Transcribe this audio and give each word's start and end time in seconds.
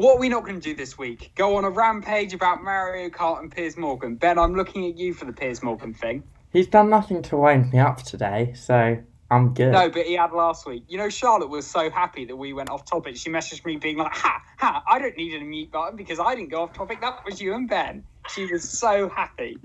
What 0.00 0.16
are 0.16 0.20
we 0.20 0.28
not 0.28 0.44
going 0.44 0.60
to 0.60 0.60
do 0.60 0.74
this 0.74 0.98
week? 0.98 1.32
Go 1.36 1.56
on 1.56 1.64
a 1.64 1.70
rampage 1.70 2.34
about 2.34 2.62
Mario 2.62 3.08
Kart 3.08 3.40
and 3.40 3.50
Piers 3.50 3.78
Morgan. 3.78 4.16
Ben, 4.16 4.38
I'm 4.38 4.54
looking 4.54 4.84
at 4.86 4.98
you 4.98 5.14
for 5.14 5.24
the 5.24 5.32
Piers 5.32 5.62
Morgan 5.62 5.94
thing. 5.94 6.22
He's 6.52 6.66
done 6.66 6.90
nothing 6.90 7.22
to 7.22 7.36
wind 7.38 7.72
me 7.72 7.78
up 7.78 8.02
today, 8.02 8.52
so 8.54 8.98
I'm 9.30 9.54
good. 9.54 9.72
No, 9.72 9.88
but 9.88 10.04
he 10.04 10.12
had 10.12 10.32
last 10.32 10.66
week. 10.66 10.84
You 10.86 10.98
know, 10.98 11.08
Charlotte 11.08 11.48
was 11.48 11.66
so 11.66 11.88
happy 11.88 12.26
that 12.26 12.36
we 12.36 12.52
went 12.52 12.68
off 12.68 12.84
topic. 12.84 13.16
She 13.16 13.30
messaged 13.30 13.64
me 13.64 13.76
being 13.76 13.96
like, 13.96 14.12
ha, 14.12 14.42
ha, 14.58 14.82
I 14.86 14.98
don't 14.98 15.16
need 15.16 15.40
a 15.40 15.42
mute 15.42 15.72
button 15.72 15.96
because 15.96 16.20
I 16.20 16.34
didn't 16.34 16.50
go 16.50 16.64
off 16.64 16.74
topic. 16.74 17.00
That 17.00 17.24
was 17.24 17.40
you 17.40 17.54
and 17.54 17.66
Ben. 17.66 18.04
She 18.28 18.44
was 18.52 18.68
so 18.68 19.08
happy. 19.08 19.56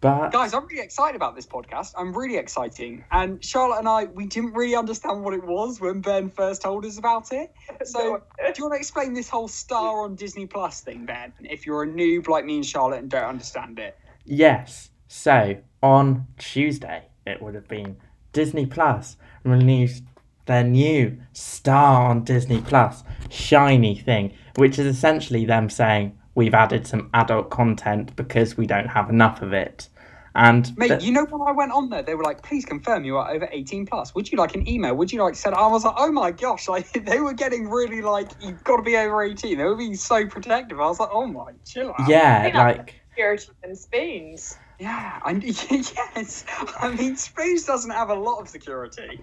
But 0.00 0.30
Guys, 0.30 0.54
I'm 0.54 0.66
really 0.66 0.82
excited 0.82 1.16
about 1.16 1.36
this 1.36 1.46
podcast. 1.46 1.92
I'm 1.96 2.16
really 2.16 2.36
exciting. 2.36 3.04
And 3.10 3.44
Charlotte 3.44 3.80
and 3.80 3.88
I, 3.88 4.04
we 4.04 4.26
didn't 4.26 4.54
really 4.54 4.74
understand 4.74 5.22
what 5.22 5.34
it 5.34 5.44
was 5.44 5.80
when 5.80 6.00
Ben 6.00 6.30
first 6.30 6.62
told 6.62 6.84
us 6.86 6.98
about 6.98 7.32
it. 7.32 7.52
So, 7.84 8.22
do 8.38 8.52
you 8.56 8.64
want 8.64 8.74
to 8.74 8.78
explain 8.78 9.12
this 9.12 9.28
whole 9.28 9.48
star 9.48 10.02
on 10.02 10.14
Disney 10.14 10.46
Plus 10.46 10.80
thing, 10.80 11.04
Ben? 11.06 11.32
If 11.40 11.66
you're 11.66 11.82
a 11.82 11.86
noob 11.86 12.28
like 12.28 12.44
me 12.44 12.56
and 12.56 12.66
Charlotte 12.66 13.00
and 13.00 13.10
don't 13.10 13.24
understand 13.24 13.78
it. 13.78 13.98
yes, 14.24 14.90
so 15.08 15.56
on 15.82 16.26
Tuesday 16.38 17.04
it 17.26 17.42
would 17.42 17.54
have 17.54 17.68
been 17.68 17.96
Disney 18.32 18.66
Plus 18.66 19.16
released 19.44 20.04
their 20.46 20.64
new 20.64 21.18
star 21.32 22.08
on 22.08 22.24
Disney 22.24 22.60
Plus 22.60 23.02
shiny 23.28 23.96
thing, 23.96 24.32
which 24.56 24.78
is 24.78 24.86
essentially 24.86 25.44
them 25.44 25.68
saying 25.70 26.18
we've 26.40 26.54
added 26.54 26.86
some 26.86 27.10
adult 27.12 27.50
content 27.50 28.16
because 28.16 28.56
we 28.56 28.66
don't 28.66 28.86
have 28.88 29.10
enough 29.10 29.42
of 29.42 29.52
it. 29.52 29.88
And 30.34 30.74
Mate, 30.78 30.88
th- 30.88 31.02
you 31.02 31.12
know 31.12 31.26
when 31.26 31.46
I 31.46 31.52
went 31.52 31.70
on 31.70 31.90
there, 31.90 32.02
they 32.02 32.14
were 32.14 32.22
like, 32.24 32.42
"Please 32.42 32.64
confirm 32.64 33.04
you 33.04 33.18
are 33.18 33.30
over 33.30 33.46
18 33.52 33.84
plus." 33.84 34.14
Would 34.14 34.32
you 34.32 34.38
like 34.38 34.54
an 34.54 34.66
email? 34.66 34.94
Would 34.96 35.12
you 35.12 35.22
like 35.22 35.34
said? 35.34 35.52
I 35.52 35.66
was 35.66 35.84
like, 35.84 35.96
"Oh 35.98 36.10
my 36.10 36.30
gosh!" 36.30 36.66
Like 36.76 36.90
they 36.92 37.20
were 37.20 37.34
getting 37.34 37.68
really 37.68 38.00
like, 38.00 38.30
"You've 38.40 38.64
got 38.64 38.76
to 38.78 38.82
be 38.82 38.96
over 38.96 39.22
18." 39.22 39.58
They 39.58 39.64
were 39.64 39.74
being 39.76 39.96
so 39.96 40.26
protective. 40.26 40.80
I 40.80 40.86
was 40.86 40.98
like, 40.98 41.10
"Oh 41.12 41.26
my, 41.26 41.52
chill 41.66 41.90
out." 41.98 42.08
yeah, 42.08 42.42
think 42.42 42.54
that's- 42.54 42.78
like 42.78 42.94
Security 43.10 43.48
and 43.64 43.76
spoons. 43.76 44.56
yeah. 44.78 45.18
I, 45.22 45.32
yes. 45.42 46.44
I 46.80 46.94
mean, 46.94 47.16
Spoons 47.16 47.64
doesn't 47.64 47.90
have 47.90 48.08
a 48.08 48.14
lot 48.14 48.38
of 48.40 48.48
security. 48.48 49.20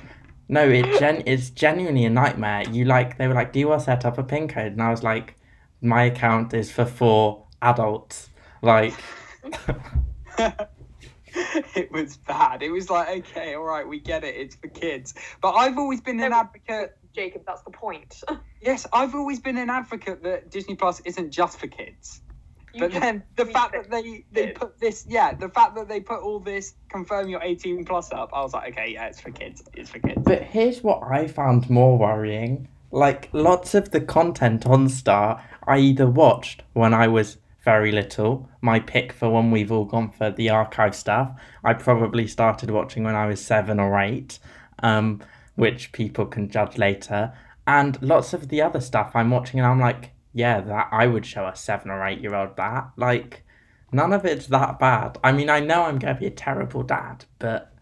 No, 0.49 0.69
it 0.69 0.99
gen- 0.99 1.23
it's 1.25 1.49
genuinely 1.49 2.03
a 2.05 2.09
nightmare. 2.09 2.63
You 2.69 2.83
like 2.83 3.17
they 3.17 3.27
were 3.29 3.33
like, 3.33 3.53
"Do 3.53 3.59
you 3.59 3.69
want 3.69 3.79
to 3.81 3.85
set 3.85 4.05
up 4.05 4.17
a 4.17 4.23
pin 4.23 4.49
code?" 4.49 4.73
And 4.73 4.81
I 4.83 4.91
was 4.91 5.03
like, 5.03 5.36
"My 5.81 6.03
account 6.03 6.53
is 6.53 6.71
for 6.71 6.85
four 6.85 7.45
adults." 7.61 8.29
Like, 8.61 8.93
it 11.75 11.91
was 11.91 12.17
bad. 12.17 12.63
It 12.63 12.71
was 12.71 12.89
like, 12.89 13.09
okay, 13.19 13.53
all 13.53 13.63
right, 13.63 13.87
we 13.87 13.99
get 13.99 14.23
it. 14.23 14.35
It's 14.35 14.55
for 14.55 14.67
kids. 14.67 15.13
But 15.41 15.53
I've 15.53 15.77
always 15.77 16.01
been 16.01 16.19
an 16.19 16.33
advocate. 16.33 16.97
Jacob, 17.13 17.43
that's 17.45 17.61
the 17.63 17.71
point. 17.71 18.21
Yes, 18.59 18.87
I've 18.91 19.13
always 19.13 19.39
been 19.39 19.55
an 19.59 19.69
advocate 19.69 20.23
that 20.23 20.49
Disney 20.49 20.75
Plus 20.75 20.99
isn't 21.01 21.29
just 21.29 21.59
for 21.59 21.67
kids. 21.67 22.21
You 22.73 22.81
But 22.81 22.91
then 22.91 23.23
the 23.35 23.45
fact 23.45 23.73
that 23.73 23.89
they 23.91 24.25
they 24.31 24.47
did. 24.47 24.55
put 24.55 24.79
this, 24.79 25.05
yeah, 25.07 25.35
the 25.35 25.47
fact 25.47 25.75
that 25.75 25.87
they 25.87 25.99
put 25.99 26.21
all 26.21 26.39
this 26.39 26.73
confirm 26.89 27.29
you're 27.29 27.41
18 27.43 27.85
plus 27.85 28.11
up, 28.11 28.31
I 28.33 28.41
was 28.41 28.53
like, 28.53 28.73
okay, 28.73 28.93
yeah, 28.93 29.05
it's 29.05 29.21
for 29.21 29.29
kids. 29.29 29.63
It's 29.75 29.91
for 29.91 29.99
kids. 29.99 30.23
but 30.23 30.41
here's 30.41 30.81
what 30.83 31.03
I 31.03 31.27
found 31.27 31.69
more 31.69 31.99
worrying: 31.99 32.67
like, 32.91 33.29
lots 33.33 33.73
of 33.73 33.91
the 33.91 34.01
content 34.01 34.65
on 34.65 34.89
Star 34.89 35.43
I 35.67 35.79
either 35.79 36.09
watched 36.09 36.63
when 36.73 36.93
I 36.93 37.07
was 37.07 37.37
very 37.63 37.91
little. 37.91 38.49
My 38.61 38.79
pick 38.79 39.11
for 39.11 39.29
when 39.29 39.51
we've 39.51 39.71
all 39.71 39.83
gone 39.83 40.09
for 40.09 40.31
the 40.31 40.49
archive 40.49 40.95
stuff. 40.95 41.37
I 41.65 41.73
probably 41.73 42.25
started 42.25 42.71
watching 42.71 43.03
when 43.03 43.15
I 43.15 43.25
was 43.25 43.43
seven 43.45 43.77
or 43.77 43.99
eight, 43.99 44.39
um, 44.79 45.21
which 45.55 45.91
people 45.91 46.25
can 46.25 46.49
judge 46.49 46.77
later. 46.77 47.33
And 47.67 48.01
lots 48.01 48.31
of 48.31 48.47
the 48.47 48.61
other 48.61 48.79
stuff 48.79 49.11
I'm 49.13 49.29
watching, 49.29 49.59
and 49.59 49.67
I'm 49.67 49.81
like, 49.81 50.11
yeah, 50.33 50.61
that 50.61 50.87
I 50.91 51.07
would 51.07 51.25
show 51.25 51.45
a 51.45 51.55
seven 51.55 51.91
or 51.91 52.05
eight 52.07 52.21
year 52.21 52.33
old 52.33 52.55
that. 52.55 52.91
Like, 52.95 53.43
none 53.91 54.13
of 54.13 54.23
it's 54.23 54.47
that 54.47 54.79
bad. 54.79 55.17
I 55.21 55.33
mean, 55.33 55.49
I 55.49 55.59
know 55.59 55.83
I'm 55.83 55.99
going 55.99 56.15
to 56.15 56.19
be 56.21 56.27
a 56.27 56.31
terrible 56.31 56.83
dad, 56.83 57.25
but 57.39 57.73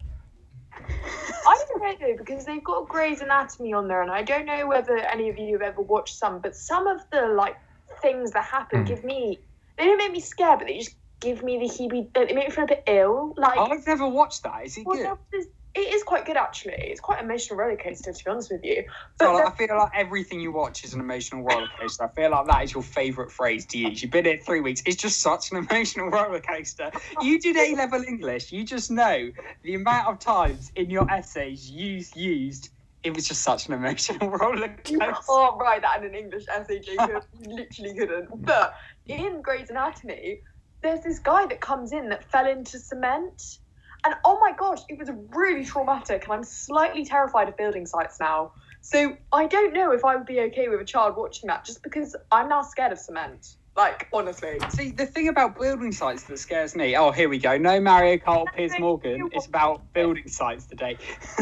I 0.78 1.64
don't 1.68 1.82
know 1.82 1.94
though, 2.00 2.16
because 2.16 2.44
they've 2.44 2.62
got 2.62 2.88
Grey's 2.88 3.20
Anatomy 3.20 3.72
on 3.72 3.88
there, 3.88 4.02
and 4.02 4.10
I 4.10 4.22
don't 4.22 4.46
know 4.46 4.66
whether 4.66 4.96
any 4.98 5.28
of 5.28 5.38
you 5.38 5.52
have 5.52 5.62
ever 5.62 5.82
watched 5.82 6.16
some, 6.16 6.40
but 6.40 6.56
some 6.56 6.86
of 6.86 7.00
the 7.12 7.28
like 7.28 7.56
things 8.02 8.32
that 8.32 8.44
happen 8.44 8.84
Mm. 8.84 8.86
give 8.86 9.04
me 9.04 9.38
they 9.78 9.84
don't 9.84 9.98
make 9.98 10.12
me 10.12 10.20
scared, 10.20 10.58
but 10.58 10.68
they 10.68 10.78
just 10.78 10.96
give 11.20 11.42
me 11.42 11.58
the 11.58 11.66
heebie 11.66 12.12
they 12.12 12.34
make 12.34 12.48
me 12.48 12.50
feel 12.50 12.64
a 12.64 12.68
bit 12.68 12.82
ill. 12.86 13.34
Like 13.36 13.58
I've 13.58 13.86
never 13.86 14.08
watched 14.08 14.42
that. 14.44 14.64
Is 14.64 14.76
it 14.76 14.86
well, 14.86 15.18
good? 15.30 15.46
It 15.76 15.92
is 15.94 16.02
quite 16.02 16.24
good 16.24 16.36
actually. 16.38 16.72
It's 16.78 17.00
quite 17.00 17.18
an 17.18 17.26
emotional 17.26 17.58
roller 17.58 17.76
coaster 17.76 18.12
to 18.12 18.24
be 18.24 18.30
honest 18.30 18.50
with 18.50 18.64
you. 18.64 18.84
But 19.18 19.34
like, 19.34 19.46
I 19.46 19.50
feel 19.50 19.76
like 19.76 19.92
everything 19.94 20.40
you 20.40 20.50
watch 20.50 20.84
is 20.84 20.94
an 20.94 21.00
emotional 21.00 21.42
roller 21.42 21.68
coaster. 21.78 22.04
I 22.04 22.08
feel 22.08 22.30
like 22.30 22.46
that 22.46 22.64
is 22.64 22.72
your 22.72 22.82
favourite 22.82 23.30
phrase 23.30 23.66
to 23.66 23.78
use. 23.78 24.02
You've 24.02 24.10
been 24.10 24.24
here 24.24 24.38
three 24.38 24.60
weeks. 24.60 24.82
It's 24.86 24.96
just 24.96 25.20
such 25.20 25.52
an 25.52 25.58
emotional 25.58 26.08
roller 26.10 26.40
coaster. 26.40 26.90
You 27.20 27.38
did 27.38 27.56
A 27.56 27.74
level 27.76 28.02
English. 28.02 28.52
You 28.52 28.64
just 28.64 28.90
know 28.90 29.30
the 29.62 29.74
amount 29.74 30.08
of 30.08 30.18
times 30.18 30.72
in 30.76 30.88
your 30.88 31.10
essays 31.10 31.70
you 31.70 32.02
used. 32.14 32.70
It 33.02 33.14
was 33.14 33.28
just 33.28 33.42
such 33.42 33.68
an 33.68 33.74
emotional 33.74 34.30
roller 34.38 34.74
You 34.88 34.98
can't 34.98 35.16
write 35.60 35.82
that 35.82 35.98
in 35.98 36.06
an 36.06 36.14
English 36.14 36.44
essay, 36.48 36.80
Jacob. 36.80 37.22
you 37.38 37.54
literally 37.54 37.94
couldn't. 37.94 38.44
But 38.44 38.74
in 39.06 39.42
Grey's 39.42 39.70
Anatomy, 39.70 40.40
there's 40.82 41.02
this 41.02 41.18
guy 41.18 41.46
that 41.46 41.60
comes 41.60 41.92
in 41.92 42.08
that 42.08 42.24
fell 42.24 42.46
into 42.46 42.78
cement. 42.78 43.58
And 44.06 44.14
oh 44.24 44.38
my 44.40 44.52
gosh, 44.56 44.82
it 44.88 45.00
was 45.00 45.10
really 45.34 45.64
traumatic. 45.64 46.24
And 46.24 46.32
I'm 46.32 46.44
slightly 46.44 47.04
terrified 47.04 47.48
of 47.48 47.56
building 47.56 47.86
sites 47.86 48.18
now. 48.20 48.52
So 48.80 49.16
I 49.32 49.46
don't 49.48 49.74
know 49.74 49.90
if 49.90 50.04
I 50.04 50.14
would 50.14 50.26
be 50.26 50.38
okay 50.42 50.68
with 50.68 50.80
a 50.80 50.84
child 50.84 51.16
watching 51.16 51.48
that 51.48 51.64
just 51.64 51.82
because 51.82 52.14
I'm 52.30 52.48
now 52.48 52.62
scared 52.62 52.92
of 52.92 53.00
cement. 53.00 53.56
Like, 53.76 54.06
honestly. 54.12 54.60
See, 54.70 54.92
the 54.92 55.06
thing 55.06 55.26
about 55.26 55.58
building 55.58 55.90
sites 55.90 56.22
that 56.22 56.38
scares 56.38 56.76
me. 56.76 56.96
Oh, 56.96 57.10
here 57.10 57.28
we 57.28 57.38
go. 57.38 57.58
No 57.58 57.80
Mario 57.80 58.16
Kart 58.18 58.46
Piers 58.54 58.78
Morgan. 58.78 59.28
It's 59.32 59.48
about 59.48 59.92
building 59.92 60.28
sites 60.28 60.66
today. 60.66 60.98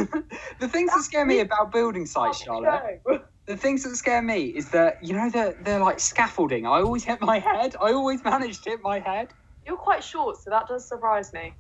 the 0.58 0.66
things 0.66 0.91
that 0.91 1.03
scare 1.03 1.26
me 1.26 1.41
about 1.41 1.70
building 1.70 2.06
sites, 2.06 2.42
Charlotte. 2.42 3.03
The 3.47 3.58
things 3.58 3.82
that 3.82 3.94
scare 3.94 4.22
me 4.22 4.44
is 4.47 4.70
that 4.70 5.04
you 5.04 5.12
know 5.12 5.28
the 5.28 5.54
they're 5.60 5.78
like 5.78 6.00
scaffolding. 6.00 6.64
I 6.64 6.80
always 6.80 7.04
hit 7.04 7.20
my 7.20 7.41
head. 7.41 7.76
I 7.78 7.92
always 7.92 8.24
manage 8.32 8.62
to 8.62 8.70
hit 8.70 8.80
my 8.82 9.00
head. 9.00 9.34
You're 9.66 9.76
quite 9.76 10.03
short, 10.03 10.38
so 10.42 10.48
that 10.48 10.66
does 10.66 10.88
surprise 10.88 11.30
me. 11.34 11.53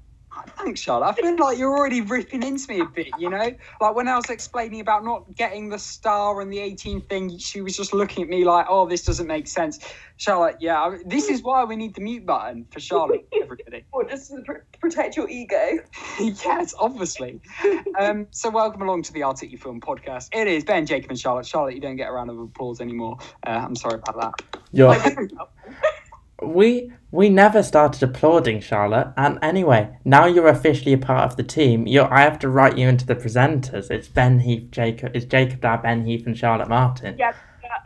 Thanks, 0.56 0.80
Charlotte. 0.80 1.06
I 1.06 1.12
feel 1.12 1.36
like 1.36 1.58
you're 1.58 1.76
already 1.76 2.00
ripping 2.00 2.42
into 2.42 2.68
me 2.68 2.80
a 2.80 2.84
bit. 2.86 3.08
You 3.18 3.30
know, 3.30 3.54
like 3.80 3.94
when 3.94 4.08
I 4.08 4.16
was 4.16 4.30
explaining 4.30 4.80
about 4.80 5.04
not 5.04 5.34
getting 5.34 5.68
the 5.68 5.78
star 5.78 6.40
and 6.40 6.52
the 6.52 6.58
18 6.58 7.02
thing, 7.02 7.38
she 7.38 7.60
was 7.60 7.76
just 7.76 7.92
looking 7.92 8.22
at 8.22 8.28
me 8.28 8.44
like, 8.44 8.66
"Oh, 8.68 8.86
this 8.88 9.04
doesn't 9.04 9.26
make 9.26 9.46
sense." 9.46 9.78
Charlotte, 10.16 10.56
yeah, 10.60 10.96
this 11.04 11.28
is 11.28 11.42
why 11.42 11.64
we 11.64 11.76
need 11.76 11.94
the 11.94 12.00
mute 12.00 12.24
button 12.24 12.66
for 12.70 12.80
Charlotte. 12.80 13.26
Everybody. 13.42 13.84
Or 13.92 14.04
just 14.04 14.30
to 14.30 14.42
protect 14.80 15.16
your 15.16 15.28
ego. 15.28 15.78
yes, 16.20 16.74
obviously. 16.78 17.40
Um, 17.98 18.26
so 18.30 18.50
welcome 18.50 18.82
along 18.82 19.02
to 19.02 19.12
the 19.12 19.20
Articufilm 19.20 19.80
podcast. 19.80 20.28
It 20.32 20.46
is 20.46 20.64
Ben, 20.64 20.86
Jacob, 20.86 21.10
and 21.10 21.18
Charlotte. 21.18 21.46
Charlotte, 21.46 21.74
you 21.74 21.80
don't 21.80 21.96
get 21.96 22.08
a 22.08 22.12
round 22.12 22.30
of 22.30 22.38
applause 22.38 22.80
anymore. 22.80 23.18
Uh, 23.46 23.50
I'm 23.50 23.74
sorry 23.74 23.94
about 23.94 24.38
that. 24.38 24.60
you're. 24.72 24.94
Like, 26.40 26.54
We 26.54 26.92
we 27.10 27.28
never 27.28 27.62
started 27.62 28.02
applauding 28.02 28.60
Charlotte, 28.60 29.12
and 29.16 29.38
anyway, 29.42 29.96
now 30.04 30.26
you're 30.26 30.48
officially 30.48 30.92
a 30.92 30.98
part 30.98 31.30
of 31.30 31.36
the 31.36 31.44
team. 31.44 31.86
You're. 31.86 32.12
I 32.12 32.22
have 32.22 32.38
to 32.40 32.48
write 32.48 32.76
you 32.76 32.88
into 32.88 33.06
the 33.06 33.14
presenters. 33.14 33.90
It's 33.90 34.08
Ben 34.08 34.40
Heath, 34.40 34.70
Jacob. 34.70 35.12
It's 35.14 35.24
Jacob 35.26 35.60
Dad, 35.60 35.82
Ben 35.82 36.04
Heath, 36.04 36.26
and 36.26 36.36
Charlotte 36.36 36.68
Martin. 36.68 37.16
yeah, 37.18 37.32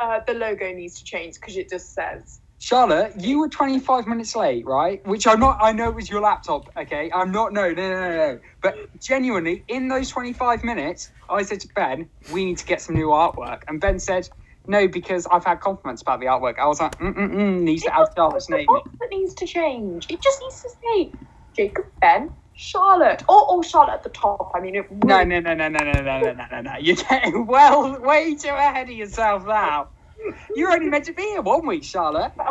uh, 0.00 0.20
the 0.26 0.34
logo 0.34 0.72
needs 0.72 0.98
to 0.98 1.04
change 1.04 1.34
because 1.34 1.56
it 1.56 1.68
just 1.68 1.94
says. 1.94 2.40
Charlotte, 2.60 3.12
you 3.20 3.38
were 3.38 3.48
25 3.48 4.08
minutes 4.08 4.34
late, 4.34 4.66
right? 4.66 5.04
Which 5.06 5.28
I'm 5.28 5.38
not, 5.38 5.58
I 5.62 5.70
know 5.70 5.88
it 5.90 5.94
was 5.94 6.10
your 6.10 6.20
laptop, 6.20 6.68
okay? 6.76 7.08
I'm 7.14 7.30
not, 7.30 7.52
no, 7.52 7.70
no, 7.70 7.88
no, 7.88 8.00
no, 8.00 8.16
no. 8.16 8.40
But 8.60 9.00
genuinely, 9.00 9.62
in 9.68 9.86
those 9.86 10.08
25 10.10 10.64
minutes, 10.64 11.12
I 11.30 11.42
said 11.42 11.60
to 11.60 11.68
Ben, 11.68 12.10
we 12.32 12.44
need 12.44 12.58
to 12.58 12.66
get 12.66 12.80
some 12.80 12.96
new 12.96 13.08
artwork. 13.08 13.62
And 13.68 13.80
Ben 13.80 14.00
said, 14.00 14.28
no, 14.68 14.88
because 14.88 15.26
I've 15.26 15.44
had 15.44 15.60
compliments 15.60 16.02
about 16.02 16.20
the 16.20 16.26
artwork. 16.26 16.58
I 16.58 16.66
was 16.66 16.80
like, 16.80 16.98
mm 16.98 17.14
mm 17.14 17.30
mm, 17.34 17.60
needs 17.62 17.82
to 17.84 17.94
add 17.94 18.08
Charlotte's 18.16 18.50
name. 18.50 18.66
that 18.68 19.08
needs 19.10 19.34
to 19.34 19.46
change. 19.46 20.06
It 20.10 20.22
just 20.22 20.38
needs 20.42 20.62
to 20.62 20.70
say 20.84 21.14
Jacob, 21.56 21.86
Ben, 22.00 22.30
Charlotte, 22.54 23.24
or, 23.28 23.50
or 23.50 23.64
Charlotte 23.64 23.94
at 23.94 24.02
the 24.04 24.10
top. 24.10 24.52
I 24.54 24.60
mean, 24.60 24.76
it 24.76 24.86
No, 24.90 25.18
really- 25.18 25.40
no, 25.40 25.40
no, 25.40 25.54
no, 25.54 25.68
no, 25.68 25.82
no, 25.84 26.02
no, 26.02 26.20
no, 26.20 26.32
no, 26.34 26.44
no, 26.52 26.60
no. 26.62 26.74
You're 26.80 26.96
getting 26.96 27.46
well, 27.48 28.00
way 28.00 28.36
too 28.36 28.50
ahead 28.50 28.88
of 28.90 28.94
yourself 28.96 29.46
now. 29.46 29.88
You're 30.54 30.72
only 30.72 30.88
meant 30.88 31.04
to 31.06 31.12
be 31.12 31.22
here 31.22 31.42
one 31.42 31.66
week, 31.66 31.84
Charlotte. 31.84 32.32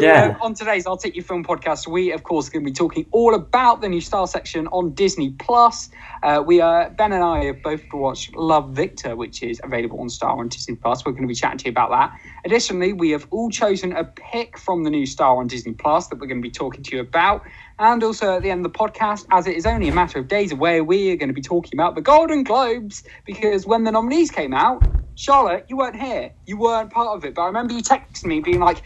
Yeah. 0.00 0.36
Um, 0.36 0.42
on 0.42 0.54
today's 0.54 0.86
Articufilm 0.86 1.44
podcast, 1.44 1.88
we 1.88 2.12
of 2.12 2.22
course 2.22 2.48
are 2.48 2.52
going 2.52 2.64
to 2.64 2.70
be 2.70 2.74
talking 2.74 3.06
all 3.10 3.34
about 3.34 3.80
the 3.80 3.88
new 3.88 4.00
Star 4.00 4.26
section 4.28 4.68
on 4.68 4.94
Disney 4.94 5.30
Plus. 5.30 5.90
Uh, 6.22 6.42
we 6.44 6.60
are 6.60 6.90
Ben 6.90 7.12
and 7.12 7.24
I 7.24 7.46
have 7.46 7.62
both 7.62 7.82
watched 7.92 8.36
Love 8.36 8.70
Victor, 8.70 9.16
which 9.16 9.42
is 9.42 9.60
available 9.64 10.00
on 10.00 10.08
Star 10.08 10.38
on 10.38 10.48
Disney 10.48 10.76
Plus. 10.76 11.04
We're 11.04 11.12
going 11.12 11.22
to 11.22 11.28
be 11.28 11.34
chatting 11.34 11.58
to 11.58 11.64
you 11.66 11.70
about 11.70 11.90
that. 11.90 12.16
Additionally, 12.44 12.92
we 12.92 13.10
have 13.10 13.26
all 13.30 13.50
chosen 13.50 13.92
a 13.92 14.04
pick 14.04 14.56
from 14.56 14.84
the 14.84 14.90
new 14.90 15.06
Star 15.06 15.36
on 15.36 15.48
Disney 15.48 15.72
Plus 15.72 16.06
that 16.08 16.20
we're 16.20 16.28
going 16.28 16.42
to 16.42 16.48
be 16.48 16.52
talking 16.52 16.82
to 16.84 16.96
you 16.96 17.02
about. 17.02 17.42
And 17.80 18.02
also 18.02 18.36
at 18.36 18.42
the 18.42 18.50
end 18.50 18.64
of 18.64 18.72
the 18.72 18.78
podcast, 18.78 19.26
as 19.32 19.46
it 19.46 19.56
is 19.56 19.66
only 19.66 19.88
a 19.88 19.94
matter 19.94 20.18
of 20.18 20.28
days 20.28 20.52
away, 20.52 20.80
we 20.80 21.10
are 21.10 21.16
going 21.16 21.28
to 21.28 21.34
be 21.34 21.42
talking 21.42 21.72
about 21.74 21.94
the 21.94 22.02
Golden 22.02 22.44
Globes 22.44 23.02
because 23.24 23.66
when 23.66 23.84
the 23.84 23.90
nominees 23.90 24.30
came 24.30 24.54
out, 24.54 24.84
Charlotte, 25.18 25.64
you 25.66 25.76
weren't 25.76 25.96
here. 25.96 26.30
You 26.46 26.56
weren't 26.56 26.92
part 26.92 27.08
of 27.08 27.24
it. 27.24 27.34
But 27.34 27.42
I 27.42 27.46
remember 27.46 27.74
you 27.74 27.82
texting 27.82 28.26
me 28.26 28.38
being 28.38 28.60
like, 28.60 28.82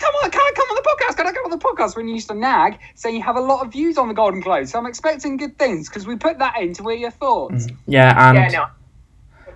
come 0.00 0.12
on, 0.16 0.32
can 0.32 0.40
I 0.40 0.52
come 0.56 0.66
on 0.68 0.74
the 0.74 0.82
podcast? 0.82 1.16
Can 1.16 1.26
I 1.28 1.32
come 1.32 1.44
on 1.44 1.50
the 1.52 1.58
podcast? 1.58 1.96
When 1.96 2.08
you 2.08 2.14
used 2.14 2.26
to 2.26 2.34
nag, 2.34 2.80
saying 2.96 3.14
you 3.14 3.22
have 3.22 3.36
a 3.36 3.40
lot 3.40 3.64
of 3.64 3.72
views 3.72 3.96
on 3.96 4.08
the 4.08 4.14
Golden 4.14 4.40
Globes. 4.40 4.72
So 4.72 4.80
I'm 4.80 4.86
expecting 4.86 5.36
good 5.36 5.56
things 5.60 5.88
because 5.88 6.04
we 6.04 6.16
put 6.16 6.40
that 6.40 6.58
in 6.58 6.74
to 6.74 6.82
hear 6.88 6.98
your 6.98 7.12
thoughts. 7.12 7.68
Yeah, 7.86 8.30
and 8.30 8.36
yeah, 8.36 8.48
no. 8.58 8.66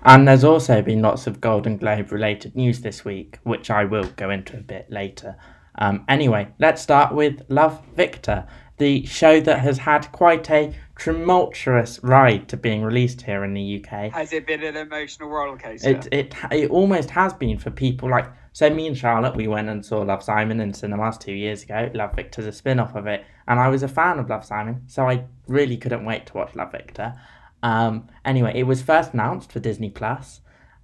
and 0.04 0.28
there's 0.28 0.44
also 0.44 0.80
been 0.82 1.02
lots 1.02 1.26
of 1.26 1.40
Golden 1.40 1.76
Globe 1.78 2.12
related 2.12 2.54
news 2.54 2.82
this 2.82 3.04
week, 3.04 3.40
which 3.42 3.68
I 3.68 3.84
will 3.84 4.08
go 4.14 4.30
into 4.30 4.56
a 4.56 4.60
bit 4.60 4.88
later. 4.88 5.34
Um, 5.78 6.04
anyway, 6.08 6.46
let's 6.60 6.80
start 6.80 7.12
with 7.12 7.42
Love 7.48 7.84
Victor, 7.96 8.46
the 8.80 9.04
show 9.04 9.40
that 9.40 9.60
has 9.60 9.78
had 9.78 10.10
quite 10.10 10.50
a 10.50 10.74
tumultuous 10.98 12.02
ride 12.02 12.48
to 12.48 12.56
being 12.56 12.82
released 12.82 13.22
here 13.22 13.44
in 13.44 13.54
the 13.54 13.84
UK. 13.84 14.10
Has 14.10 14.32
it 14.32 14.46
been 14.46 14.62
an 14.62 14.76
emotional 14.76 15.28
roller 15.28 15.56
coaster? 15.56 15.90
It 15.90 16.08
it 16.10 16.34
it 16.50 16.70
almost 16.70 17.10
has 17.10 17.32
been 17.34 17.58
for 17.58 17.70
people 17.70 18.10
like 18.10 18.26
so. 18.52 18.68
Me 18.70 18.86
and 18.86 18.96
Charlotte, 18.96 19.36
we 19.36 19.46
went 19.46 19.68
and 19.68 19.84
saw 19.84 20.00
Love 20.00 20.22
Simon 20.22 20.60
in 20.60 20.72
cinemas 20.72 21.18
two 21.18 21.32
years 21.32 21.62
ago. 21.62 21.90
Love 21.94 22.14
Victor's 22.16 22.46
a 22.46 22.52
spin 22.52 22.80
off 22.80 22.96
of 22.96 23.06
it, 23.06 23.24
and 23.46 23.60
I 23.60 23.68
was 23.68 23.82
a 23.82 23.88
fan 23.88 24.18
of 24.18 24.28
Love 24.28 24.44
Simon, 24.44 24.82
so 24.86 25.08
I 25.08 25.24
really 25.46 25.76
couldn't 25.76 26.04
wait 26.04 26.26
to 26.26 26.34
watch 26.34 26.56
Love 26.56 26.72
Victor. 26.72 27.14
Um, 27.62 28.08
anyway, 28.24 28.52
it 28.54 28.64
was 28.64 28.82
first 28.82 29.12
announced 29.12 29.52
for 29.52 29.60
Disney 29.60 29.90
Plus, 29.90 30.40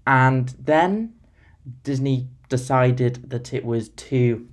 and 0.07 0.55
then 0.59 1.15
Disney 1.83 2.29
decided 2.49 3.31
that 3.31 3.55
it 3.55 3.65
was 3.65 3.89
too. 3.89 4.49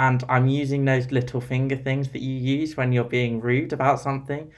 And 0.00 0.24
I'm 0.30 0.48
using 0.48 0.86
those 0.86 1.10
little 1.12 1.42
finger 1.42 1.76
things 1.76 2.08
that 2.08 2.22
you 2.22 2.34
use 2.34 2.74
when 2.74 2.90
you're 2.90 3.04
being 3.04 3.38
rude 3.38 3.74
about 3.74 4.00
something. 4.00 4.50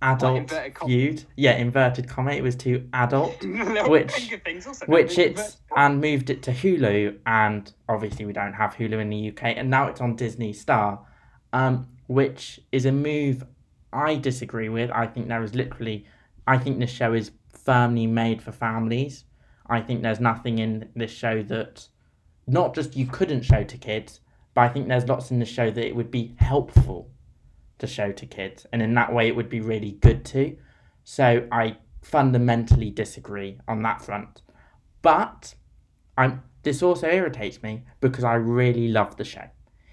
Adult 0.00 0.52
viewed, 0.86 1.24
yeah, 1.34 1.56
inverted 1.56 2.08
comma. 2.08 2.30
It 2.30 2.42
was 2.44 2.54
too 2.54 2.88
adult 2.92 3.34
which- 3.88 4.32
also 4.64 4.86
which 4.86 5.18
it's 5.18 5.56
and 5.74 6.00
moved 6.00 6.30
it 6.30 6.40
to 6.44 6.52
Hulu, 6.52 7.18
and 7.26 7.72
obviously 7.88 8.26
we 8.26 8.32
don't 8.32 8.52
have 8.52 8.76
Hulu 8.76 9.00
in 9.00 9.10
the 9.10 9.30
UK, 9.30 9.56
and 9.56 9.68
now 9.70 9.88
it's 9.88 10.00
on 10.00 10.14
Disney 10.14 10.52
Star, 10.52 11.04
um, 11.52 11.88
which 12.06 12.60
is 12.70 12.86
a 12.86 12.92
move 12.92 13.44
I 13.92 14.14
disagree 14.14 14.68
with. 14.68 14.92
I 14.92 15.08
think 15.08 15.26
there 15.26 15.42
is 15.42 15.56
literally, 15.56 16.06
I 16.46 16.58
think 16.58 16.78
this 16.78 16.92
show 16.92 17.12
is 17.12 17.32
firmly 17.64 18.06
made 18.06 18.40
for 18.40 18.52
families. 18.52 19.24
I 19.66 19.80
think 19.80 20.02
there's 20.02 20.20
nothing 20.20 20.60
in 20.60 20.90
this 20.94 21.10
show 21.10 21.42
that, 21.42 21.88
not 22.46 22.72
just 22.72 22.94
you 22.94 23.06
couldn't 23.06 23.42
show 23.42 23.64
to 23.64 23.78
kids, 23.78 24.20
but 24.56 24.62
I 24.62 24.68
think 24.70 24.88
there's 24.88 25.06
lots 25.06 25.30
in 25.30 25.38
the 25.38 25.44
show 25.44 25.70
that 25.70 25.86
it 25.86 25.94
would 25.94 26.10
be 26.10 26.34
helpful 26.38 27.10
to 27.78 27.86
show 27.86 28.10
to 28.10 28.24
kids, 28.24 28.64
and 28.72 28.80
in 28.80 28.94
that 28.94 29.12
way 29.12 29.28
it 29.28 29.36
would 29.36 29.50
be 29.50 29.60
really 29.60 29.92
good 29.92 30.24
to. 30.24 30.56
So 31.04 31.46
I 31.52 31.76
fundamentally 32.00 32.90
disagree 32.90 33.58
on 33.68 33.82
that 33.82 34.00
front. 34.00 34.40
But 35.02 35.54
I'm 36.16 36.42
this 36.62 36.82
also 36.82 37.06
irritates 37.06 37.62
me 37.62 37.84
because 38.00 38.24
I 38.24 38.34
really 38.34 38.88
love 38.88 39.18
the 39.18 39.24
show. 39.24 39.44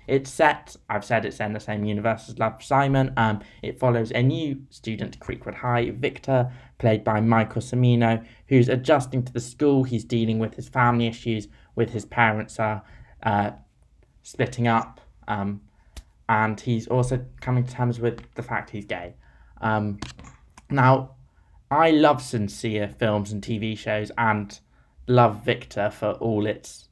It's 0.07 0.31
set, 0.31 0.77
I've 0.89 1.03
said 1.03 1.25
it's 1.25 1.41
in 1.41 1.51
the 1.51 1.59
same 1.59 1.83
universe 1.83 2.29
as 2.29 2.39
Love 2.39 2.63
Simon. 2.63 3.13
Um, 3.17 3.41
it 3.61 3.79
follows 3.79 4.11
a 4.11 4.23
new 4.23 4.61
student 4.69 5.13
to 5.13 5.19
Creekwood 5.19 5.55
High, 5.55 5.91
Victor, 5.91 6.51
played 6.77 7.03
by 7.03 7.19
Michael 7.19 7.61
Cimino, 7.61 8.25
who's 8.47 8.69
adjusting 8.69 9.23
to 9.23 9.33
the 9.33 9.39
school. 9.39 9.83
He's 9.83 10.05
dealing 10.05 10.39
with 10.39 10.55
his 10.55 10.69
family 10.69 11.07
issues, 11.07 11.47
with 11.75 11.91
his 11.91 12.05
parents 12.05 12.59
are 12.59 12.83
uh, 13.23 13.51
splitting 14.23 14.67
up, 14.67 14.99
um, 15.27 15.61
and 16.27 16.59
he's 16.59 16.87
also 16.87 17.23
coming 17.41 17.65
to 17.65 17.71
terms 17.71 17.99
with 17.99 18.33
the 18.35 18.41
fact 18.41 18.71
he's 18.71 18.85
gay. 18.85 19.15
Um, 19.61 19.99
now, 20.69 21.15
I 21.69 21.91
love 21.91 22.21
sincere 22.21 22.87
films 22.87 23.31
and 23.31 23.41
TV 23.41 23.77
shows, 23.77 24.11
and 24.17 24.59
love 25.07 25.43
Victor 25.43 25.89
for 25.89 26.13
all 26.13 26.45
its 26.45 26.87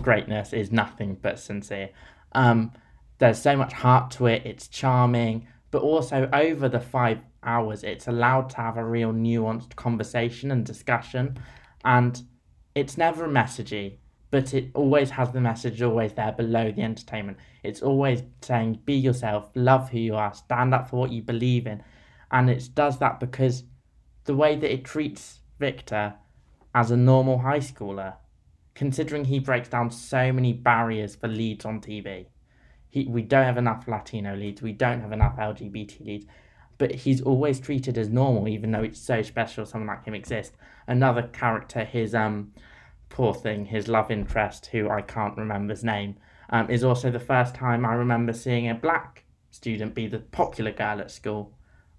greatness 0.00 0.52
is 0.52 0.70
nothing 0.70 1.18
but 1.20 1.38
sincere. 1.38 1.90
Um, 2.32 2.72
there's 3.18 3.40
so 3.40 3.56
much 3.56 3.72
heart 3.72 4.10
to 4.12 4.26
it. 4.26 4.42
It's 4.44 4.68
charming, 4.68 5.46
but 5.70 5.82
also 5.82 6.28
over 6.32 6.68
the 6.68 6.80
five 6.80 7.24
hours, 7.42 7.84
it's 7.84 8.08
allowed 8.08 8.50
to 8.50 8.56
have 8.56 8.76
a 8.76 8.84
real 8.84 9.12
nuanced 9.12 9.76
conversation 9.76 10.50
and 10.50 10.64
discussion, 10.64 11.38
and 11.84 12.22
it's 12.74 12.98
never 12.98 13.28
messagey, 13.28 13.98
but 14.30 14.54
it 14.54 14.70
always 14.74 15.10
has 15.10 15.32
the 15.32 15.40
message 15.40 15.82
always 15.82 16.12
there 16.12 16.32
below 16.32 16.70
the 16.70 16.82
entertainment. 16.82 17.38
It's 17.62 17.82
always 17.82 18.22
saying, 18.42 18.80
"Be 18.84 18.94
yourself, 18.94 19.50
love 19.54 19.90
who 19.90 19.98
you 19.98 20.14
are, 20.14 20.32
stand 20.34 20.72
up 20.74 20.88
for 20.88 20.96
what 20.96 21.10
you 21.10 21.22
believe 21.22 21.66
in," 21.66 21.82
and 22.30 22.48
it 22.48 22.68
does 22.74 22.98
that 22.98 23.20
because 23.20 23.64
the 24.24 24.36
way 24.36 24.56
that 24.56 24.72
it 24.72 24.84
treats 24.84 25.40
Victor 25.58 26.14
as 26.74 26.90
a 26.90 26.96
normal 26.96 27.38
high 27.38 27.58
schooler, 27.58 28.14
considering 28.74 29.24
he 29.24 29.38
breaks 29.38 29.68
down 29.68 29.90
so 29.90 30.32
many 30.32 30.52
barriers 30.52 31.16
for 31.16 31.28
leads 31.28 31.64
on 31.64 31.80
TV. 31.80 32.26
He, 32.88 33.06
we 33.06 33.22
don't 33.22 33.44
have 33.44 33.58
enough 33.58 33.86
Latino 33.88 34.34
leads, 34.36 34.62
we 34.62 34.72
don't 34.72 35.00
have 35.00 35.12
enough 35.12 35.36
LGBT 35.36 36.04
leads, 36.04 36.26
but 36.78 36.94
he's 36.94 37.20
always 37.20 37.60
treated 37.60 37.98
as 37.98 38.08
normal, 38.08 38.48
even 38.48 38.70
though 38.70 38.82
it's 38.82 39.00
so 39.00 39.22
special 39.22 39.66
someone 39.66 39.88
like 39.88 40.04
him 40.04 40.14
exists. 40.14 40.56
Another 40.86 41.22
character, 41.22 41.84
his 41.84 42.14
um, 42.14 42.52
poor 43.10 43.34
thing, 43.34 43.66
his 43.66 43.86
love 43.88 44.10
interest, 44.10 44.66
who 44.66 44.88
I 44.88 45.02
can't 45.02 45.36
remember 45.36 45.74
his 45.74 45.84
name, 45.84 46.16
um, 46.48 46.70
is 46.70 46.82
also 46.82 47.10
the 47.10 47.20
first 47.20 47.54
time 47.54 47.84
I 47.84 47.92
remember 47.94 48.32
seeing 48.32 48.68
a 48.70 48.74
black 48.74 49.24
student 49.50 49.94
be 49.94 50.06
the 50.06 50.20
popular 50.20 50.72
girl 50.72 51.00
at 51.00 51.10
school. 51.10 51.52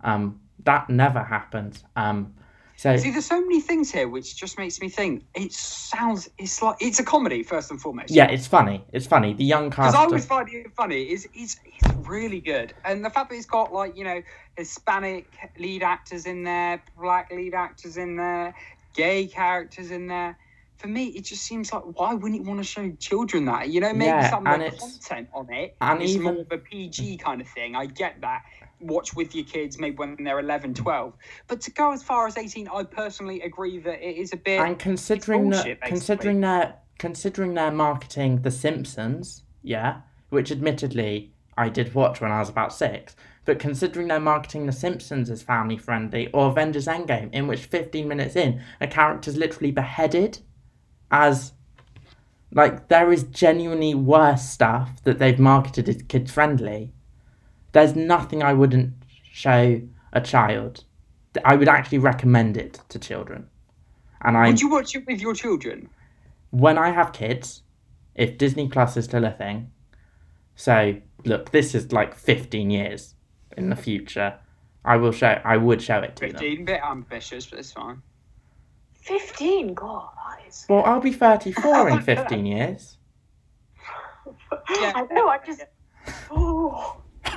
Um, 0.04 0.42
that 0.64 0.90
never 0.90 1.24
happened. 1.24 1.84
Um, 1.96 2.34
so 2.78 2.98
See, 2.98 3.12
there's 3.12 3.28
so 3.28 3.40
many 3.40 3.62
things 3.62 3.92
here 3.92 4.08
which 4.08 4.36
just 4.36 4.58
makes 4.58 4.82
me 4.82 4.90
think. 4.90 5.24
It 5.36 5.52
sounds, 5.54 6.28
it's 6.40 6.64
like 6.64 6.78
it's 6.80 7.00
a 7.00 7.04
comedy 7.04 7.44
first 7.44 7.70
and 7.70 7.80
foremost. 7.80 8.10
yeah, 8.10 8.26
it's 8.26 8.48
funny. 8.48 8.84
It's 8.92 9.06
funny. 9.06 9.34
The 9.34 9.44
young 9.44 9.70
Because 9.70 9.94
cast. 9.94 9.98
I 9.98 10.02
of- 10.02 10.08
always 10.08 10.26
find 10.26 10.50
it 10.52 10.74
funny. 10.76 11.04
Is 11.04 11.28
it's, 11.36 11.60
it's 11.64 11.96
really 12.08 12.40
good, 12.40 12.74
and 12.84 13.06
the 13.06 13.12
fact 13.12 13.30
that 13.30 13.36
it's 13.36 13.46
got 13.46 13.72
like 13.72 13.96
you 13.96 14.04
know 14.04 14.24
Hispanic 14.58 15.28
lead 15.60 15.84
actors 15.84 16.26
in 16.26 16.44
there, 16.44 16.82
black 17.00 17.32
lead 17.32 17.54
actors 17.54 17.98
in 17.98 18.16
there, 18.16 18.56
gay 18.96 19.28
characters 19.28 19.92
in 19.92 20.08
there. 20.08 20.36
For 20.82 20.88
me, 20.88 21.10
it 21.10 21.26
just 21.26 21.44
seems 21.44 21.72
like 21.72 21.84
why 22.00 22.16
wouldn't 22.16 22.42
you 22.42 22.48
want 22.48 22.60
to 22.60 22.64
show 22.64 22.90
children 23.00 23.46
that? 23.46 23.70
You 23.70 23.82
know, 23.82 23.94
maybe 23.94 24.06
Yeah, 24.06 24.32
some 24.32 24.48
and 24.48 24.64
of 24.64 24.72
the 24.72 24.78
content 24.80 25.30
on 25.32 25.54
it 25.54 25.76
and 25.80 26.02
is 26.02 26.18
more 26.18 26.32
even- 26.34 26.46
of 26.46 26.52
a 26.52 26.58
PG 26.58 27.18
kind 27.18 27.40
of 27.40 27.48
thing. 27.48 27.76
I 27.76 27.86
get 27.86 28.20
that. 28.22 28.42
Watch 28.80 29.14
with 29.16 29.36
your 29.36 29.46
kids, 29.46 29.78
maybe 29.78 29.98
when 29.98 30.16
they're 30.24 30.40
11, 30.40 30.74
12. 30.74 31.14
But 31.48 31.62
to 31.62 31.72
go 31.72 31.92
as 31.92 32.02
far 32.02 32.26
as 32.26 32.36
18, 32.36 32.68
I 32.68 32.84
personally 32.84 33.42
agree 33.42 33.78
that 33.78 34.02
it 34.02 34.18
is 34.18 34.34
a 34.34 34.38
bit. 34.38 34.60
and 34.60 34.80
considering 34.80 35.52
bullshit, 35.52 35.82
that, 35.82 35.88
considering 35.88 36.42
their 36.42 36.74
considering 36.98 37.54
their 37.54 37.70
marketing, 37.72 38.42
The 38.42 38.50
Simpsons, 38.50 39.44
yeah, 39.62 40.02
which 40.30 40.52
admittedly 40.52 41.32
I 41.58 41.70
did 41.70 41.94
watch 41.94 42.22
when 42.22 42.32
I 42.32 42.40
was 42.40 42.50
about 42.50 42.74
six, 42.74 43.16
but 43.46 43.60
considering 43.60 44.08
their 44.08 44.20
marketing 44.20 44.66
The 44.66 44.72
Simpsons 44.72 45.30
as 45.30 45.44
family 45.44 45.78
friendly, 45.78 46.30
or 46.34 46.48
Avengers 46.50 46.88
Endgame, 46.88 47.32
in 47.34 47.46
which 47.46 47.66
fifteen 47.66 48.08
minutes 48.08 48.36
in, 48.36 48.64
a 48.80 48.88
character's 48.88 49.38
literally 49.38 49.72
beheaded, 49.72 50.40
as 51.12 51.54
like 52.54 52.88
there 52.90 53.12
is 53.12 53.24
genuinely 53.24 53.94
worse 53.96 54.44
stuff 54.44 55.04
that 55.04 55.20
they've 55.20 55.40
marketed 55.40 55.88
as 55.88 56.02
kid 56.08 56.30
friendly. 56.30 56.94
There's 57.72 57.96
nothing 57.96 58.44
I 58.44 58.54
wouldn't 58.54 58.94
show 59.32 59.82
a 60.12 60.22
child. 60.22 60.84
I 61.46 61.56
would 61.56 61.70
actually 61.70 62.00
recommend 62.00 62.58
it 62.58 62.82
to 62.90 63.00
children. 63.00 63.48
And 64.22 64.38
I 64.38 64.48
Would 64.48 64.62
you 64.62 64.70
watch 64.70 64.96
it 64.96 65.06
with 65.08 65.22
your 65.22 65.34
children? 65.34 65.90
when 66.52 66.78
I 66.78 66.92
have 66.92 67.14
kids, 67.14 67.64
if 68.14 68.38
Disney 68.38 68.68
Plus 68.68 68.98
is 68.98 69.06
still 69.06 69.24
a 69.24 69.32
thing, 69.32 69.72
so 70.56 70.98
look, 71.26 71.52
this 71.52 71.74
is 71.74 71.92
like 71.92 72.14
15 72.14 72.70
years 72.70 73.16
in 73.58 73.70
the 73.70 73.76
future. 73.76 74.38
I 74.84 74.98
will 74.98 75.12
show. 75.12 75.40
I 75.44 75.58
would 75.58 75.82
show 75.82 76.00
it 76.00 76.16
to 76.18 76.28
them. 76.28 76.32
15, 76.32 76.66
bit 76.66 76.82
ambitious, 76.84 77.46
but 77.46 77.60
it's 77.60 77.72
fine. 77.72 78.02
15? 79.02 79.74
God, 79.74 80.10
that 80.16 80.48
is. 80.48 80.66
Well, 80.70 80.84
I'll 80.86 81.00
be 81.00 81.12
34 81.12 81.90
in 81.90 82.02
15 82.04 82.46
years. 82.46 82.98
Yeah. 84.70 84.94
I 84.96 85.06
know, 85.12 85.28
I 85.28 85.40
just. 85.46 85.64
Oh. 86.30 87.02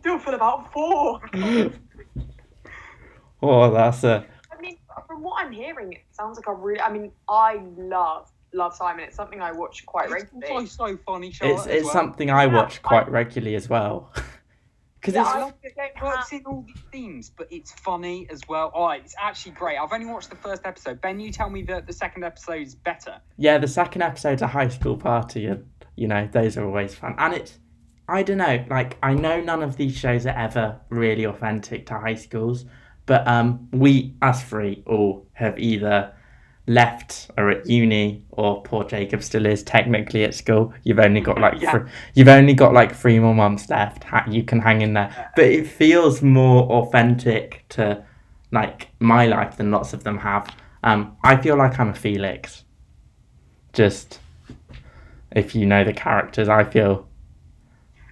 Still 0.00 0.18
feel 0.18 0.34
about 0.34 0.72
four. 0.72 1.20
Oh, 3.42 3.70
that's 3.70 4.02
a. 4.02 4.24
I 4.50 4.60
mean, 4.60 4.78
from 5.06 5.22
what 5.22 5.44
I'm 5.44 5.52
hearing, 5.52 5.92
it 5.92 6.00
sounds 6.10 6.38
like 6.38 6.46
a 6.46 6.54
really. 6.54 6.80
I 6.80 6.90
mean, 6.90 7.12
I 7.28 7.60
love 7.76 8.30
love 8.54 8.74
Simon. 8.74 9.04
It's 9.04 9.14
something 9.14 9.42
I 9.42 9.52
watch 9.52 9.84
quite 9.84 10.08
regularly. 10.10 10.66
so, 10.66 10.86
so 10.88 10.98
funny, 11.06 11.30
Charlotte. 11.30 11.56
It's 11.58 11.66
it's 11.66 11.84
well. 11.84 11.92
something 11.92 12.30
I 12.30 12.46
Yeah, 12.46 12.54
watch 12.54 12.82
quite 12.82 13.06
I- 13.06 13.10
regularly 13.10 13.54
as 13.54 13.68
well. 13.68 14.10
Because 15.00 15.14
Yeah, 15.14 15.22
it's 15.22 15.30
I 15.30 15.40
love 15.40 15.52
don't 15.62 15.72
It 15.76 16.02
works 16.02 16.32
in 16.32 16.44
all 16.46 16.64
these 16.66 16.82
themes, 16.90 17.30
but 17.30 17.46
it's 17.50 17.72
funny 17.72 18.26
as 18.30 18.40
well. 18.48 18.72
Oh, 18.74 18.88
it's 18.90 19.14
actually 19.20 19.52
great. 19.52 19.76
I've 19.76 19.92
only 19.92 20.06
watched 20.06 20.30
the 20.30 20.36
first 20.36 20.62
episode. 20.64 21.00
Ben, 21.00 21.20
you 21.20 21.30
tell 21.30 21.50
me 21.50 21.62
that 21.64 21.86
the 21.86 21.92
second 21.92 22.24
episode 22.24 22.62
is 22.62 22.74
better. 22.74 23.20
yeah, 23.36 23.58
the 23.58 23.68
second 23.68 24.02
episode's 24.02 24.42
a 24.42 24.46
high 24.46 24.68
school 24.68 24.96
party, 24.96 25.46
and 25.46 25.64
you 25.96 26.08
know 26.08 26.28
those 26.32 26.56
are 26.56 26.64
always 26.64 26.94
fun. 26.94 27.14
And 27.18 27.34
it's, 27.34 27.58
I 28.08 28.22
don't 28.22 28.38
know, 28.38 28.64
like 28.68 28.98
I 29.02 29.14
know 29.14 29.40
none 29.40 29.62
of 29.62 29.76
these 29.76 29.96
shows 29.96 30.26
are 30.26 30.36
ever 30.36 30.80
really 30.88 31.24
authentic 31.24 31.86
to 31.86 31.98
high 31.98 32.14
schools, 32.14 32.64
but 33.04 33.26
um, 33.28 33.68
we 33.72 34.14
as 34.22 34.42
three 34.42 34.82
all 34.86 35.26
have 35.34 35.58
either 35.58 36.12
left 36.66 37.30
are 37.38 37.48
at 37.50 37.66
uni, 37.66 38.24
or 38.32 38.62
poor 38.62 38.84
Jacob 38.84 39.22
still 39.22 39.46
is 39.46 39.62
technically 39.62 40.24
at 40.24 40.34
school. 40.34 40.72
You've 40.82 40.98
only 40.98 41.20
got 41.20 41.40
like 41.40 41.60
Yeah. 41.60 41.70
thr- 41.72 41.86
you've 42.14 42.28
only 42.28 42.54
got 42.54 42.72
like 42.72 42.94
three 42.94 43.18
more 43.18 43.34
months 43.34 43.68
left. 43.70 44.04
Ha- 44.04 44.26
you 44.28 44.42
can 44.42 44.60
hang 44.60 44.80
in 44.82 44.92
there, 44.94 45.30
but 45.36 45.44
it 45.44 45.66
feels 45.66 46.22
more 46.22 46.64
authentic 46.70 47.64
to 47.70 48.02
like 48.50 48.88
my 49.00 49.26
life 49.26 49.56
than 49.56 49.70
lots 49.70 49.92
of 49.92 50.02
them 50.04 50.18
have. 50.18 50.48
Um, 50.82 51.16
I 51.24 51.36
feel 51.36 51.56
like 51.56 51.78
I'm 51.78 51.90
a 51.90 51.94
Felix. 51.94 52.64
Just 53.72 54.20
if 55.32 55.54
you 55.54 55.66
know 55.66 55.84
the 55.84 55.92
characters, 55.92 56.48
I 56.48 56.64
feel 56.64 57.06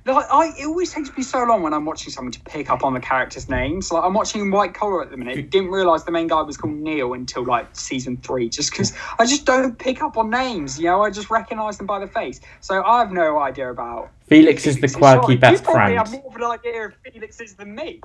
Like, 0.06 0.26
I, 0.30 0.52
it 0.58 0.66
always 0.66 0.92
takes 0.92 1.16
me 1.16 1.23
so 1.23 1.44
long 1.44 1.62
when 1.62 1.73
I'm 1.73 1.87
watching 1.87 2.12
someone 2.12 2.32
to 2.32 2.40
pick 2.40 2.68
up 2.68 2.84
on 2.84 2.92
the 2.92 3.00
characters' 3.00 3.49
names. 3.49 3.90
Like 3.90 4.04
I'm 4.04 4.12
watching 4.12 4.50
White 4.50 4.75
Collar 4.75 5.02
at 5.02 5.11
the 5.11 5.16
minute. 5.16 5.49
Didn't 5.49 5.70
realise 5.70 6.02
the 6.02 6.11
main 6.12 6.26
guy 6.26 6.42
was 6.42 6.58
called 6.58 6.75
Neil 6.75 7.14
until 7.14 7.44
like 7.44 7.75
season 7.75 8.18
three, 8.18 8.50
just 8.50 8.70
because 8.70 8.92
I 9.18 9.25
just 9.25 9.46
don't 9.46 9.78
pick 9.78 10.02
up 10.02 10.18
on 10.18 10.28
names. 10.28 10.78
You 10.78 10.87
know, 10.87 11.02
I 11.02 11.11
just 11.11 11.30
recognise 11.30 11.78
them 11.78 11.87
by 11.87 12.00
the 12.00 12.06
face. 12.06 12.40
So 12.61 12.84
I 12.84 12.99
have 12.99 13.12
no 13.12 13.38
idea 13.38 13.70
about. 13.70 14.11
Felix 14.26 14.66
is 14.66 14.78
the 14.78 14.88
quirky 14.88 15.23
story. 15.23 15.37
best 15.37 15.62
you 15.62 15.73
probably 15.73 15.94
friend. 15.94 15.99
have 15.99 16.12
more 16.12 16.26
of 16.26 16.37
an 16.37 16.42
idea 16.42 16.87
of 16.87 16.94
Felix 17.02 17.40
is 17.40 17.54
than 17.54 17.75
me. 17.75 18.02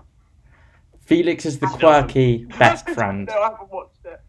Felix 1.01 1.45
is 1.45 1.59
the 1.59 1.67
quirky 1.67 2.45
best 2.45 2.89
friend. 2.91 3.27
no, 3.27 3.41
I 3.41 3.49
haven't 3.49 3.71
watched 3.71 4.05
it. 4.05 4.21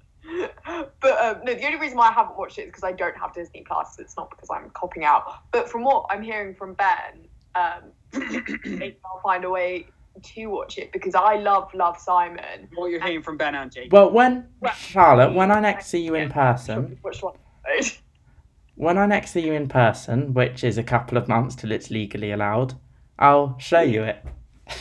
But 1.00 1.20
um, 1.20 1.44
no, 1.44 1.54
the 1.54 1.66
only 1.66 1.78
reason 1.78 1.98
why 1.98 2.08
I 2.08 2.12
haven't 2.12 2.36
watched 2.36 2.58
it 2.58 2.62
is 2.62 2.66
because 2.66 2.84
I 2.84 2.92
don't 2.92 3.16
have 3.16 3.32
Disney 3.32 3.64
Plus. 3.66 3.98
It's 3.98 4.16
not 4.16 4.30
because 4.30 4.48
I'm 4.50 4.70
copping 4.70 5.04
out. 5.04 5.24
But 5.52 5.68
from 5.68 5.84
what 5.84 6.06
I'm 6.10 6.22
hearing 6.22 6.54
from 6.54 6.74
Ben, 6.74 7.28
um, 7.54 7.92
maybe 8.64 8.96
I'll 9.04 9.20
find 9.22 9.44
a 9.44 9.50
way 9.50 9.86
to 10.22 10.46
watch 10.46 10.78
it 10.78 10.92
because 10.92 11.14
I 11.14 11.36
love 11.36 11.72
Love 11.74 11.98
Simon. 11.98 12.68
What 12.74 12.90
you're 12.90 13.02
hearing 13.02 13.22
from 13.22 13.36
Ben 13.36 13.54
and 13.54 13.70
Jake. 13.70 13.92
Well, 13.92 14.10
when 14.10 14.48
Well, 14.60 14.72
Charlotte, 14.72 15.34
when 15.34 15.50
I 15.50 15.60
next 15.60 15.86
see 15.86 16.02
you 16.02 16.14
in 16.14 16.30
person, 16.30 16.98
Which 17.02 17.22
one? 17.22 17.34
when 18.74 18.98
I 18.98 19.06
next 19.06 19.32
see 19.32 19.40
you 19.40 19.52
in 19.52 19.68
person, 19.68 20.34
which 20.34 20.64
is 20.64 20.78
a 20.78 20.82
couple 20.82 21.16
of 21.16 21.28
months 21.28 21.54
till 21.54 21.70
it's 21.72 21.90
legally 21.90 22.32
allowed, 22.32 22.74
I'll 23.18 23.58
show 23.58 23.80
you 23.80 24.04
it. 24.04 24.24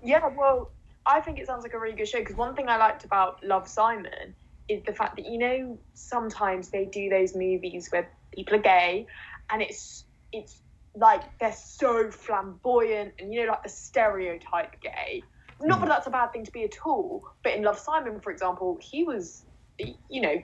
Yeah, 0.00 0.26
well, 0.28 0.70
I 1.04 1.20
think 1.20 1.38
it 1.38 1.46
sounds 1.46 1.64
like 1.64 1.74
a 1.74 1.78
really 1.78 1.96
good 1.96 2.08
show 2.08 2.20
because 2.20 2.36
one 2.36 2.54
thing 2.54 2.68
I 2.68 2.76
liked 2.76 3.04
about 3.04 3.44
Love 3.44 3.68
Simon 3.68 4.34
is 4.68 4.82
the 4.84 4.92
fact 4.92 5.16
that 5.16 5.26
you 5.26 5.38
know 5.38 5.78
sometimes 5.94 6.68
they 6.68 6.84
do 6.86 7.08
those 7.10 7.34
movies 7.34 7.88
where 7.90 8.10
people 8.32 8.54
are 8.54 8.62
gay, 8.62 9.06
and 9.50 9.60
it's 9.60 10.04
it's 10.32 10.60
like 10.98 11.22
they're 11.40 11.54
so 11.54 12.10
flamboyant 12.10 13.14
and 13.18 13.32
you 13.32 13.44
know 13.44 13.52
like 13.52 13.62
the 13.62 13.68
stereotype 13.68 14.80
gay. 14.82 15.22
Not 15.60 15.80
that 15.80 15.88
that's 15.88 16.06
a 16.06 16.10
bad 16.10 16.32
thing 16.32 16.44
to 16.44 16.52
be 16.52 16.64
at 16.64 16.74
all, 16.86 17.24
but 17.42 17.54
in 17.54 17.62
Love 17.64 17.78
Simon, 17.78 18.20
for 18.20 18.30
example, 18.30 18.78
he 18.80 19.02
was, 19.02 19.44
you 19.78 20.20
know, 20.20 20.34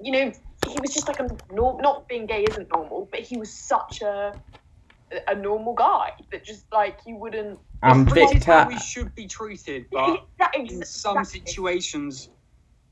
you 0.00 0.12
know, 0.12 0.32
he 0.66 0.80
was 0.80 0.94
just 0.94 1.08
like 1.08 1.20
a 1.20 1.28
norm. 1.52 1.78
Not 1.82 2.08
being 2.08 2.26
gay 2.26 2.44
isn't 2.48 2.68
normal, 2.72 3.08
but 3.10 3.20
he 3.20 3.36
was 3.36 3.52
such 3.52 4.00
a 4.02 4.34
a 5.28 5.34
normal 5.34 5.74
guy 5.74 6.10
that 6.32 6.44
just 6.44 6.64
like 6.72 6.98
you 7.06 7.16
wouldn't. 7.16 7.58
Um, 7.82 8.04
This 8.06 8.32
is 8.32 8.44
how 8.44 8.60
Victor, 8.60 8.68
we 8.68 8.78
should 8.78 9.14
be 9.14 9.26
treated, 9.26 9.86
but 9.92 10.26
That 10.38 10.56
in 10.56 10.82
some 10.84 11.18
exactly. 11.18 11.40
situations, 11.52 12.30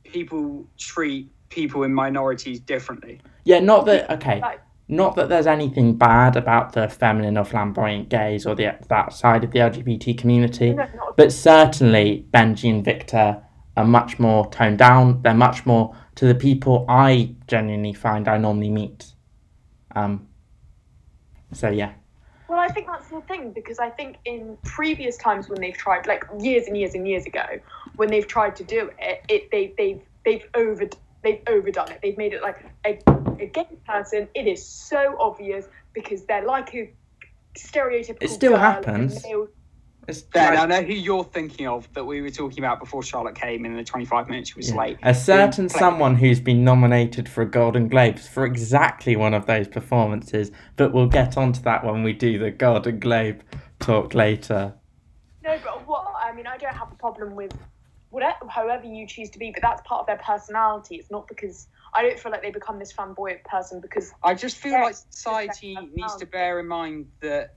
people 0.04 0.66
treat 0.78 1.30
people 1.48 1.82
in 1.84 1.94
minorities 1.94 2.60
differently. 2.60 3.20
yeah, 3.44 3.60
not 3.60 3.86
that 3.86 4.10
okay, 4.10 4.40
Like, 4.40 4.60
not 4.90 5.14
that 5.14 5.28
there's 5.28 5.46
anything 5.46 5.94
bad 5.94 6.36
about 6.36 6.72
the 6.72 6.88
feminine 6.88 7.38
or 7.38 7.44
flamboyant 7.44 8.08
gays 8.08 8.44
or 8.44 8.56
the 8.56 8.76
that 8.88 9.12
side 9.12 9.44
of 9.44 9.52
the 9.52 9.60
LGBT 9.60 10.18
community, 10.18 10.72
no, 10.72 10.86
but 11.16 11.32
certainly 11.32 12.26
Benji 12.32 12.68
and 12.68 12.84
Victor 12.84 13.40
are 13.76 13.84
much 13.84 14.18
more 14.18 14.50
toned 14.50 14.78
down. 14.78 15.22
They're 15.22 15.32
much 15.32 15.64
more 15.64 15.96
to 16.16 16.26
the 16.26 16.34
people 16.34 16.84
I 16.88 17.36
genuinely 17.46 17.92
find 17.92 18.26
I 18.26 18.36
normally 18.36 18.70
meet. 18.70 19.12
Um. 19.94 20.26
So 21.52 21.70
yeah, 21.70 21.92
Well, 22.48 22.58
I 22.58 22.68
think 22.68 22.88
that's 22.88 23.08
the 23.08 23.20
thing 23.22 23.52
because 23.52 23.78
I 23.78 23.90
think 23.90 24.16
in 24.24 24.58
previous 24.64 25.16
times 25.16 25.48
when 25.48 25.60
they've 25.60 25.76
tried, 25.76 26.06
like 26.06 26.24
years 26.40 26.66
and 26.66 26.76
years 26.76 26.94
and 26.94 27.06
years 27.06 27.26
ago, 27.26 27.44
when 27.96 28.08
they've 28.08 28.26
tried 28.26 28.56
to 28.56 28.64
do 28.64 28.90
it, 28.98 29.24
it 29.28 29.50
they 29.52 29.72
they've 29.78 30.02
they've 30.24 30.46
over 30.54 30.88
they've 31.22 31.40
overdone 31.46 31.90
it. 31.90 32.00
They've 32.02 32.16
made 32.18 32.32
it 32.32 32.42
like 32.42 32.64
a, 32.86 32.98
a 33.42 33.46
gay 33.46 33.68
person. 33.86 34.28
It 34.34 34.46
is 34.46 34.64
so 34.66 35.16
obvious 35.20 35.66
because 35.92 36.24
they're 36.24 36.44
like 36.44 36.74
a 36.74 36.92
stereotypical. 37.56 38.22
It 38.22 38.28
still 38.30 38.52
girl, 38.52 38.60
happens. 38.60 39.14
and 39.16 39.22
male- 39.24 39.48
it's 40.08 40.22
Ben, 40.22 40.56
I 40.56 40.64
know 40.66 40.82
who 40.82 40.94
you're 40.94 41.22
thinking 41.24 41.68
of 41.68 41.86
that 41.92 42.04
we 42.04 42.20
were 42.20 42.30
talking 42.30 42.58
about 42.58 42.80
before 42.80 43.02
Charlotte 43.02 43.34
came 43.36 43.64
in 43.64 43.76
the 43.76 43.84
25 43.84 44.28
minutes 44.28 44.48
she 44.50 44.56
was 44.56 44.70
Yeah. 44.70 44.76
late. 44.76 44.98
A 45.02 45.14
certain 45.14 45.68
someone 45.68 46.16
who's 46.16 46.40
been 46.40 46.64
nominated 46.64 47.28
for 47.28 47.42
a 47.42 47.46
Golden 47.48 47.86
Globes 47.86 48.26
for 48.26 48.44
exactly 48.44 49.14
one 49.14 49.34
of 49.34 49.46
those 49.46 49.68
performances, 49.68 50.50
but 50.76 50.92
we'll 50.92 51.06
get 51.06 51.36
onto 51.36 51.60
that 51.62 51.84
when 51.84 52.02
we 52.02 52.12
do 52.12 52.38
the 52.38 52.50
Golden 52.50 52.98
Globe 52.98 53.42
talk 53.78 54.14
later. 54.14 54.74
No, 55.44 55.56
but 55.62 55.86
what 55.86 56.06
I 56.20 56.32
mean, 56.32 56.46
I 56.46 56.56
don't 56.56 56.74
have 56.74 56.90
a 56.90 56.96
problem 56.96 57.36
with 57.36 57.52
whatever, 58.10 58.36
however 58.48 58.84
you 58.84 59.06
choose 59.06 59.30
to 59.30 59.38
be, 59.38 59.50
but 59.50 59.62
that's 59.62 59.82
part 59.86 60.00
of 60.00 60.06
their 60.06 60.18
personality. 60.18 60.96
It's 60.96 61.10
not 61.10 61.26
because 61.28 61.68
I 61.94 62.02
don't 62.02 62.18
feel 62.18 62.30
like 62.30 62.42
they 62.42 62.50
become 62.50 62.78
this 62.78 62.92
flamboyant 62.92 63.42
person 63.44 63.80
because 63.80 64.12
I 64.22 64.34
just 64.34 64.56
feel 64.56 64.72
like 64.72 64.94
society 65.10 65.76
needs 65.94 66.16
to 66.16 66.26
bear 66.26 66.60
in 66.60 66.68
mind 66.68 67.06
that 67.22 67.56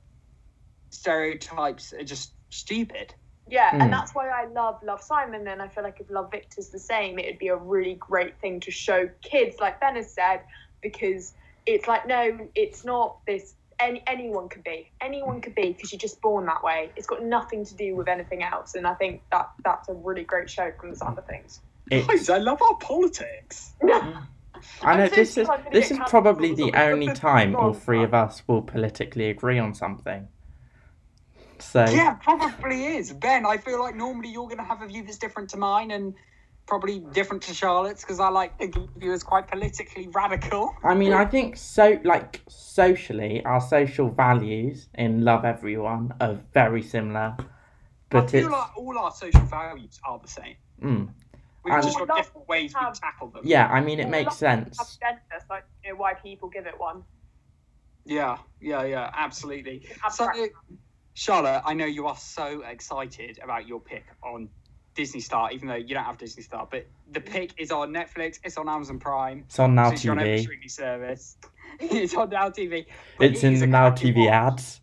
stereotypes 0.91 1.93
are 1.93 2.03
just 2.03 2.33
stupid. 2.50 3.13
Yeah, 3.48 3.72
Mm. 3.72 3.83
and 3.83 3.93
that's 3.93 4.15
why 4.15 4.29
I 4.29 4.45
love 4.45 4.79
Love 4.83 5.01
Simon, 5.01 5.48
and 5.48 5.62
I 5.62 5.67
feel 5.67 5.83
like 5.83 6.00
if 6.00 6.10
Love 6.10 6.31
Victor's 6.31 6.69
the 6.69 6.79
same, 6.79 7.19
it'd 7.19 7.39
be 7.39 7.50
a 7.50 7.55
really 7.55 7.95
great 7.95 8.39
thing 8.39 8.60
to 8.62 8.72
show 8.72 9.10
kids, 9.22 9.57
like 9.60 9.81
Ben 9.81 9.95
has 9.95 10.13
said, 10.13 10.43
because 10.81 11.33
it's 11.65 11.88
like, 11.88 12.07
no, 12.07 12.50
it's 12.55 12.86
not 12.86 13.17
this. 13.25 13.55
Any, 13.84 14.04
anyone 14.08 14.50
could 14.50 14.63
be. 14.63 14.90
Anyone 15.02 15.40
mm. 15.40 15.44
could 15.44 15.56
be 15.56 15.74
because 15.74 15.92
you're 15.92 16.00
just 16.00 16.22
born 16.22 16.46
that 16.46 16.63
way. 16.63 16.90
It's 16.96 17.08
got 17.08 17.24
nothing 17.24 17.66
to 17.66 17.75
do 17.75 17.96
with 17.96 18.08
anything 18.08 18.44
else, 18.44 18.75
and 18.75 18.88
I 18.88 18.94
think 18.94 19.22
that 19.32 19.52
that's 19.63 19.90
a 19.90 19.94
really 19.94 20.24
great 20.24 20.50
show 20.50 20.72
from 20.80 20.90
the 20.92 20.96
sound 20.96 21.18
of 21.18 21.25
things. 21.25 21.60
It's, 21.92 22.08
Guys, 22.08 22.30
I 22.30 22.38
love 22.38 22.62
our 22.62 22.75
politics. 22.78 23.74
I 24.82 24.98
know 24.98 25.10
so 25.10 25.16
this 25.16 25.38
is 25.38 25.50
this 25.72 25.92
is 25.92 26.00
probably 26.08 26.56
the 26.56 26.72
only 26.75 27.08
time 27.13 27.56
all 27.56 27.74
three 27.74 28.04
of 28.04 28.13
us 28.13 28.44
will 28.48 28.62
politically 28.62 29.30
agree 29.30 29.60
on 29.60 29.74
something. 29.74 30.28
So 31.60 31.86
Yeah, 31.86 32.13
probably 32.13 32.86
is. 32.86 33.12
Ben, 33.13 33.46
I 33.46 33.58
feel 33.58 33.80
like 33.80 33.96
normally 33.96 34.30
you're 34.30 34.48
going 34.48 34.58
to 34.58 34.63
have 34.63 34.82
a 34.82 34.88
view 34.88 35.04
that's 35.04 35.18
different 35.18 35.50
to 35.52 35.58
mine 35.58 35.92
and 35.92 36.13
probably 36.65 37.00
different 37.12 37.43
to 37.43 37.53
Charlotte's 37.53 38.01
because 38.01 38.20
I 38.20 38.29
like 38.29 38.58
to 38.58 38.67
think 38.67 38.75
of 38.77 39.03
you 39.03 39.12
as 39.12 39.24
quite 39.24 39.48
politically 39.48 40.08
radical. 40.08 40.74
I 40.84 40.93
mean, 40.96 41.13
I 41.13 41.25
think 41.25 41.58
so. 41.58 42.00
Like 42.03 42.41
socially, 42.48 43.43
our 43.46 43.62
social 43.62 44.10
values 44.10 44.88
in 44.96 45.24
love 45.24 45.46
everyone 45.46 46.13
are 46.22 46.39
very 46.53 46.82
similar, 46.82 47.36
I 47.39 47.43
but 48.10 48.29
feel 48.32 48.46
it's 48.46 48.51
like 48.51 48.77
all 48.77 48.98
our 48.98 49.12
social 49.12 49.41
values 49.41 50.00
are 50.08 50.20
the 50.20 50.27
same. 50.27 50.55
mm, 50.82 51.10
We've 51.63 51.74
And- 51.74 51.84
just 51.84 51.98
got 51.98 52.15
different 52.17 52.48
ways 52.48 52.74
we 52.74 52.91
tackle 52.93 53.29
them. 53.29 53.41
yeah. 53.46 53.67
I 53.67 53.79
mean, 53.82 54.00
it 54.00 54.03
Well, 54.03 54.12
makes 54.12 54.36
sense. 54.36 54.98
gender, 54.98 55.22
so 55.48 55.55
you 55.84 55.91
know 55.91 55.96
why 55.98 56.13
people 56.13 56.50
give 56.50 56.65
it 56.65 56.77
one. 56.79 57.03
Yeah, 58.05 58.38
yeah, 58.60 58.84
yeah, 58.84 59.12
absolutely. 59.15 59.86
So, 60.12 60.27
Charlotte, 61.13 61.62
I 61.65 61.74
know 61.74 61.86
you 61.86 62.08
are 62.08 62.17
so 62.17 62.62
excited 62.63 63.39
about 63.41 63.65
your 63.67 63.79
pick 63.79 64.03
on 64.24 64.50
Disney 64.96 65.20
Star, 65.20 65.52
even 65.52 65.68
though 65.68 65.76
you 65.76 65.94
don't 65.96 66.04
have 66.04 66.18
Disney 66.18 66.44
Star. 66.44 66.68
But 66.70 66.86
the 67.12 67.22
pick 67.22 67.54
is 67.58 67.72
on 67.72 67.92
Netflix, 67.92 68.40
it's 68.44 68.58
on 68.58 68.70
Amazon 68.70 69.00
Prime, 69.00 69.44
It's 69.48 69.60
on 69.60 69.76
Now 69.76 69.90
since 69.90 70.04
you're 70.06 70.14
on 70.14 70.20
every 70.20 70.38
TV. 70.38 70.42
streaming 70.42 70.70
service. 70.70 71.38
it's 71.80 72.14
on 72.16 72.30
Now 72.30 72.50
TV. 72.50 72.86
It's 73.20 73.44
it 73.44 73.48
in 73.48 73.60
the 73.60 73.68
Now 73.68 73.90
TV 73.92 74.18
watch. 74.26 74.30
ads. 74.30 74.80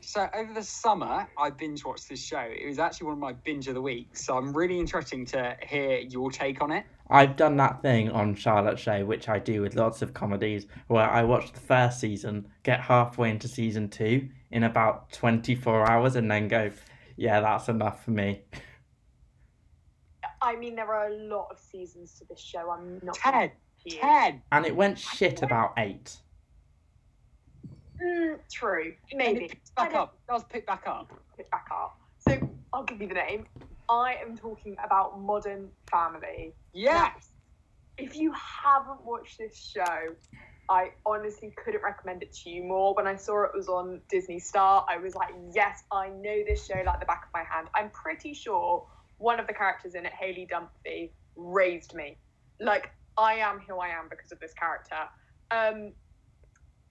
So 0.00 0.26
over 0.34 0.54
the 0.54 0.62
summer, 0.62 1.28
I 1.36 1.50
binge 1.50 1.84
watched 1.84 2.08
this 2.08 2.24
show. 2.24 2.40
It 2.40 2.66
was 2.66 2.78
actually 2.78 3.06
one 3.08 3.12
of 3.14 3.18
my 3.18 3.34
binge 3.34 3.68
of 3.68 3.74
the 3.74 3.82
week. 3.82 4.16
So 4.16 4.38
I'm 4.38 4.54
really 4.54 4.78
interesting 4.78 5.26
to 5.26 5.54
hear 5.62 5.98
your 5.98 6.30
take 6.30 6.62
on 6.62 6.72
it. 6.72 6.86
I've 7.10 7.36
done 7.36 7.56
that 7.58 7.82
thing 7.82 8.10
on 8.10 8.34
Charlotte 8.34 8.78
Show, 8.78 9.04
which 9.04 9.28
I 9.28 9.38
do 9.38 9.60
with 9.60 9.74
lots 9.76 10.00
of 10.00 10.14
comedies, 10.14 10.66
where 10.86 11.08
I 11.10 11.24
watch 11.24 11.52
the 11.52 11.60
first 11.60 12.00
season, 12.00 12.48
get 12.62 12.80
halfway 12.80 13.28
into 13.30 13.48
season 13.48 13.90
two 13.90 14.28
in 14.50 14.62
about 14.62 15.12
24 15.12 15.90
hours, 15.90 16.16
and 16.16 16.30
then 16.30 16.48
go, 16.48 16.70
yeah, 17.16 17.40
that's 17.40 17.68
enough 17.68 18.02
for 18.04 18.10
me. 18.12 18.42
I 20.40 20.56
mean, 20.56 20.76
there 20.76 20.92
are 20.92 21.08
a 21.08 21.14
lot 21.14 21.48
of 21.50 21.58
seasons 21.58 22.14
to 22.18 22.24
this 22.26 22.40
show. 22.40 22.70
I'm 22.70 23.00
not. 23.02 23.16
Ted, 23.16 23.52
to 23.84 23.94
you. 23.94 24.00
Ted. 24.00 24.40
And 24.52 24.66
it 24.66 24.74
went 24.74 24.98
shit 24.98 25.42
about 25.42 25.72
eight. 25.78 26.16
Mm, 28.02 28.38
true, 28.50 28.94
maybe. 29.12 29.46
it 29.46 29.50
picks 29.50 29.70
back 29.70 29.94
up. 29.94 30.14
It 30.14 30.32
does 30.32 30.44
pick 30.44 30.66
back 30.66 30.86
up. 30.86 31.12
Pick 31.36 31.50
back 31.50 31.66
up. 31.72 31.98
So 32.20 32.38
I'll 32.72 32.84
give 32.84 33.00
you 33.00 33.08
the 33.08 33.14
name. 33.14 33.46
I 33.88 34.16
am 34.22 34.36
talking 34.36 34.76
about 34.84 35.20
Modern 35.20 35.68
Family. 35.90 36.54
Yeah. 36.72 37.10
If 37.96 38.16
you 38.16 38.32
haven't 38.32 39.04
watched 39.04 39.38
this 39.38 39.56
show, 39.56 40.14
I 40.68 40.90
honestly 41.06 41.52
couldn't 41.56 41.82
recommend 41.82 42.22
it 42.22 42.32
to 42.34 42.50
you 42.50 42.62
more. 42.62 42.94
When 42.94 43.06
I 43.06 43.16
saw 43.16 43.44
it 43.44 43.50
was 43.54 43.68
on 43.68 44.00
Disney 44.08 44.38
Star, 44.38 44.84
I 44.88 44.98
was 44.98 45.14
like, 45.14 45.34
yes, 45.52 45.82
I 45.90 46.08
know 46.08 46.42
this 46.46 46.66
show 46.66 46.80
like 46.84 47.00
the 47.00 47.06
back 47.06 47.24
of 47.26 47.32
my 47.32 47.42
hand. 47.42 47.68
I'm 47.74 47.90
pretty 47.90 48.34
sure 48.34 48.86
one 49.18 49.38
of 49.40 49.46
the 49.46 49.52
characters 49.52 49.94
in 49.94 50.06
it, 50.06 50.12
Haley 50.12 50.48
Dunphy, 50.50 51.10
raised 51.36 51.94
me. 51.94 52.16
Like, 52.60 52.90
I 53.16 53.34
am 53.34 53.60
who 53.68 53.78
I 53.78 53.88
am 53.88 54.08
because 54.08 54.32
of 54.32 54.40
this 54.40 54.52
character. 54.54 54.96
Um, 55.50 55.92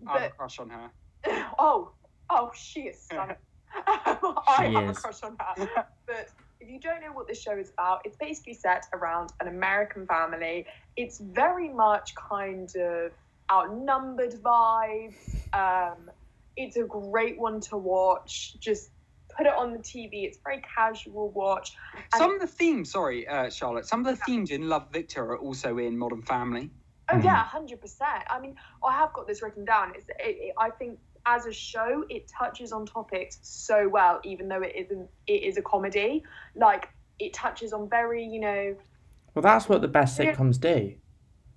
I 0.07 0.19
have 0.19 0.31
a 0.31 0.35
crush 0.35 0.59
on 0.59 0.69
her. 0.69 0.89
oh, 1.59 1.91
oh, 2.29 2.51
she 2.55 2.81
is 2.81 3.01
stunning. 3.03 3.35
I 3.87 4.67
She 4.67 4.73
have 4.73 4.89
is. 4.89 4.97
a 4.97 5.01
crush 5.01 5.23
on 5.23 5.37
her. 5.39 5.85
But 6.05 6.29
if 6.59 6.69
you 6.69 6.79
don't 6.79 7.01
know 7.01 7.11
what 7.13 7.27
this 7.27 7.41
show 7.41 7.57
is 7.57 7.71
about, 7.71 8.01
it's 8.05 8.17
basically 8.17 8.53
set 8.53 8.85
around 8.93 9.31
an 9.39 9.47
American 9.47 10.05
family. 10.07 10.65
It's 10.95 11.19
very 11.19 11.69
much 11.69 12.13
kind 12.15 12.69
of 12.75 13.11
outnumbered 13.51 14.33
vibes. 14.41 15.15
Um, 15.53 16.09
it's 16.55 16.77
a 16.77 16.83
great 16.83 17.39
one 17.39 17.61
to 17.61 17.77
watch. 17.77 18.57
Just 18.59 18.89
put 19.37 19.45
it 19.45 19.53
on 19.53 19.71
the 19.71 19.79
TV. 19.79 20.25
It's 20.25 20.39
very 20.43 20.61
casual 20.75 21.29
watch. 21.29 21.73
Some 22.15 22.33
of 22.33 22.39
the 22.41 22.47
themes, 22.47 22.91
sorry, 22.91 23.27
uh, 23.27 23.49
Charlotte. 23.49 23.85
Some 23.85 24.05
of 24.05 24.17
the 24.17 24.23
themes 24.25 24.49
in 24.51 24.67
Love 24.67 24.87
Victor 24.91 25.23
are 25.23 25.37
also 25.37 25.77
in 25.77 25.97
Modern 25.97 26.21
Family. 26.21 26.71
Oh 27.09 27.15
Mhm. 27.15 27.23
yeah, 27.23 27.43
hundred 27.45 27.79
percent. 27.79 28.23
I 28.29 28.39
mean, 28.39 28.55
I 28.85 28.93
have 28.93 29.13
got 29.13 29.27
this 29.27 29.41
written 29.41 29.63
down. 29.63 29.93
It's, 29.95 30.07
it, 30.09 30.15
it, 30.19 30.53
I 30.57 30.69
think 30.71 30.99
as 31.25 31.45
a 31.45 31.53
show, 31.53 32.03
it 32.09 32.27
touches 32.27 32.71
on 32.71 32.85
topics 32.85 33.39
so 33.43 33.87
well, 33.87 34.19
even 34.23 34.47
though 34.49 34.61
it 34.61 34.73
isn't. 34.75 35.09
It 35.27 35.43
is 35.43 35.57
a 35.57 35.61
comedy. 35.61 36.23
Like 36.55 36.89
it 37.19 37.33
touches 37.33 37.71
on 37.73 37.89
very, 37.89 38.25
you 38.25 38.39
know, 38.39 38.75
Well, 39.33 39.41
that's 39.41 39.69
what 39.69 39.81
the 39.81 39.87
best 39.87 40.19
sitcoms 40.19 40.59
do. 40.59 40.95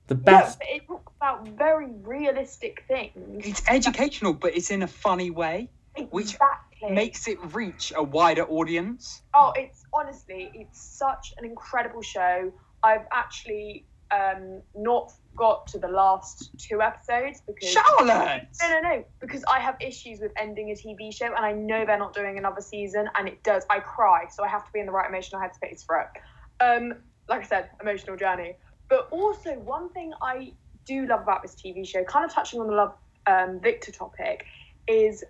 The 0.07 0.15
yeah, 0.15 0.41
best. 0.43 0.59
but 0.59 0.69
it 0.69 0.87
talks 0.87 1.13
about 1.17 1.49
very 1.49 1.91
realistic 2.03 2.85
things. 2.89 3.47
It's 3.47 3.63
educational, 3.69 4.33
but 4.35 4.55
it's 4.57 4.71
in 4.71 4.83
a 4.83 4.87
funny 4.89 5.31
way. 5.31 5.71
Which 6.11 6.35
exactly. 6.35 6.91
Makes 6.91 7.29
it 7.29 7.39
reach 7.55 7.93
a 7.95 8.03
wider 8.03 8.45
audience. 8.45 9.21
Oh, 9.35 9.53
it's 9.55 9.83
honestly, 9.93 10.51
it's 10.55 10.81
such 10.99 11.35
an 11.39 11.45
incredible 11.45 12.01
show. 12.01 12.51
I've 12.83 13.05
actually 13.13 13.87
um, 14.11 14.63
not 14.75 15.13
got 15.37 15.67
to 15.69 15.79
the 15.79 15.89
last 15.89 16.51
two 16.59 16.81
episodes 16.83 17.43
because 17.47 17.69
Charlotte! 17.69 18.49
No, 18.61 18.69
no, 18.69 18.81
no. 18.81 19.05
Because 19.21 19.45
I 19.53 19.61
have 19.61 19.77
issues 19.81 20.21
with 20.21 20.33
ending 20.39 20.71
a 20.71 20.75
TV 20.75 21.15
show, 21.15 21.27
and 21.27 21.45
I 21.45 21.53
know 21.53 21.85
they're 21.85 21.99
not 21.99 22.15
doing 22.15 22.39
another 22.39 22.61
season, 22.61 23.09
and 23.19 23.29
it 23.29 23.43
does. 23.43 23.65
I 23.71 23.81
cry, 23.81 24.25
so 24.31 24.45
I 24.45 24.49
have 24.49 24.65
to 24.65 24.71
be 24.73 24.81
in 24.81 24.87
the 24.87 24.93
right 24.93 25.09
emotional 25.09 25.41
headspace 25.41 25.85
for 25.85 26.01
it. 26.01 26.65
Um, 26.65 26.95
like 27.29 27.43
I 27.43 27.45
said, 27.45 27.69
emotional 27.81 28.17
journey. 28.17 28.57
But 28.89 29.09
also, 29.13 29.55
one 29.59 29.93
thing 29.93 30.13
I 30.21 30.53
do 30.87 31.07
love 31.07 31.21
about 31.21 31.43
this 31.43 31.55
TV 31.55 31.87
show, 31.87 32.03
kind 32.05 32.25
of 32.25 32.33
touching 32.33 32.61
on 32.61 32.67
the 32.67 32.75
love 32.75 32.95
um, 33.27 33.61
Victor 33.63 33.93
topic, 33.93 34.45
is 34.89 35.25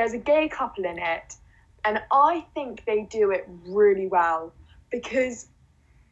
there's 0.00 0.14
a 0.14 0.18
gay 0.18 0.48
couple 0.48 0.86
in 0.86 0.98
it, 0.98 1.34
and 1.84 2.00
I 2.10 2.46
think 2.54 2.86
they 2.86 3.02
do 3.02 3.32
it 3.32 3.46
really 3.66 4.06
well 4.06 4.50
because 4.90 5.46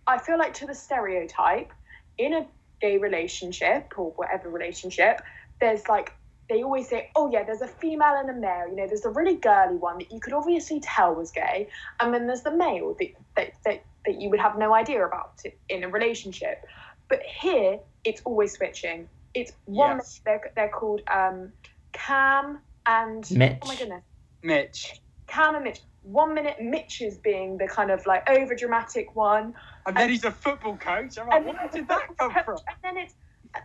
I 0.06 0.18
feel 0.18 0.36
like 0.36 0.52
to 0.54 0.66
the 0.66 0.74
stereotype 0.74 1.72
in 2.18 2.34
a 2.34 2.46
gay 2.82 2.98
relationship 2.98 3.94
or 3.96 4.10
whatever 4.10 4.50
relationship, 4.50 5.22
there's 5.58 5.88
like 5.88 6.12
they 6.50 6.62
always 6.62 6.86
say, 6.86 7.10
oh 7.16 7.30
yeah, 7.32 7.44
there's 7.44 7.62
a 7.62 7.66
female 7.66 8.14
and 8.14 8.28
a 8.28 8.34
male. 8.34 8.68
You 8.68 8.76
know, 8.76 8.86
there's 8.86 9.06
a 9.06 9.10
really 9.10 9.36
girly 9.36 9.76
one 9.76 9.96
that 10.00 10.12
you 10.12 10.20
could 10.20 10.34
obviously 10.34 10.80
tell 10.80 11.14
was 11.14 11.30
gay, 11.30 11.70
and 11.98 12.12
then 12.12 12.26
there's 12.26 12.42
the 12.42 12.54
male 12.54 12.94
that 13.00 13.08
that 13.36 13.52
that, 13.64 13.82
that 14.04 14.20
you 14.20 14.28
would 14.28 14.40
have 14.40 14.58
no 14.58 14.74
idea 14.74 15.02
about 15.02 15.42
in 15.70 15.82
a 15.82 15.88
relationship. 15.88 16.66
But 17.08 17.22
here, 17.22 17.78
it's 18.04 18.20
always 18.26 18.52
switching. 18.52 19.08
It's 19.32 19.52
one. 19.64 19.96
Yes. 19.96 20.20
They're 20.26 20.52
they're 20.54 20.68
called 20.68 21.00
um, 21.10 21.52
Cam 21.92 22.58
and 22.88 23.30
Mitch. 23.30 23.58
oh 23.62 23.68
my 23.68 23.76
goodness, 23.76 24.02
Mitch. 24.42 25.00
Cam 25.28 25.54
and 25.54 25.64
Mitch. 25.64 25.80
One 26.02 26.34
minute 26.34 26.56
Mitch 26.60 27.02
is 27.02 27.18
being 27.18 27.58
the 27.58 27.68
kind 27.68 27.90
of 27.90 28.04
like 28.06 28.28
over 28.30 28.54
dramatic 28.54 29.14
one, 29.14 29.54
And 29.86 29.96
then 29.96 30.08
he's 30.08 30.24
a 30.24 30.30
football 30.30 30.76
coach. 30.76 31.18
I'm 31.18 31.28
like, 31.28 31.36
and 31.36 31.46
where 31.46 31.68
did 31.72 31.86
that 31.88 32.08
come 32.18 32.32
from? 32.32 32.56
And 32.66 32.76
then 32.82 32.96
it's 32.96 33.14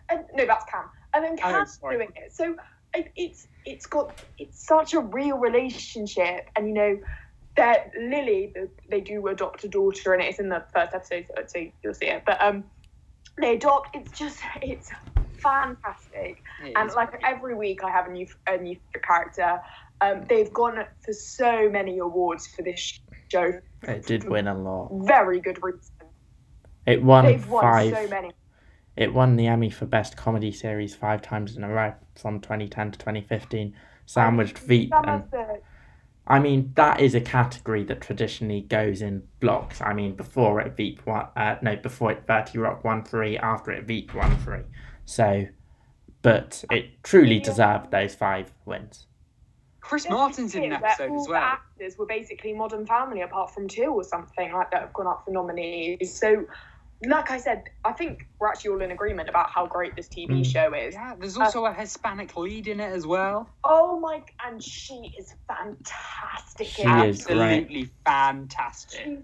and, 0.09 0.25
no, 0.35 0.45
that's 0.45 0.65
Cam. 0.69 0.85
And 1.13 1.23
then 1.23 1.33
Oh, 1.43 1.51
Cam's 1.51 1.79
sorry. 1.79 1.95
doing 1.95 2.09
it. 2.15 2.33
So 2.33 2.55
it, 2.93 3.11
it's 3.15 3.47
it's 3.65 3.85
got 3.85 4.19
it's 4.37 4.65
such 4.67 4.93
a 4.93 4.99
real 4.99 5.37
relationship, 5.37 6.49
and 6.55 6.67
you 6.67 6.73
know 6.73 6.99
that 7.55 7.91
Lily 7.97 8.51
the, 8.53 8.67
they 8.89 8.99
do 8.99 9.25
adopt 9.27 9.63
a 9.63 9.69
daughter, 9.69 10.13
and 10.13 10.21
it's 10.21 10.39
in 10.39 10.49
the 10.49 10.63
first 10.73 10.93
episode, 10.93 11.27
so, 11.29 11.43
so 11.47 11.65
you'll 11.81 11.93
see 11.93 12.07
it. 12.07 12.23
But 12.25 12.41
um, 12.41 12.65
they 13.39 13.55
adopt. 13.55 13.95
It's 13.95 14.11
just 14.11 14.39
it's 14.61 14.91
fantastic, 15.43 16.41
It 16.63 16.73
and 16.75 16.91
like 16.93 17.21
every 17.23 17.55
week 17.55 17.83
I 17.83 17.91
have 17.91 18.07
a 18.07 18.11
new 18.11 18.27
a 18.47 18.57
new 18.57 18.77
character. 19.05 19.61
Um, 20.01 20.25
they've 20.27 20.51
gone 20.51 20.83
for 21.05 21.13
so 21.13 21.69
many 21.69 21.99
awards 21.99 22.47
for 22.47 22.61
this 22.61 22.99
show. 23.31 23.59
It 23.83 24.05
did 24.05 24.27
win 24.27 24.47
a 24.47 24.57
lot. 24.57 24.89
Very 25.05 25.39
good 25.39 25.61
reason. 25.63 25.91
It 26.85 27.01
won 27.01 27.25
They've 27.25 27.47
won 27.47 27.61
five. 27.61 27.93
so 27.93 28.07
many. 28.07 28.31
It 28.95 29.13
won 29.13 29.37
the 29.37 29.47
Emmy 29.47 29.69
for 29.69 29.85
Best 29.85 30.17
Comedy 30.17 30.51
Series 30.51 30.93
five 30.93 31.21
times 31.21 31.55
in 31.55 31.63
a 31.63 31.69
row 31.69 31.93
from 32.15 32.39
2010 32.41 32.91
to 32.91 32.99
2015, 32.99 33.73
sandwiched 34.05 34.59
Veep. 34.59 34.91
And 34.93 35.23
I 36.27 36.39
mean, 36.39 36.71
that 36.75 37.01
is 37.01 37.15
a 37.15 37.21
category 37.21 37.83
that 37.85 38.01
traditionally 38.01 38.61
goes 38.61 39.01
in 39.01 39.23
blocks. 39.39 39.81
I 39.81 39.93
mean, 39.93 40.15
before 40.15 40.61
it 40.61 40.77
Veep 40.77 41.05
won, 41.05 41.27
uh, 41.35 41.55
no, 41.61 41.75
before 41.75 42.11
it 42.11 42.23
30 42.27 42.59
Rock 42.59 42.83
won 42.83 43.03
three, 43.03 43.37
after 43.37 43.71
it 43.71 43.85
Veep 43.85 44.13
won 44.13 44.37
three. 44.37 44.61
So, 45.05 45.45
but 46.21 46.63
it 46.71 47.03
truly 47.03 47.39
deserved 47.39 47.91
those 47.91 48.15
five 48.15 48.51
wins. 48.65 49.07
Chris 49.81 50.03
Just 50.03 50.11
Martin's 50.11 50.55
in 50.55 50.63
here, 50.63 50.73
an 50.75 50.81
where 50.81 50.91
episode 50.91 51.09
all 51.09 51.19
as 51.19 51.25
the 51.25 51.31
well. 51.31 51.41
actors 51.43 51.97
were 51.97 52.05
basically 52.05 52.53
Modern 52.53 52.85
Family, 52.85 53.21
apart 53.21 53.53
from 53.53 53.67
two 53.67 53.87
or 53.93 54.03
something 54.03 54.51
like 54.53 54.71
that 54.71 54.81
have 54.81 54.93
gone 54.93 55.07
up 55.07 55.23
for 55.25 55.31
nominees. 55.31 56.17
So, 56.17 56.45
like 57.05 57.31
I 57.31 57.37
said, 57.37 57.63
I 57.83 57.91
think 57.91 58.25
we're 58.39 58.47
actually 58.47 58.71
all 58.71 58.81
in 58.81 58.91
agreement 58.91 59.27
about 59.27 59.49
how 59.49 59.65
great 59.67 59.93
this 59.97 60.07
TV 60.07 60.29
Mm. 60.39 60.45
show 60.45 60.73
is. 60.73 60.93
Yeah, 60.93 61.15
there's 61.19 61.35
also 61.37 61.65
a 61.65 61.73
Hispanic 61.73 62.37
lead 62.37 62.69
in 62.69 62.79
it 62.79 62.93
as 62.93 63.05
well. 63.05 63.49
Oh 63.65 63.99
my! 63.99 64.23
And 64.45 64.63
she 64.63 65.13
is 65.19 65.35
fantastic. 65.49 66.67
She 66.67 66.83
in 66.83 66.89
it. 66.99 67.09
is 67.09 67.25
great. 67.25 67.37
Absolutely 67.41 67.89
fantastic. 68.05 69.01
She's 69.03 69.19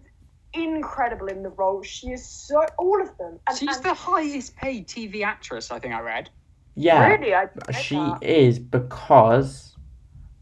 incredible 0.54 1.28
in 1.28 1.44
the 1.44 1.50
role. 1.50 1.82
She 1.84 2.08
is 2.10 2.26
so 2.28 2.66
all 2.78 3.02
of 3.02 3.16
them. 3.18 3.40
And, 3.48 3.58
She's 3.58 3.76
and 3.78 3.86
the 3.86 3.94
highest 3.94 4.56
paid 4.56 4.88
TV 4.88 5.24
actress, 5.24 5.72
I 5.72 5.80
think 5.80 5.94
I 5.94 6.02
read. 6.02 6.30
Yeah, 6.76 7.08
really. 7.08 7.34
I 7.34 7.48
she 7.82 7.96
that. 7.96 8.24
is 8.24 8.60
because 8.60 9.76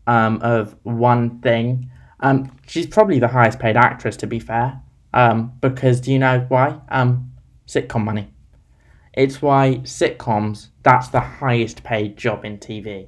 um, 0.08 0.40
of 0.42 0.76
one 0.84 1.40
thing. 1.42 1.92
Um, 2.20 2.52
she's 2.66 2.88
probably 2.88 3.20
the 3.20 3.28
highest 3.28 3.60
paid 3.60 3.78
actress, 3.78 4.18
to 4.18 4.28
be 4.28 4.40
fair. 4.40 4.82
Um, 5.14 5.54
because 5.62 6.02
do 6.02 6.12
you 6.12 6.20
know 6.20 6.46
why? 6.50 6.80
Um, 6.90 7.32
sitcom 7.68 8.04
money. 8.04 8.34
It's 9.14 9.42
why 9.42 9.82
sitcoms 9.84 10.70
that's 10.84 11.10
the 11.10 11.20
highest 11.20 11.84
paid 11.84 12.18
job 12.18 12.46
in 12.46 12.58
TV, 12.58 13.08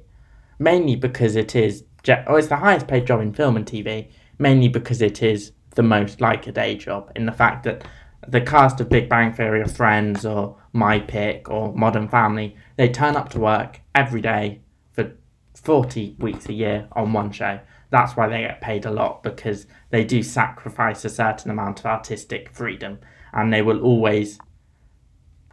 mainly 0.58 0.96
because 0.96 1.36
it 1.36 1.54
is. 1.56 1.84
ge- 2.02 2.24
Oh, 2.26 2.36
it's 2.36 2.48
the 2.48 2.56
highest 2.56 2.88
paid 2.88 3.06
job 3.06 3.20
in 3.20 3.32
film 3.32 3.56
and 3.56 3.66
TV, 3.66 4.08
mainly 4.38 4.68
because 4.68 5.00
it 5.02 5.22
is 5.22 5.52
the 5.80 5.88
most 5.88 6.20
like 6.20 6.46
a 6.46 6.52
day 6.52 6.76
job. 6.76 7.10
In 7.16 7.24
the 7.24 7.32
fact 7.32 7.62
that 7.64 7.82
the 8.28 8.42
cast 8.42 8.82
of 8.82 8.90
Big 8.90 9.08
Bang 9.08 9.32
Theory 9.32 9.62
or 9.62 9.66
Friends 9.66 10.26
or 10.26 10.58
My 10.74 10.98
Pick 10.98 11.48
or 11.48 11.72
Modern 11.72 12.06
Family, 12.06 12.54
they 12.76 12.90
turn 12.90 13.16
up 13.16 13.30
to 13.30 13.40
work 13.40 13.80
every 13.94 14.20
day 14.20 14.60
for 14.92 15.12
40 15.54 16.16
weeks 16.18 16.50
a 16.50 16.52
year 16.52 16.86
on 16.92 17.14
one 17.14 17.32
show. 17.32 17.60
That's 17.88 18.14
why 18.14 18.28
they 18.28 18.42
get 18.42 18.60
paid 18.60 18.84
a 18.84 18.90
lot 18.90 19.22
because 19.22 19.66
they 19.88 20.04
do 20.04 20.22
sacrifice 20.22 21.02
a 21.06 21.08
certain 21.08 21.50
amount 21.50 21.78
of 21.78 21.86
artistic 21.86 22.50
freedom 22.50 22.98
and 23.32 23.50
they 23.50 23.62
will 23.62 23.80
always. 23.80 24.38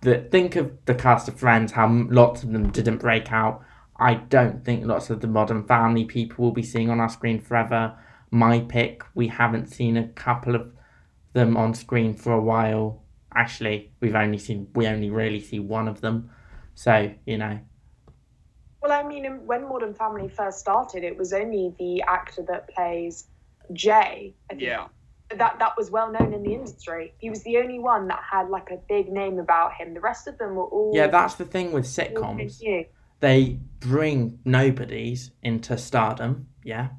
The, 0.01 0.27
think 0.29 0.57
of 0.57 0.73
the 0.87 0.93
cast 0.93 1.29
of 1.29 1.39
Friends, 1.39 1.71
how 1.71 1.87
lots 2.09 2.43
of 2.43 2.51
them 2.51 2.69
didn't 2.71 2.97
break 2.97 3.31
out. 3.31 3.63
I 3.95 4.15
don't 4.15 4.65
think 4.65 4.85
lots 4.85 5.09
of 5.09 5.21
the 5.21 5.27
Modern 5.27 5.63
Family 5.63 6.03
people 6.03 6.43
will 6.43 6.51
be 6.51 6.63
seeing 6.63 6.89
on 6.89 6.99
our 6.99 7.09
screen 7.09 7.39
forever. 7.39 7.97
My 8.31 8.59
Pick, 8.59 9.03
we 9.15 9.27
haven't 9.27 9.67
seen 9.67 9.97
a 9.97 10.07
couple 10.09 10.55
of 10.55 10.73
them 11.33 11.55
on 11.55 11.73
screen 11.73 12.13
for 12.13 12.33
a 12.33 12.41
while. 12.41 13.03
Actually, 13.35 13.91
we've 13.99 14.15
only 14.15 14.37
seen 14.37 14.67
we 14.73 14.87
only 14.87 15.09
really 15.09 15.39
see 15.39 15.59
one 15.59 15.87
of 15.87 16.01
them. 16.01 16.29
So 16.75 17.13
you 17.25 17.37
know, 17.37 17.59
Well, 18.81 18.91
I 18.91 19.03
mean, 19.07 19.25
when 19.45 19.67
Modern 19.67 19.93
Family 19.93 20.27
first 20.27 20.59
started, 20.59 21.03
it 21.03 21.17
was 21.17 21.33
only 21.33 21.73
the 21.79 22.01
actor 22.07 22.43
that 22.47 22.69
plays 22.69 23.27
Jay. 23.73 24.35
Yeah. 24.55 24.87
that 25.35 25.59
that 25.59 25.75
was 25.77 25.91
well 25.91 26.11
known 26.11 26.33
in 26.33 26.43
the 26.43 26.53
industry. 26.53 27.13
He 27.17 27.29
was 27.29 27.43
the 27.43 27.57
only 27.57 27.79
one 27.79 28.07
that 28.07 28.21
had 28.29 28.49
like 28.49 28.69
a 28.71 28.77
big 28.87 29.11
name 29.11 29.39
about 29.39 29.73
him. 29.73 29.93
The 29.93 29.99
rest 30.01 30.27
of 30.27 30.37
them 30.37 30.55
were 30.55 30.65
all 30.65 30.91
yeah, 30.93 31.07
that's 31.07 31.35
the 31.35 31.45
thing 31.45 31.71
with 31.71 31.85
all 31.85 32.05
sitcoms. 32.05 32.61
new. 32.61 32.85
They 33.19 33.59
bring 33.79 34.39
nobodies 34.45 35.31
into 35.41 35.77
stardom. 35.77 36.47
Yeah. 36.63 36.89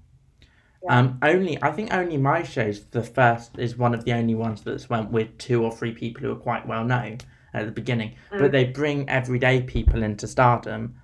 Yeah. 0.85 0.99
Um, 0.99 1.19
only 1.23 1.61
I 1.63 1.73
think 1.73 1.93
only 1.93 2.17
my 2.17 2.43
show's 2.43 2.85
the 2.85 3.03
first 3.03 3.59
is 3.59 3.77
one 3.77 3.95
of 3.95 4.05
the 4.05 4.13
only 4.13 4.35
ones 4.35 4.63
that's 4.63 4.89
went 4.89 5.11
with 5.11 5.37
two 5.39 5.65
or 5.65 5.73
three 5.73 5.93
people 5.93 6.23
who 6.23 6.33
are 6.33 6.37
quite 6.37 6.67
well 6.67 6.85
known 6.85 7.19
at 7.55 7.67
the 7.67 7.73
beginning. 7.73 8.15
Mm. 8.33 8.39
But 8.39 8.53
they 8.53 8.65
bring 8.65 9.09
everyday 9.09 9.63
people 9.63 10.03
into 10.03 10.27
stardom. 10.27 10.95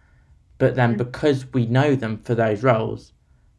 But 0.59 0.77
then 0.77 0.95
Mm. 0.95 0.99
because 0.99 1.53
we 1.53 1.67
know 1.67 1.97
them 1.97 2.19
for 2.19 2.35
those 2.35 2.63
roles, 2.63 3.13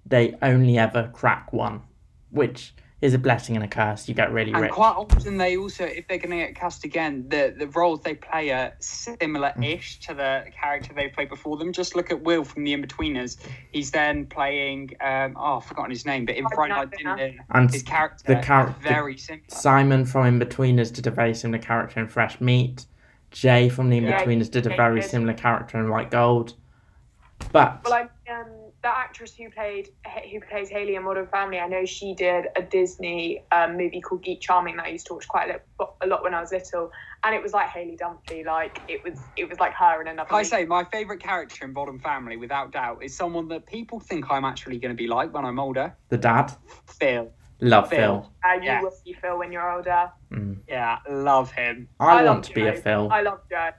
they 0.06 0.36
only 0.42 0.78
ever 0.78 1.10
crack 1.14 1.52
one, 1.52 1.82
which 2.30 2.74
is 3.06 3.14
a 3.14 3.18
blessing 3.20 3.56
and 3.56 3.64
a 3.64 3.68
curse. 3.68 4.08
You 4.10 4.14
get 4.14 4.32
really 4.32 4.52
And 4.52 4.64
rich. 4.64 4.72
quite 4.72 4.96
often, 4.96 5.38
they 5.38 5.56
also, 5.58 5.86
if 5.86 6.08
they're 6.08 6.18
going 6.18 6.32
to 6.32 6.38
get 6.38 6.56
cast 6.56 6.84
again, 6.84 7.26
the, 7.30 7.54
the 7.58 7.68
roles 7.68 8.02
they 8.02 8.16
play 8.16 8.52
are 8.52 8.74
similar-ish 8.80 10.00
to 10.02 10.14
the 10.14 10.46
character 10.60 10.94
they 10.94 11.08
played 11.10 11.30
before 11.30 11.58
them. 11.58 11.72
Just 11.72 11.96
look 11.96 12.12
at 12.12 12.22
Will 12.22 12.44
from 12.44 12.64
The 12.64 12.76
Inbetweeners. 12.76 13.38
He's 13.72 13.92
then 13.92 14.26
playing, 14.26 14.92
um, 15.02 15.36
oh, 15.38 15.58
I've 15.58 15.66
forgotten 15.66 15.92
his 15.92 16.06
name, 16.06 16.26
but 16.26 16.36
in 16.36 16.46
Friday 16.50 16.74
Friday 16.74 16.74
Night 16.74 16.90
Night 16.92 16.98
Dinner. 16.98 17.16
Dinner, 17.32 17.46
and 17.52 17.72
his 17.72 17.84
character 17.84 18.36
the 18.36 18.42
char- 18.42 18.70
is 18.70 18.76
very 18.84 19.18
similar. 19.18 19.44
Simon 19.50 20.06
from 20.06 20.40
Inbetweeners 20.40 20.94
did 20.94 21.08
a 21.08 21.12
very 21.12 21.34
similar 21.34 21.60
character 21.62 22.00
in 22.00 22.08
Fresh 22.08 22.42
Meat. 22.42 22.86
Jay 23.32 23.70
from 23.70 23.90
The 23.90 23.98
Yeah, 24.00 24.24
Inbetweeners 24.24 24.50
did 24.50 24.66
a 24.66 24.76
very 24.76 25.02
did. 25.02 25.10
similar 25.10 25.34
character 25.34 25.78
in 25.80 25.90
White 25.90 26.10
Gold. 26.12 26.54
But 27.52 27.82
Well, 27.84 27.94
I'm 27.94 28.10
um, 28.34 28.65
that 28.86 28.96
actress 28.98 29.34
who 29.36 29.50
played 29.50 29.90
who 30.32 30.40
plays 30.42 30.70
Haley 30.70 30.96
in 30.96 31.04
Modern 31.04 31.26
Family. 31.28 31.60
I 31.60 31.68
know 31.68 31.86
she 31.86 32.14
did 32.14 32.46
a 32.56 32.62
Disney 32.62 33.44
um, 33.52 33.76
movie 33.78 34.00
called 34.00 34.24
Geek 34.24 34.42
Charming 34.42 34.78
that 34.78 34.86
I 34.86 34.90
used 34.90 35.08
to 35.08 35.16
watch 35.16 35.28
quite 35.28 35.50
a 35.50 35.60
lot, 35.82 35.96
a 36.04 36.08
lot 36.08 36.24
when 36.24 36.36
I 36.36 36.40
was 36.40 36.52
little, 36.52 36.92
and 37.24 37.34
it 37.34 37.42
was 37.42 37.52
like 37.52 37.70
Haley 37.70 37.98
Dunphy. 38.00 38.46
Like 38.46 38.80
it 38.88 39.04
was 39.04 39.20
it 39.38 39.50
was 39.50 39.60
like 39.60 39.74
her 39.74 40.02
in 40.02 40.08
another. 40.08 40.28
Can 40.30 40.36
I 40.36 40.40
movie. 40.40 40.50
say 40.50 40.66
my 40.66 40.84
favourite 40.84 41.20
character 41.20 41.66
in 41.66 41.74
Modern 41.74 42.00
Family, 42.00 42.38
without 42.38 42.72
doubt, 42.72 43.04
is 43.04 43.18
someone 43.18 43.48
that 43.48 43.66
people 43.66 44.00
think 44.00 44.30
I'm 44.30 44.46
actually 44.46 44.78
going 44.78 44.96
to 44.96 45.02
be 45.04 45.08
like 45.08 45.34
when 45.34 45.46
I'm 45.46 45.60
older. 45.60 45.96
the 46.10 46.18
dad, 46.18 46.52
Phil. 47.00 47.32
love 47.62 47.90
Phil. 47.90 47.98
Phil. 47.98 48.32
Uh, 48.48 48.54
you 48.54 48.64
Yeah. 48.66 48.82
will 48.84 48.92
see 48.92 49.14
Phil 49.14 49.40
when 49.40 49.52
you're 49.52 49.70
older. 49.76 50.12
Mm. 50.32 50.60
Yeah, 50.68 51.00
love 51.10 51.52
him. 51.52 51.90
I, 52.00 52.20
I 52.20 52.24
want 52.24 52.44
to 52.46 52.54
be 52.54 52.68
a 52.68 52.74
Phil. 52.74 53.10
I 53.12 53.22
love 53.22 53.40
Joe. 53.50 53.72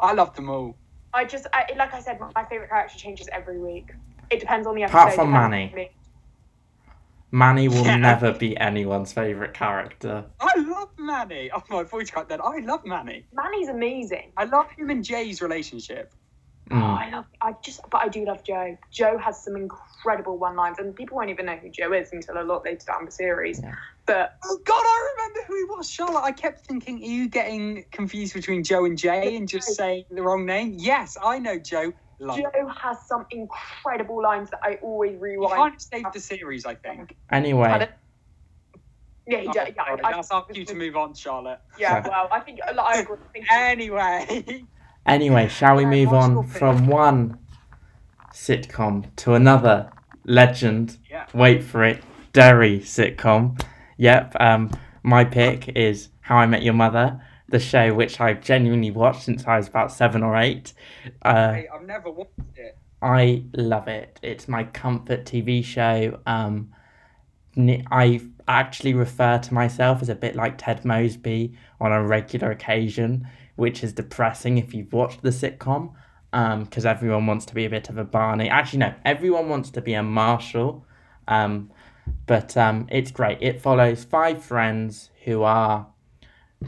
I 0.00 0.12
love 0.12 0.34
them 0.34 0.50
all. 0.50 0.76
I 1.12 1.24
just 1.24 1.46
I, 1.52 1.66
like 1.76 1.94
I 1.94 2.00
said, 2.00 2.18
my 2.34 2.44
favorite 2.50 2.70
character 2.70 2.98
changes 2.98 3.28
every 3.32 3.60
week. 3.60 3.92
It 4.30 4.40
depends 4.40 4.66
on 4.66 4.74
the 4.74 4.82
episode. 4.84 4.98
Apart 4.98 5.14
from 5.14 5.32
Manny. 5.32 5.90
Manny 7.30 7.66
will 7.68 7.84
Yeah. 7.84 7.96
never 7.96 8.32
be 8.32 8.56
anyone's 8.56 9.12
favourite 9.12 9.54
character. 9.54 10.24
I 10.40 10.52
love 10.60 10.90
Manny. 10.98 11.50
Oh, 11.52 11.62
my 11.68 11.82
voice 11.82 12.10
cracked 12.10 12.28
then. 12.28 12.40
I 12.40 12.58
love 12.58 12.84
Manny. 12.86 13.26
Manny's 13.32 13.68
amazing. 13.68 14.32
I 14.36 14.44
love 14.44 14.70
him 14.70 14.90
and 14.90 15.04
Jay's 15.04 15.42
relationship. 15.42 16.14
Oh, 16.70 16.74
Mm. 16.76 16.82
I 16.98 17.10
love. 17.10 17.26
I 17.42 17.52
just, 17.60 17.80
but 17.90 18.00
I 18.02 18.08
do 18.08 18.24
love 18.24 18.42
Joe. 18.42 18.78
Joe 18.90 19.18
has 19.18 19.42
some 19.42 19.54
incredible 19.54 20.38
one 20.38 20.56
lines, 20.56 20.78
and 20.78 20.94
people 20.96 21.16
won't 21.16 21.28
even 21.28 21.44
know 21.44 21.56
who 21.56 21.68
Joe 21.68 21.92
is 21.92 22.10
until 22.12 22.40
a 22.40 22.44
lot 22.44 22.64
later 22.64 22.86
down 22.86 23.04
the 23.04 23.10
series. 23.10 23.60
Yeah. 23.62 23.74
But 24.06 24.36
Oh 24.44 24.58
God, 24.64 24.82
I 24.82 25.12
remember 25.16 25.40
who 25.46 25.56
he 25.56 25.64
was. 25.64 25.90
Charlotte, 25.90 26.22
I 26.22 26.32
kept 26.32 26.64
thinking, 26.66 27.02
are 27.02 27.06
you 27.06 27.28
getting 27.28 27.84
confused 27.90 28.32
between 28.32 28.62
Joe 28.64 28.84
and 28.86 28.96
Jay 28.96 29.36
and 29.36 29.46
just 29.46 29.74
saying 29.74 30.04
the 30.10 30.22
wrong 30.22 30.46
name? 30.46 30.76
Yes, 30.78 31.18
I 31.22 31.38
know 31.38 31.58
Joe. 31.58 31.92
Love 32.20 32.36
him. 32.38 32.46
Joe 32.54 32.68
has 32.68 32.98
some 33.06 33.26
incredible 33.30 34.22
lines 34.22 34.50
that 34.50 34.60
I 34.62 34.74
always 34.82 35.12
He 35.12 35.16
rewind. 35.18 35.54
kind 35.54 35.74
of 35.74 35.80
saved 35.82 36.12
the 36.12 36.20
series, 36.20 36.64
I 36.66 36.74
think. 36.74 37.16
Anyway, 37.30 37.68
Pardon? 37.68 37.88
Yeah, 39.26 39.38
he 39.38 39.48
Oh, 39.48 39.52
does. 39.52 39.68
Yeah, 39.74 39.82
I, 39.82 39.92
I, 40.08 40.12
that's 40.12 40.30
our 40.30 40.44
cue 40.44 40.64
to 40.66 40.74
move 40.74 40.96
on, 40.96 41.14
Charlotte. 41.14 41.60
yeah. 41.78 42.06
Well, 42.08 42.28
I 42.30 42.40
think 42.40 42.60
like, 42.74 42.78
I 42.78 42.98
agree. 43.00 43.16
I 43.16 43.28
think 43.32 43.46
Anyway, 43.50 44.66
anyway, 45.06 45.48
shall 45.48 45.76
we 45.76 45.86
move 45.86 46.10
what's 46.10 46.24
on 46.26 46.32
your 46.34 46.42
pick? 46.44 46.52
from 46.52 46.86
one 46.86 47.38
sitcom 48.32 49.14
to 49.16 49.34
another 49.34 49.90
legend? 50.24 50.98
Yeah. 51.10 51.26
Wait 51.32 51.62
for 51.62 51.84
it, 51.84 52.02
Derry 52.32 52.80
sitcom. 52.80 53.60
Yep. 53.96 54.36
Um, 54.40 54.70
my 55.02 55.24
pick 55.24 55.68
is 55.76 56.08
How 56.20 56.36
I 56.36 56.46
Met 56.46 56.62
Your 56.62 56.74
Mother, 56.74 57.20
the 57.54 57.60
show 57.60 57.94
which 57.94 58.20
I've 58.20 58.40
genuinely 58.40 58.90
watched 58.90 59.22
since 59.22 59.46
I 59.46 59.56
was 59.58 59.68
about 59.68 59.92
seven 59.92 60.24
or 60.24 60.36
eight. 60.36 60.72
Uh, 61.22 61.52
Hey, 61.52 61.68
I've 61.72 61.86
never 61.86 62.10
watched 62.10 62.32
it. 62.56 62.76
I 63.00 63.44
love 63.54 63.86
it. 63.86 64.18
It's 64.22 64.48
my 64.48 64.64
comfort 64.64 65.24
TV 65.24 65.64
show. 65.64 66.18
Um, 66.26 66.72
I 67.56 68.20
actually 68.48 68.94
refer 68.94 69.38
to 69.38 69.54
myself 69.54 70.02
as 70.02 70.08
a 70.08 70.16
bit 70.16 70.34
like 70.34 70.58
Ted 70.58 70.84
Mosby 70.84 71.56
on 71.80 71.92
a 71.92 72.02
regular 72.02 72.50
occasion, 72.50 73.28
which 73.54 73.84
is 73.84 73.92
depressing 73.92 74.58
if 74.58 74.74
you've 74.74 74.92
watched 74.92 75.22
the 75.22 75.30
sitcom, 75.30 75.92
because 76.32 76.84
everyone 76.84 77.26
wants 77.26 77.46
to 77.46 77.54
be 77.54 77.64
a 77.66 77.70
bit 77.70 77.88
of 77.88 77.98
a 77.98 78.04
Barney. 78.04 78.48
Actually, 78.48 78.80
no, 78.80 78.94
everyone 79.04 79.48
wants 79.48 79.70
to 79.70 79.80
be 79.80 79.94
a 79.94 80.02
Marshall. 80.02 80.84
Um, 81.28 81.70
but 82.26 82.56
um, 82.56 82.88
it's 82.90 83.12
great. 83.12 83.38
It 83.40 83.62
follows 83.62 84.02
five 84.02 84.42
friends 84.42 85.10
who 85.24 85.44
are. 85.44 85.86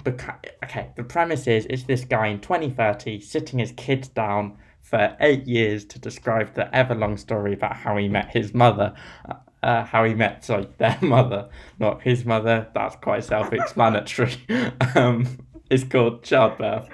Beca- 0.03 0.45
Okay, 0.65 0.91
the 0.97 1.05
premise 1.05 1.47
is 1.47 1.67
it's 1.71 1.85
this 1.85 2.05
guy 2.05 2.29
in 2.29 2.41
2030 2.41 3.21
sitting 3.21 3.59
his 3.59 3.73
kids 3.73 4.09
down 4.09 4.57
for 4.81 5.17
eight 5.21 5.47
years 5.47 5.85
to 5.85 5.99
describe 5.99 6.55
the 6.55 6.75
ever 6.75 6.95
long 6.95 7.17
story 7.17 7.53
about 7.53 7.77
how 7.77 7.97
he 7.97 8.09
met 8.09 8.31
his 8.33 8.55
mother. 8.55 8.95
Uh, 9.29 9.35
uh, 9.63 9.85
how 9.85 10.05
he 10.05 10.15
met, 10.15 10.45
sorry, 10.45 10.69
their 10.79 10.97
mother, 11.03 11.49
not 11.79 12.03
his 12.03 12.25
mother. 12.25 12.69
That's 12.75 12.95
quite 12.97 13.25
self 13.25 13.53
explanatory. 13.53 14.37
um, 14.95 15.39
it's 15.71 15.85
called 15.85 16.23
childbirth. 16.23 16.89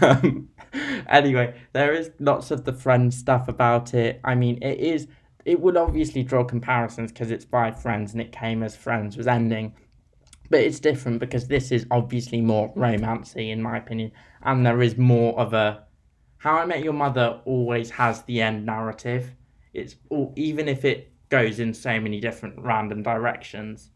Um, 0.00 0.48
anyway, 1.08 1.54
there 1.72 1.92
is 1.92 2.12
lots 2.20 2.50
of 2.50 2.64
the 2.64 2.72
friend 2.72 3.12
stuff 3.12 3.48
about 3.48 3.94
it. 3.94 4.20
I 4.24 4.34
mean, 4.34 4.62
it 4.62 4.78
is. 4.78 5.08
It 5.44 5.58
would 5.60 5.76
obviously 5.76 6.22
draw 6.22 6.44
comparisons 6.44 7.10
because 7.10 7.32
it's 7.32 7.44
by 7.44 7.72
friends 7.72 8.12
and 8.12 8.22
it 8.22 8.30
came 8.30 8.62
as 8.62 8.76
friends 8.76 9.16
was 9.16 9.26
ending. 9.26 9.74
But 10.52 10.60
it's 10.60 10.80
different 10.80 11.18
because 11.18 11.48
this 11.48 11.72
is 11.72 11.86
obviously 11.90 12.42
more 12.42 12.74
romancy, 12.74 13.50
in 13.50 13.62
my 13.62 13.78
opinion, 13.78 14.12
and 14.42 14.66
there 14.66 14.82
is 14.82 14.98
more 14.98 15.32
of 15.40 15.54
a 15.54 15.84
how 16.36 16.58
I 16.58 16.66
Met 16.66 16.84
Your 16.84 16.92
Mother 16.92 17.40
always 17.46 17.88
has 17.92 18.20
the 18.24 18.42
end 18.42 18.66
narrative. 18.66 19.34
It's 19.72 19.96
all, 20.10 20.34
even 20.36 20.68
if 20.68 20.84
it 20.84 21.10
goes 21.30 21.58
in 21.58 21.72
so 21.72 21.98
many 21.98 22.20
different 22.20 22.58
random 22.58 23.02
directions, 23.02 23.92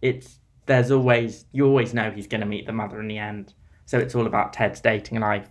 it's 0.00 0.38
there's 0.64 0.90
always 0.90 1.44
you 1.52 1.66
always 1.66 1.92
know 1.92 2.10
he's 2.10 2.26
going 2.26 2.40
to 2.40 2.46
meet 2.46 2.64
the 2.64 2.72
mother 2.72 2.98
in 2.98 3.06
the 3.06 3.18
end. 3.18 3.52
So 3.84 3.98
it's 3.98 4.14
all 4.14 4.26
about 4.26 4.54
Ted's 4.54 4.80
dating 4.80 5.20
life. 5.20 5.50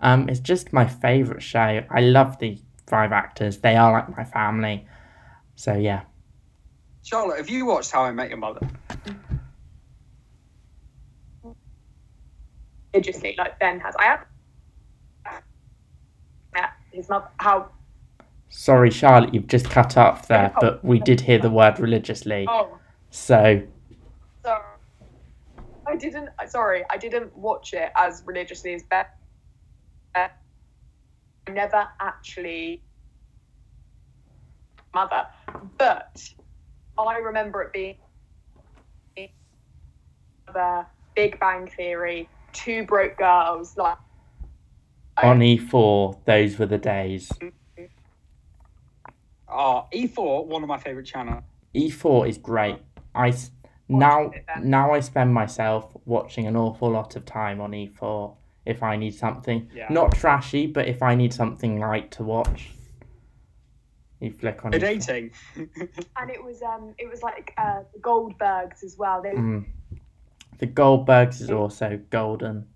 Um, 0.00 0.28
it's 0.28 0.40
just 0.40 0.72
my 0.72 0.88
favorite 0.88 1.40
show. 1.40 1.84
I 1.88 2.00
love 2.00 2.40
the 2.40 2.58
five 2.88 3.12
actors. 3.12 3.58
They 3.58 3.76
are 3.76 3.92
like 3.92 4.16
my 4.16 4.24
family. 4.24 4.88
So 5.54 5.74
yeah, 5.74 6.02
Charlotte, 7.04 7.36
have 7.36 7.48
you 7.48 7.66
watched 7.66 7.92
How 7.92 8.02
I 8.02 8.10
Met 8.10 8.30
Your 8.30 8.38
Mother? 8.38 8.66
Religiously, 12.94 13.34
like 13.36 13.58
Ben 13.58 13.80
has. 13.80 13.94
I 13.98 14.04
have. 14.04 14.26
His 16.92 17.08
mother. 17.08 17.28
How? 17.38 17.70
sorry 18.54 18.88
Charlotte, 18.88 19.34
you've 19.34 19.48
just 19.48 19.68
cut 19.68 19.96
off 19.96 20.28
there, 20.28 20.52
oh. 20.54 20.58
but 20.60 20.84
we 20.84 21.00
did 21.00 21.20
hear 21.20 21.38
the 21.38 21.50
word 21.50 21.80
religiously. 21.80 22.46
Oh, 22.48 22.78
So 23.10 23.60
sorry. 24.44 24.62
I 25.86 25.96
didn't. 25.96 26.28
Sorry, 26.46 26.84
I 26.88 26.96
didn't 26.96 27.36
watch 27.36 27.74
it 27.74 27.90
as 27.96 28.22
religiously 28.24 28.74
as 28.74 28.84
Ben. 28.84 29.06
I 30.14 30.30
never 31.50 31.88
actually 32.00 32.80
mother, 34.94 35.26
but 35.76 36.22
I 36.96 37.16
remember 37.16 37.62
it 37.62 37.72
being 37.72 37.96
the 40.46 40.86
Big 41.16 41.40
Bang 41.40 41.66
Theory, 41.66 42.28
Two 42.54 42.84
Broke 42.86 43.18
Girls, 43.18 43.76
like 43.76 43.98
on 45.22 45.40
E4, 45.40 46.24
those 46.24 46.58
were 46.58 46.66
the 46.66 46.78
days. 46.78 47.30
Oh, 49.48 49.86
E4, 49.92 50.46
one 50.46 50.62
of 50.62 50.68
my 50.68 50.78
favourite 50.78 51.06
channels. 51.06 51.44
E4 51.74 52.28
is 52.28 52.38
great. 52.38 52.78
I 53.14 53.28
s- 53.28 53.50
now 53.88 54.32
now 54.62 54.92
I 54.92 55.00
spend 55.00 55.34
myself 55.34 55.94
watching 56.06 56.46
an 56.46 56.56
awful 56.56 56.90
lot 56.90 57.16
of 57.16 57.24
time 57.26 57.60
on 57.60 57.72
E4 57.72 58.34
if 58.64 58.82
I 58.82 58.96
need 58.96 59.14
something 59.14 59.68
Yeah. 59.74 59.88
not 59.90 60.12
trashy, 60.12 60.66
but 60.66 60.88
if 60.88 61.02
I 61.02 61.14
need 61.14 61.32
something 61.34 61.78
light 61.78 62.10
to 62.12 62.24
watch. 62.24 62.72
You 64.20 64.32
flick 64.32 64.64
on 64.64 64.70
The 64.70 64.78
dating. 64.78 65.32
and 65.56 66.30
it 66.30 66.42
was 66.42 66.62
um 66.62 66.94
it 66.98 67.08
was 67.08 67.22
like 67.22 67.52
uh 67.58 67.82
Goldbergs 68.00 68.82
as 68.82 68.96
well. 68.98 69.20
They 69.22 69.32
Mm. 69.32 69.66
The 70.58 70.66
Goldbergs 70.66 71.40
is 71.40 71.50
also 71.50 72.00
golden. 72.10 72.66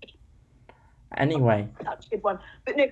Anyway, 1.17 1.67
were 1.79 1.85
such 1.85 2.07
a 2.07 2.09
good 2.11 2.23
one, 2.23 2.39
but 2.65 2.77
no. 2.77 2.85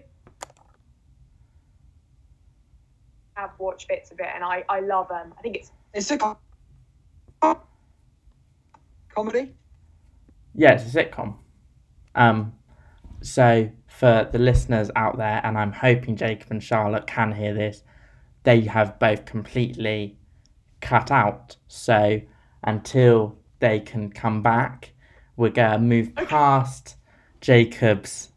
I've 3.36 3.58
watched 3.60 3.88
bits 3.88 4.12
of 4.12 4.20
it 4.20 4.26
and 4.34 4.44
I 4.44 4.64
I 4.68 4.80
love 4.80 5.08
them. 5.10 5.34
I 5.38 5.42
think 5.42 5.58
it's 5.58 5.72
It's 5.94 6.10
a 6.12 6.18
co- 6.18 6.38
comedy. 9.14 9.54
yeah, 10.56 10.74
it's 10.74 10.94
a 10.96 11.04
sitcom. 11.04 11.36
Um, 12.16 12.54
so 13.22 13.70
for 13.88 14.28
the 14.32 14.40
listeners 14.40 14.90
out 14.96 15.18
there, 15.18 15.42
and 15.44 15.58
I'm 15.58 15.72
hoping 15.72 16.16
Jacob 16.16 16.52
and 16.52 16.64
Charlotte 16.64 17.06
can 17.08 17.32
hear 17.32 17.54
this, 17.54 17.84
they 18.44 18.62
have 18.62 18.98
both 19.00 19.26
completely 19.26 20.18
cut 20.82 21.12
out. 21.12 21.58
So 21.68 22.22
until 22.64 23.38
they 23.60 23.80
can 23.80 24.10
come 24.12 24.42
back, 24.42 24.94
we're 25.36 25.50
gonna 25.50 25.80
move 25.80 26.14
past 26.16 26.96
Jacob's 27.42 28.32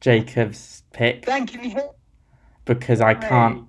Jacob's 0.00 0.82
pick 0.92 1.24
Thank 1.24 1.54
you. 1.54 1.80
because 2.64 3.00
I 3.00 3.14
can't 3.14 3.64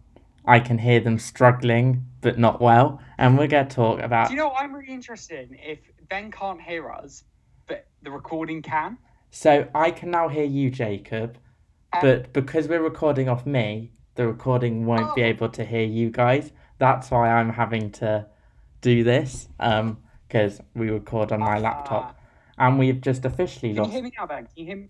I 0.45 0.59
can 0.59 0.77
hear 0.79 0.99
them 0.99 1.19
struggling, 1.19 2.05
but 2.21 2.39
not 2.39 2.59
well. 2.59 2.99
And 3.19 3.37
we're 3.37 3.45
going 3.47 3.67
to 3.67 3.75
talk 3.75 3.99
about. 3.99 4.29
Do 4.29 4.33
you 4.33 4.39
know 4.39 4.47
what 4.47 4.63
I'm 4.63 4.73
really 4.73 4.91
interested 4.91 5.51
in? 5.51 5.57
If 5.63 5.79
Ben 6.09 6.31
can't 6.31 6.59
hear 6.59 6.89
us, 6.91 7.23
but 7.67 7.85
the 8.01 8.09
recording 8.09 8.63
can. 8.63 8.97
So 9.29 9.67
I 9.75 9.91
can 9.91 10.09
now 10.09 10.27
hear 10.27 10.45
you, 10.45 10.71
Jacob, 10.71 11.37
Um, 11.93 11.99
but 12.01 12.33
because 12.33 12.67
we're 12.67 12.81
recording 12.81 13.29
off 13.29 13.45
me, 13.45 13.91
the 14.15 14.25
recording 14.25 14.87
won't 14.87 15.13
be 15.15 15.21
Oh. 15.23 15.27
able 15.27 15.49
to 15.49 15.63
hear 15.63 15.85
you 15.85 16.09
guys. 16.09 16.51
That's 16.79 17.11
why 17.11 17.29
I'm 17.29 17.49
having 17.51 17.91
to 17.93 18.25
do 18.81 19.03
this, 19.03 19.49
um, 19.59 19.97
because 20.29 20.61
we 20.75 20.89
record 20.91 21.31
on 21.31 21.39
my 21.39 21.57
Ah. 21.57 21.59
laptop, 21.59 22.19
and 22.59 22.77
we've 22.77 23.01
just 23.01 23.25
officially 23.25 23.73
lost 23.73 23.89
Can 23.89 23.97
you 23.97 24.03
hear 24.03 24.03
me 24.03 24.11
now, 24.17 24.27
Ben? 24.27 24.45
Can 24.45 24.53
you 24.55 24.65
hear 24.65 24.75
me 24.77 24.89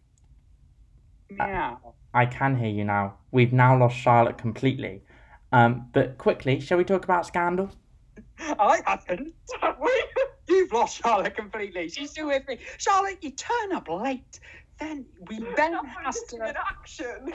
Uh, 1.40 1.46
now? 1.48 1.94
I 2.14 2.26
can 2.26 2.58
hear 2.58 2.68
you 2.70 2.84
now. 2.84 3.16
We've 3.32 3.54
now 3.54 3.78
lost 3.78 3.96
Charlotte 3.98 4.38
completely. 4.38 5.04
Um, 5.52 5.90
but 5.94 6.18
quickly, 6.18 6.60
shall 6.60 6.78
we 6.78 6.84
talk 6.84 7.04
about 7.06 7.26
Scandal? 7.26 7.70
I 8.40 8.82
haven't. 8.86 9.34
We- 9.80 10.04
You've 10.50 10.72
lost 10.74 11.02
Charlotte 11.02 11.36
completely. 11.36 11.90
She's 11.90 12.10
still 12.10 12.28
with 12.28 12.46
me. 12.48 12.58
Charlotte, 12.80 13.20
you 13.22 13.32
turn 13.32 13.72
up 13.72 13.88
late. 13.88 14.40
Then 14.80 15.06
we 15.28 15.40
That 15.56 15.86
has 16.04 16.22
to. 16.24 16.54
action. 16.72 17.34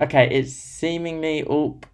Okay, 0.00 0.28
it's 0.30 0.52
seemingly 0.52 1.42
oop. 1.50 1.84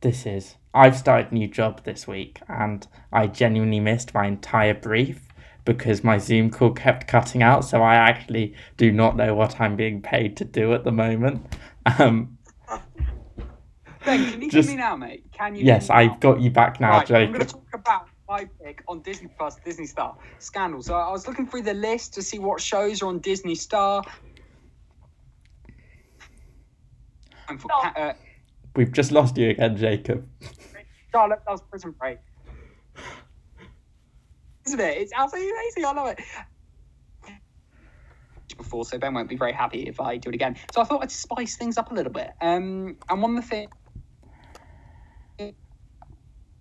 This 0.00 0.26
is. 0.26 0.56
I've 0.74 0.96
started 0.96 1.32
a 1.32 1.34
new 1.34 1.48
job 1.48 1.84
this 1.84 2.06
week, 2.06 2.40
and 2.48 2.86
I 3.12 3.26
genuinely 3.26 3.80
missed 3.80 4.12
my 4.14 4.26
entire 4.26 4.74
brief 4.74 5.22
because 5.64 6.04
my 6.04 6.18
Zoom 6.18 6.50
call 6.50 6.72
kept 6.72 7.08
cutting 7.08 7.42
out. 7.42 7.64
So 7.64 7.82
I 7.82 7.94
actually 7.96 8.54
do 8.76 8.92
not 8.92 9.16
know 9.16 9.34
what 9.34 9.60
I'm 9.60 9.74
being 9.74 10.02
paid 10.02 10.36
to 10.38 10.44
do 10.44 10.74
at 10.74 10.84
the 10.84 10.92
moment. 10.92 11.56
Um, 11.98 12.36
Ben, 14.04 14.30
can 14.30 14.42
you 14.42 14.50
Just- 14.50 14.68
hear 14.68 14.76
me 14.76 14.82
now, 14.82 14.96
mate? 14.96 15.24
Can 15.32 15.56
you? 15.56 15.64
yes, 15.64 15.88
hear 15.88 15.96
me? 15.96 16.04
I've 16.04 16.20
got 16.20 16.40
you 16.40 16.50
back 16.50 16.78
now, 16.80 16.98
right, 16.98 17.10
I'm 17.10 17.32
going 17.32 17.40
to 17.44 17.46
talk 17.46 17.66
about 17.74 18.08
my 18.28 18.48
pick 18.62 18.82
on 18.86 19.00
Disney 19.02 19.28
Plus, 19.36 19.56
Disney 19.64 19.86
Star 19.86 20.16
Scandal. 20.38 20.82
So 20.82 20.94
I 20.94 21.10
was 21.10 21.26
looking 21.26 21.46
through 21.46 21.62
the 21.62 21.74
list 21.74 22.14
to 22.14 22.22
see 22.22 22.38
what 22.38 22.60
shows 22.60 23.02
are 23.02 23.06
on 23.06 23.18
Disney 23.18 23.54
Star. 23.56 24.02
And 27.48 27.60
for 27.60 27.68
uh, 27.72 28.12
We've 28.76 28.92
just 28.92 29.10
lost 29.10 29.38
you 29.38 29.50
again, 29.50 29.76
Jacob. 29.76 30.28
Charlotte 31.10 31.40
does 31.46 31.62
Prison 31.62 31.92
Break. 31.98 32.18
Isn't 34.66 34.80
it? 34.80 34.98
It's 34.98 35.12
absolutely 35.16 35.50
amazing. 35.50 35.84
I 35.86 35.92
love 35.92 36.08
it. 36.08 36.20
Before, 38.58 38.84
so 38.84 38.98
Ben 38.98 39.14
won't 39.14 39.28
be 39.28 39.36
very 39.36 39.52
happy 39.52 39.82
if 39.82 40.00
I 40.00 40.18
do 40.18 40.28
it 40.28 40.34
again. 40.34 40.56
So 40.74 40.80
I 40.82 40.84
thought 40.84 41.02
I'd 41.02 41.10
spice 41.10 41.56
things 41.56 41.78
up 41.78 41.90
a 41.90 41.94
little 41.94 42.12
bit. 42.12 42.32
Um, 42.40 42.96
and 43.08 43.22
one 43.22 43.36
of 43.36 43.42
the 43.42 43.48
things. 43.48 43.70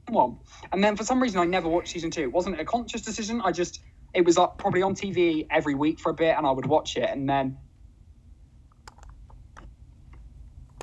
One, 0.08 0.38
and 0.72 0.84
then 0.84 0.96
for 0.96 1.04
some 1.04 1.22
reason 1.22 1.40
I 1.40 1.46
never 1.46 1.68
watched 1.68 1.90
season 1.90 2.12
two. 2.12 2.22
It 2.22 2.32
wasn't 2.32 2.60
a 2.60 2.66
conscious 2.66 3.02
decision. 3.02 3.42
I 3.44 3.52
just 3.52 3.82
it 4.14 4.24
was 4.24 4.38
like 4.38 4.58
probably 4.58 4.84
on 4.84 4.94
TV 4.94 5.48
every 5.50 5.74
week 5.74 6.00
for 6.00 6.12
a 6.12 6.14
bit, 6.14 6.38
and 6.38 6.46
I 6.46 6.52
would 6.52 6.68
watch 6.68 6.96
it, 6.96 7.10
and 7.10 7.28
then 7.28 7.58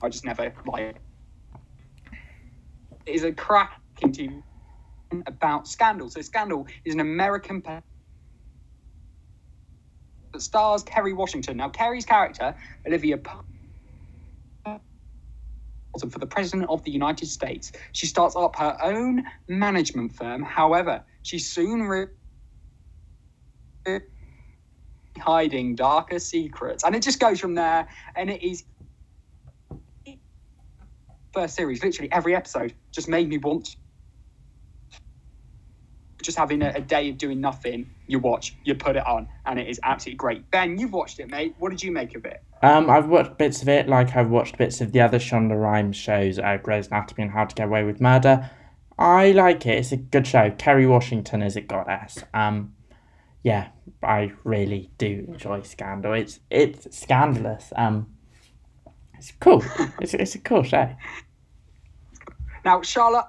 I 0.02 0.08
just 0.08 0.24
never 0.24 0.52
like. 0.66 0.96
Is 3.06 3.24
a 3.24 3.32
cracking 3.32 4.12
TV 4.12 4.42
about 5.26 5.68
Scandal. 5.68 6.10
So 6.10 6.20
Scandal 6.22 6.66
is 6.84 6.94
an 6.94 7.00
American 7.00 7.60
that 7.62 7.84
stars 10.42 10.84
Kerry 10.84 11.14
Washington. 11.14 11.58
Now 11.58 11.70
Kerry's 11.70 12.06
character, 12.06 12.56
Olivia 12.86 13.18
for 16.10 16.18
the 16.18 16.26
President 16.26 16.68
of 16.70 16.82
the 16.84 16.90
United 16.92 17.26
States. 17.28 17.72
She 17.92 18.06
starts 18.06 18.36
up 18.36 18.56
her 18.56 18.76
own 18.82 19.24
management 19.48 20.14
firm. 20.14 20.42
However, 20.42 21.04
she 21.22 21.38
soon 21.38 21.82
re- 21.84 22.06
hiding 25.18 25.74
darker 25.76 26.18
secrets, 26.18 26.82
and 26.84 26.94
it 26.96 27.02
just 27.02 27.20
goes 27.20 27.40
from 27.40 27.54
there. 27.56 27.86
And 28.16 28.30
it 28.30 28.42
is 28.42 28.64
first 31.32 31.54
series, 31.54 31.82
literally 31.82 32.10
every 32.12 32.34
episode, 32.34 32.74
just 32.90 33.08
made 33.08 33.28
me 33.28 33.38
want. 33.38 33.76
Just 36.22 36.38
having 36.38 36.62
a, 36.62 36.72
a 36.76 36.80
day 36.80 37.10
of 37.10 37.18
doing 37.18 37.40
nothing, 37.40 37.90
you 38.06 38.20
watch, 38.20 38.54
you 38.64 38.74
put 38.76 38.94
it 38.94 39.06
on, 39.06 39.28
and 39.44 39.58
it 39.58 39.68
is 39.68 39.80
absolutely 39.82 40.18
great. 40.18 40.50
Ben, 40.50 40.78
you've 40.78 40.92
watched 40.92 41.18
it, 41.18 41.28
mate. 41.28 41.54
What 41.58 41.70
did 41.70 41.82
you 41.82 41.90
make 41.90 42.14
of 42.14 42.24
it? 42.24 42.42
Um, 42.62 42.88
I've 42.88 43.08
watched 43.08 43.38
bits 43.38 43.60
of 43.60 43.68
it, 43.68 43.88
like 43.88 44.14
I've 44.14 44.30
watched 44.30 44.56
bits 44.56 44.80
of 44.80 44.92
the 44.92 45.00
other 45.00 45.18
Shonda 45.18 45.60
Rhimes 45.60 45.96
shows, 45.96 46.38
uh, 46.38 46.58
Grey's 46.62 46.86
Anatomy 46.86 47.24
and 47.24 47.32
How 47.32 47.44
to 47.44 47.54
Get 47.54 47.66
Away 47.66 47.82
with 47.82 48.00
Murder. 48.00 48.50
I 48.98 49.32
like 49.32 49.66
it. 49.66 49.78
It's 49.78 49.90
a 49.90 49.96
good 49.96 50.26
show. 50.28 50.52
Kerry 50.52 50.86
Washington 50.86 51.42
is 51.42 51.56
a 51.56 51.60
goddess. 51.60 52.22
Um, 52.32 52.74
yeah, 53.42 53.70
I 54.00 54.32
really 54.44 54.90
do 54.98 55.24
enjoy 55.26 55.62
Scandal. 55.62 56.12
It's 56.12 56.38
it's 56.50 56.96
scandalous. 56.96 57.72
Um, 57.74 58.14
it's 59.22 59.32
cool. 59.38 59.62
it's 60.00 60.14
it's 60.14 60.34
a 60.34 60.38
cool 60.40 60.64
show. 60.64 60.90
Now, 62.64 62.82
Charlotte, 62.82 63.26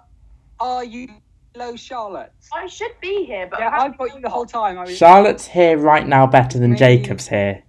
are 0.59 0.83
you 0.83 1.07
hello, 1.53 1.75
Charlotte? 1.75 2.31
I 2.51 2.65
should 2.65 2.93
be 2.99 3.25
here, 3.25 3.47
but 3.47 3.59
Yeah, 3.59 3.69
I'm 3.69 3.91
I've 3.91 3.97
got 3.99 4.15
you 4.15 4.21
the 4.21 4.29
whole 4.29 4.47
time. 4.47 4.79
I 4.79 4.85
was, 4.85 4.97
Charlotte's 4.97 5.45
here 5.45 5.77
right 5.77 6.07
now 6.07 6.25
better 6.25 6.57
than 6.57 6.71
Me. 6.71 6.77
Jacob's 6.77 7.27
here. 7.27 7.63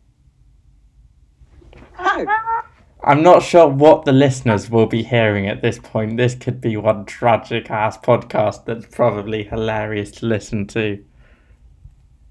Oh, 1.99 2.27
I'm 3.05 3.23
not 3.23 3.43
sure 3.43 3.69
what 3.69 4.07
the 4.07 4.13
listeners 4.13 4.71
will 4.71 4.87
be 4.87 5.03
hearing 5.03 5.47
at 5.47 5.61
this 5.61 5.79
point. 5.79 6.17
This 6.17 6.35
could 6.35 6.63
be 6.63 6.79
one 6.79 7.05
tragic 7.05 7.71
ass 7.71 7.99
podcast 7.99 8.65
that's 8.65 8.87
probably 8.87 9.45
hilarious 9.45 10.11
to 10.13 10.27
listen 10.27 10.67
to. 10.69 11.05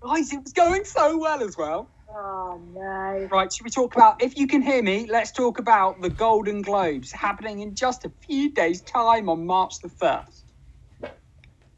guys, 0.01 0.33
it 0.33 0.41
was 0.41 0.53
going 0.53 0.85
so 0.85 1.19
well 1.19 1.43
as 1.43 1.55
well. 1.55 1.87
Oh 2.15 2.61
no. 2.73 3.27
Right, 3.31 3.51
should 3.51 3.63
we 3.63 3.71
talk 3.71 3.95
about, 3.95 4.21
if 4.21 4.37
you 4.37 4.45
can 4.45 4.61
hear 4.61 4.83
me, 4.83 5.07
let's 5.09 5.31
talk 5.31 5.57
about 5.57 5.99
the 6.01 6.09
Golden 6.09 6.61
Globes 6.61 7.11
happening 7.11 7.61
in 7.61 7.73
just 7.73 8.05
a 8.05 8.11
few 8.25 8.51
days' 8.51 8.81
time 8.81 9.29
on 9.29 9.45
March 9.45 9.79
the 9.79 9.87
1st. 9.87 10.43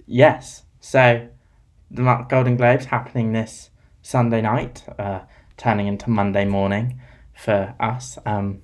Yes, 0.05 0.63
so 0.81 1.27
the 1.89 2.25
Golden 2.27 2.57
Globes 2.57 2.85
happening 2.85 3.31
this 3.31 3.69
Sunday 4.01 4.41
night, 4.41 4.83
uh, 4.99 5.21
turning 5.55 5.87
into 5.87 6.09
Monday 6.09 6.43
morning 6.43 6.99
for 7.33 7.73
us. 7.79 8.17
Um, 8.25 8.61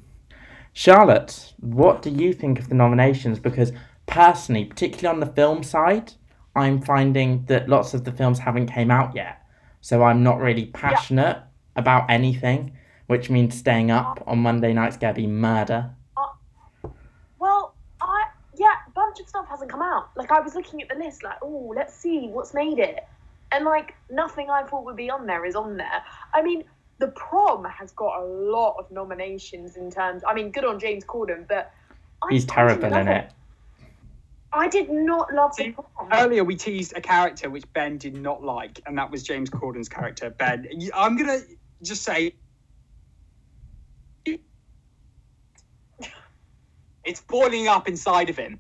Charlotte, 0.73 1.53
what 1.59 2.01
do 2.01 2.09
you 2.09 2.33
think 2.33 2.59
of 2.59 2.67
the 2.67 2.75
nominations? 2.75 3.39
Because 3.39 3.71
personally, 4.07 4.65
particularly 4.65 5.07
on 5.07 5.19
the 5.21 5.33
film 5.33 5.63
side, 5.63 6.13
I'm 6.53 6.81
finding 6.81 7.45
that 7.45 7.69
lots 7.69 7.93
of 7.93 8.03
the 8.03 8.11
films 8.11 8.39
haven't 8.39 8.67
came 8.67 8.91
out 8.91 9.15
yet, 9.15 9.41
so 9.79 10.03
I'm 10.03 10.21
not 10.21 10.39
really 10.39 10.65
passionate 10.65 11.41
about 11.75 12.09
anything, 12.09 12.73
which 13.07 13.29
means 13.29 13.57
staying 13.57 13.91
up 13.91 14.23
on 14.27 14.39
Monday 14.39 14.73
night's 14.73 14.97
gonna 14.97 15.13
be 15.13 15.27
murder. 15.27 15.91
Well, 17.39 17.73
I 18.01 18.25
yeah, 18.55 18.73
a 18.87 18.91
bunch 18.91 19.19
of 19.19 19.27
stuff 19.27 19.47
hasn't 19.47 19.71
come 19.71 19.81
out. 19.81 20.09
Like 20.15 20.31
I 20.31 20.39
was 20.39 20.55
looking 20.55 20.81
at 20.81 20.89
the 20.89 20.95
list, 20.95 21.23
like, 21.23 21.37
oh, 21.41 21.73
let's 21.75 21.93
see 21.93 22.27
what's 22.27 22.53
made 22.53 22.79
it, 22.79 23.05
and 23.51 23.65
like 23.65 23.95
nothing 24.09 24.49
I 24.49 24.63
thought 24.63 24.85
would 24.85 24.97
be 24.97 25.09
on 25.09 25.25
there 25.25 25.45
is 25.45 25.55
on 25.55 25.77
there. 25.77 26.03
I 26.33 26.41
mean, 26.41 26.63
the 26.99 27.07
prom 27.09 27.65
has 27.65 27.91
got 27.91 28.21
a 28.21 28.25
lot 28.25 28.75
of 28.79 28.89
nominations 28.91 29.75
in 29.75 29.91
terms. 29.91 30.23
I 30.27 30.33
mean, 30.33 30.51
good 30.51 30.65
on 30.65 30.79
James 30.79 31.03
Corden, 31.03 31.47
but 31.47 31.73
I, 32.23 32.27
He's 32.29 32.49
I 32.49 32.53
terrible 32.53 32.93
in 32.93 33.07
it. 33.07 33.31
I 34.53 34.67
did 34.67 34.89
not 34.89 35.33
love 35.33 35.55
the 35.55 35.71
prom. 35.71 36.09
Earlier, 36.11 36.43
we 36.43 36.55
teased 36.55 36.93
a 36.95 37.01
character 37.01 37.49
which 37.49 37.71
Ben 37.73 37.97
did 37.97 38.15
not 38.15 38.43
like, 38.43 38.81
and 38.85 38.97
that 38.97 39.09
was 39.09 39.23
James 39.23 39.49
Corden's 39.49 39.89
character. 39.89 40.29
Ben, 40.29 40.67
I'm 40.93 41.17
going 41.17 41.39
to 41.39 41.45
just 41.83 42.03
say 42.03 42.35
it's 47.03 47.21
boiling 47.21 47.67
up 47.67 47.87
inside 47.87 48.29
of 48.29 48.37
him. 48.37 48.59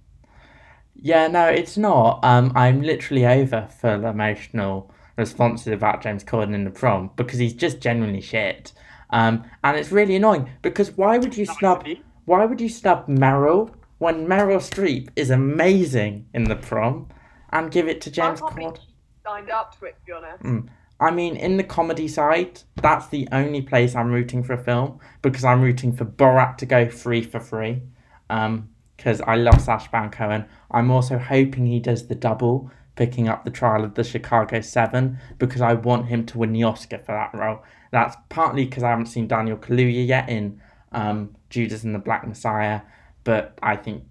Yeah, 0.95 1.27
no, 1.27 1.47
it's 1.47 1.77
not. 1.77 2.23
Um, 2.23 2.51
I'm 2.55 2.81
literally 2.81 3.25
over 3.25 3.67
for 3.79 3.97
the 3.97 4.07
emotional 4.07 4.91
responses 5.17 5.67
about 5.67 6.01
James 6.01 6.23
Corden 6.23 6.53
in 6.53 6.63
the 6.63 6.71
prom 6.71 7.11
because 7.15 7.39
he's 7.39 7.53
just 7.53 7.79
genuinely 7.79 8.21
shit. 8.21 8.73
Um, 9.09 9.43
and 9.63 9.77
it's 9.77 9.91
really 9.91 10.15
annoying 10.15 10.49
because 10.61 10.91
why 10.91 11.17
would 11.17 11.35
you 11.35 11.45
snub? 11.45 11.85
Why 12.25 12.45
would 12.45 12.61
you 12.61 12.69
snub 12.69 13.07
Meryl 13.07 13.73
when 13.97 14.27
Meryl 14.27 14.57
Streep 14.57 15.09
is 15.15 15.29
amazing 15.29 16.27
in 16.33 16.45
the 16.45 16.55
prom, 16.55 17.09
and 17.51 17.71
give 17.71 17.87
it 17.87 18.01
to 18.01 18.11
James 18.11 18.41
I 18.41 18.45
Corden? 18.45 18.77
signed 19.23 19.49
up 19.49 19.77
to 19.79 19.85
it, 19.85 19.95
to 19.99 20.05
be 20.05 20.11
honest. 20.13 20.43
Mm. 20.43 20.69
I 21.01 21.11
mean, 21.11 21.35
in 21.35 21.57
the 21.57 21.63
comedy 21.63 22.07
side, 22.07 22.61
that's 22.75 23.07
the 23.07 23.27
only 23.31 23.61
place 23.61 23.95
I'm 23.95 24.11
rooting 24.11 24.43
for 24.43 24.53
a 24.53 24.63
film 24.63 24.99
because 25.21 25.43
I'm 25.43 25.61
rooting 25.61 25.91
for 25.93 26.05
Borat 26.05 26.57
to 26.57 26.65
go 26.65 26.87
free 26.87 27.23
for 27.23 27.39
free. 27.39 27.81
Um, 28.29 28.69
because 29.01 29.19
I 29.21 29.35
love 29.35 29.59
Sacha 29.59 29.89
Baron 29.91 30.11
Cohen. 30.11 30.45
I'm 30.69 30.91
also 30.91 31.17
hoping 31.17 31.65
he 31.65 31.79
does 31.79 32.07
the 32.07 32.13
double, 32.13 32.69
picking 32.95 33.27
up 33.27 33.43
the 33.43 33.49
trial 33.49 33.83
of 33.83 33.95
the 33.95 34.03
Chicago 34.03 34.61
Seven, 34.61 35.17
because 35.39 35.59
I 35.59 35.73
want 35.73 36.05
him 36.05 36.23
to 36.27 36.37
win 36.37 36.53
the 36.53 36.61
Oscar 36.61 36.99
for 36.99 37.13
that 37.13 37.33
role. 37.33 37.63
That's 37.91 38.15
partly 38.29 38.65
because 38.65 38.83
I 38.83 38.91
haven't 38.91 39.07
seen 39.07 39.27
Daniel 39.27 39.57
Kaluuya 39.57 40.07
yet 40.07 40.29
in 40.29 40.61
um, 40.91 41.35
Judas 41.49 41.83
and 41.83 41.95
the 41.95 41.99
Black 41.99 42.27
Messiah, 42.27 42.81
but 43.23 43.57
I 43.63 43.75
think 43.75 44.03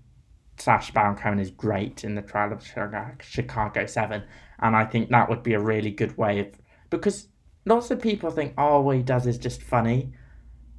Sacha 0.57 0.93
Baron 0.93 1.15
Cohen 1.15 1.39
is 1.39 1.53
great 1.53 2.03
in 2.03 2.17
the 2.17 2.23
Trial 2.23 2.53
of 2.53 2.67
Chicago- 2.67 3.15
Chicago 3.21 3.87
Seven, 3.87 4.25
and 4.59 4.75
I 4.75 4.87
think 4.87 5.11
that 5.11 5.29
would 5.29 5.45
be 5.45 5.55
a 5.55 5.61
really 5.61 5.93
good 5.93 6.19
way 6.19 6.41
of 6.41 6.49
because 6.91 7.29
lots 7.65 7.91
of 7.91 8.01
people 8.01 8.31
think, 8.31 8.55
oh, 8.59 8.81
what 8.81 8.97
he 8.97 9.03
does 9.03 9.27
is 9.27 9.39
just 9.39 9.63
funny, 9.63 10.13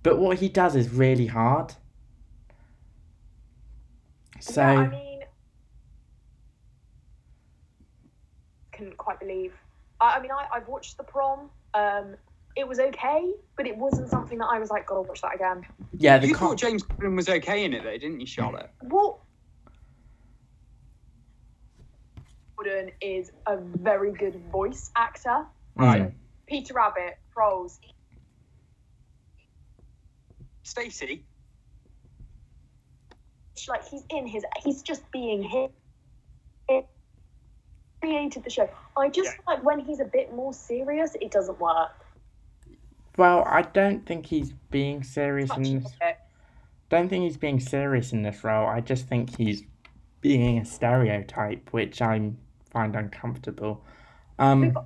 but 0.04 0.20
what 0.20 0.38
he 0.40 0.50
does 0.50 0.76
is 0.76 0.90
really 0.90 1.28
hard. 1.28 1.74
So 4.40 4.62
yeah, 4.62 4.68
I 4.80 4.88
mean, 4.88 5.20
couldn't 8.74 8.98
quite 8.98 9.20
believe. 9.20 9.54
I, 10.00 10.18
I 10.18 10.22
mean, 10.22 10.32
I, 10.32 10.48
I've 10.54 10.68
watched 10.68 10.98
the 10.98 11.04
prom. 11.04 11.50
Um, 11.74 12.16
it 12.56 12.68
was 12.68 12.80
okay, 12.80 13.32
but 13.56 13.66
it 13.66 13.78
wasn't 13.78 14.10
something 14.10 14.38
that 14.40 14.48
I 14.52 14.60
was 14.60 14.70
like, 14.70 14.88
gotta 14.88 15.02
watch 15.02 15.22
that 15.22 15.36
again. 15.36 15.66
yeah, 15.98 16.18
the 16.18 16.28
You 16.28 16.36
con- 16.36 16.50
thought 16.50 16.58
James 16.58 16.84
Corden 16.84 17.16
was 17.16 17.30
okay 17.30 17.64
in 17.64 17.74
it, 17.74 17.84
though, 17.84 17.98
didn't 17.98 18.20
you, 18.20 18.26
Charlotte? 18.26 18.70
What? 18.82 19.20
Jordan 22.58 22.92
is 23.02 23.32
a 23.48 23.58
very 23.58 24.12
good 24.12 24.36
voice 24.52 24.92
actor. 24.96 25.46
Mm. 25.78 26.14
Peter 26.48 26.74
Rabbit, 26.74 27.18
Trolls. 27.34 27.80
Stacey, 30.64 31.26
like 33.68 33.88
he's 33.88 34.04
in 34.10 34.26
his 34.26 34.44
he's 34.64 34.82
just 34.82 35.10
being 35.12 35.44
him 35.44 35.70
created 38.02 38.44
the 38.44 38.50
show 38.50 38.68
i 38.98 39.08
just 39.10 39.30
Yeah. 39.30 39.54
like 39.54 39.64
when 39.64 39.80
he's 39.80 40.00
a 40.00 40.06
bit 40.06 40.34
more 40.34 40.54
serious 40.54 41.16
it 41.22 41.30
doesn't 41.30 41.60
work 41.60 41.92
Well, 43.18 43.44
I 43.46 43.62
don't 43.62 44.04
think 44.06 44.26
he's 44.26 44.54
being 44.72 45.04
serious 45.04 45.50
Much 45.50 45.58
in 45.68 45.84
this. 45.84 45.94
it. 46.02 46.18
Don't 46.90 47.10
think 47.10 47.24
he's 47.26 47.38
being 47.38 47.60
serious 47.60 48.12
in 48.14 48.24
this 48.24 48.44
role. 48.44 48.66
I 48.66 48.80
just 48.82 49.08
think 49.08 49.38
he's 49.38 49.64
being 50.22 50.58
a 50.58 50.66
stereotype, 50.66 51.72
which 51.72 52.02
I 52.02 52.32
find 52.72 52.96
uncomfortable. 52.96 53.84
Um, 54.40 54.64
i 54.64 54.68
just 54.68 54.78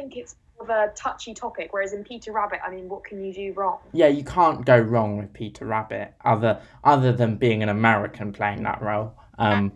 think 0.00 0.16
it's 0.16 0.36
of 0.60 0.70
a 0.70 0.90
touchy 0.96 1.34
topic 1.34 1.68
whereas 1.72 1.92
in 1.92 2.02
peter 2.02 2.32
rabbit 2.32 2.58
i 2.66 2.70
mean 2.70 2.88
what 2.88 3.04
can 3.04 3.24
you 3.24 3.32
do 3.32 3.52
wrong 3.52 3.78
yeah, 3.92 4.08
you 4.08 4.24
can't 4.24 4.64
go 4.64 4.78
wrong 4.78 5.16
with 5.16 5.32
Peter 5.32 5.64
Rabbit, 5.64 6.14
other 6.24 6.60
other 6.84 7.12
than 7.12 7.36
being 7.36 7.62
an 7.62 7.68
American 7.68 8.32
playing 8.32 8.62
that 8.64 8.82
role. 8.82 9.14
Um, 9.38 9.72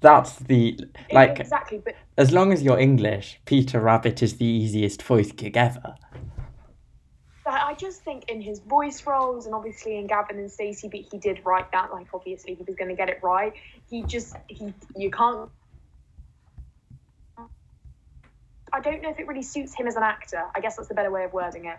that's 0.00 0.36
the 0.36 0.78
like 1.12 1.38
exactly 1.38 1.78
but 1.78 1.94
as 2.18 2.32
long 2.32 2.52
as 2.52 2.62
you're 2.62 2.78
English, 2.78 3.40
Peter 3.44 3.80
Rabbit 3.80 4.22
is 4.22 4.36
the 4.38 4.44
easiest 4.44 5.02
voice 5.02 5.32
gig 5.32 5.56
ever. 5.56 5.94
I 7.46 7.72
I 7.72 7.74
just 7.74 8.02
think 8.02 8.28
in 8.28 8.40
his 8.40 8.60
voice 8.60 9.06
roles 9.06 9.46
and 9.46 9.54
obviously 9.54 9.96
in 9.96 10.06
Gavin 10.06 10.38
and 10.38 10.50
Stacey, 10.50 10.88
but 10.88 11.00
he 11.10 11.18
did 11.18 11.40
write 11.44 11.70
that. 11.72 11.92
Like 11.92 12.08
obviously 12.12 12.54
he 12.54 12.62
was 12.64 12.76
going 12.76 12.90
to 12.90 12.96
get 12.96 13.08
it 13.08 13.18
right. 13.22 13.52
He 13.88 14.02
just 14.02 14.36
he 14.48 14.72
you 14.96 15.10
can't. 15.10 15.50
I 18.72 18.80
don't 18.80 19.02
know 19.02 19.10
if 19.10 19.18
it 19.18 19.26
really 19.26 19.42
suits 19.42 19.74
him 19.74 19.86
as 19.86 19.96
an 19.96 20.02
actor. 20.02 20.42
I 20.54 20.60
guess 20.60 20.76
that's 20.76 20.88
the 20.88 20.94
better 20.94 21.10
way 21.10 21.24
of 21.24 21.32
wording 21.32 21.66
it. 21.66 21.78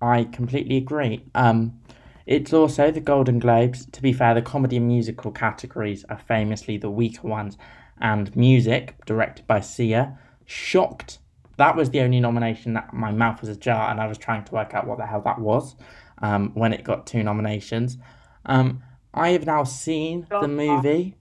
I 0.00 0.24
completely 0.24 0.76
agree. 0.76 1.24
Um, 1.34 1.80
it's 2.26 2.52
also 2.52 2.90
the 2.90 3.00
Golden 3.00 3.38
Globes. 3.38 3.86
To 3.86 4.02
be 4.02 4.12
fair, 4.12 4.34
the 4.34 4.42
comedy 4.42 4.76
and 4.76 4.86
musical 4.86 5.32
categories 5.32 6.04
are 6.10 6.18
famously 6.18 6.76
the 6.76 6.90
weaker 6.90 7.26
ones, 7.26 7.56
and 8.00 8.34
music, 8.36 8.94
directed 9.06 9.46
by 9.46 9.60
Sia, 9.60 10.18
shocked. 10.44 11.18
That 11.56 11.74
was 11.74 11.90
the 11.90 12.00
only 12.00 12.20
nomination 12.20 12.74
that 12.74 12.92
my 12.92 13.10
mouth 13.10 13.40
was 13.40 13.48
ajar, 13.48 13.90
and 13.90 14.00
I 14.00 14.06
was 14.06 14.18
trying 14.18 14.44
to 14.44 14.54
work 14.54 14.74
out 14.74 14.86
what 14.86 14.98
the 14.98 15.06
hell 15.06 15.22
that 15.22 15.40
was 15.40 15.74
um, 16.18 16.52
when 16.54 16.72
it 16.72 16.84
got 16.84 17.06
two 17.06 17.22
nominations. 17.22 17.96
Um, 18.44 18.82
I 19.14 19.30
have 19.30 19.46
now 19.46 19.64
seen 19.64 20.26
the 20.30 20.46
movie. 20.46 21.16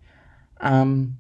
Um, 0.59 1.17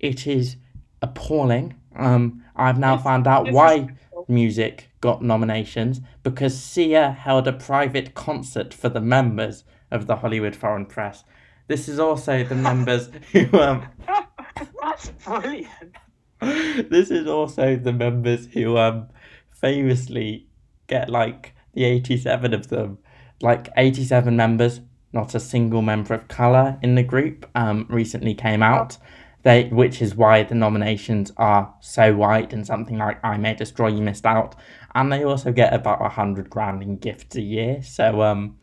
it 0.00 0.26
is 0.26 0.56
appalling. 1.02 1.74
Um, 1.96 2.44
I've 2.56 2.78
now 2.78 2.96
found 2.96 3.26
out 3.26 3.50
why 3.52 3.88
music 4.28 4.90
got 5.00 5.22
nominations 5.22 6.00
because 6.22 6.58
Sia 6.60 7.10
held 7.12 7.46
a 7.46 7.52
private 7.52 8.14
concert 8.14 8.74
for 8.74 8.88
the 8.88 9.00
members 9.00 9.64
of 9.90 10.06
the 10.06 10.16
Hollywood 10.16 10.56
Foreign 10.56 10.86
Press. 10.86 11.24
This 11.68 11.88
is 11.88 11.98
also 11.98 12.44
the 12.44 12.54
members 12.70 13.10
who 13.32 13.46
um 13.58 13.86
that's 14.82 15.10
brilliant. 15.24 15.96
this 16.40 17.10
is 17.10 17.26
also 17.26 17.76
the 17.76 17.92
members 17.92 18.46
who 18.46 18.76
um 18.76 19.08
famously 19.50 20.46
get 20.86 21.08
like 21.08 21.54
the 21.72 21.84
87 21.84 22.54
of 22.54 22.68
them 22.68 22.98
like 23.40 23.68
87 23.76 24.36
members 24.36 24.80
not 25.12 25.34
a 25.34 25.40
single 25.40 25.82
member 25.82 26.14
of 26.14 26.28
color 26.28 26.78
in 26.82 26.94
the 26.94 27.02
group 27.02 27.48
um 27.54 27.86
recently 27.88 28.34
came 28.34 28.62
out 28.62 28.98
they 29.46 29.68
which 29.68 30.02
is 30.02 30.16
why 30.16 30.42
the 30.42 30.56
nominations 30.56 31.30
are 31.36 31.72
so 31.80 32.12
wide 32.16 32.52
and 32.52 32.66
something 32.66 32.98
like 32.98 33.24
i 33.24 33.36
may 33.36 33.54
destroy 33.54 33.86
you 33.86 34.02
missed 34.02 34.26
out. 34.26 34.56
And 34.92 35.12
they 35.12 35.22
also 35.24 35.52
get 35.52 35.72
about 35.72 36.04
a 36.04 36.08
hundred 36.08 36.50
grand 36.50 36.82
in 36.82 36.96
gifts 36.96 37.36
a 37.36 37.40
year. 37.42 37.80
So 37.80 38.22
um 38.22 38.58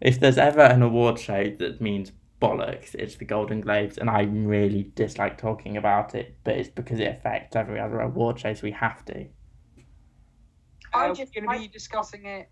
if 0.00 0.20
there's 0.20 0.38
ever 0.38 0.60
an 0.60 0.80
award 0.80 1.18
show 1.18 1.52
that 1.58 1.80
means 1.80 2.12
bollocks, 2.40 2.94
it's 2.94 3.16
the 3.16 3.24
Golden 3.24 3.60
Globes, 3.60 3.98
and 3.98 4.08
I 4.08 4.22
really 4.22 4.92
dislike 4.94 5.38
talking 5.38 5.76
about 5.76 6.14
it, 6.14 6.36
but 6.44 6.56
it's 6.56 6.68
because 6.68 7.00
it 7.00 7.08
affects 7.08 7.56
every 7.56 7.80
other 7.80 8.00
award 8.00 8.38
show, 8.38 8.54
so 8.54 8.62
we 8.62 8.72
have 8.72 9.04
to. 9.06 9.26
I 10.94 11.06
Are 11.06 11.12
we 11.12 11.16
going 11.16 11.26
to 11.26 11.40
be 11.40 11.64
I- 11.64 11.66
discussing 11.72 12.26
it? 12.26 12.48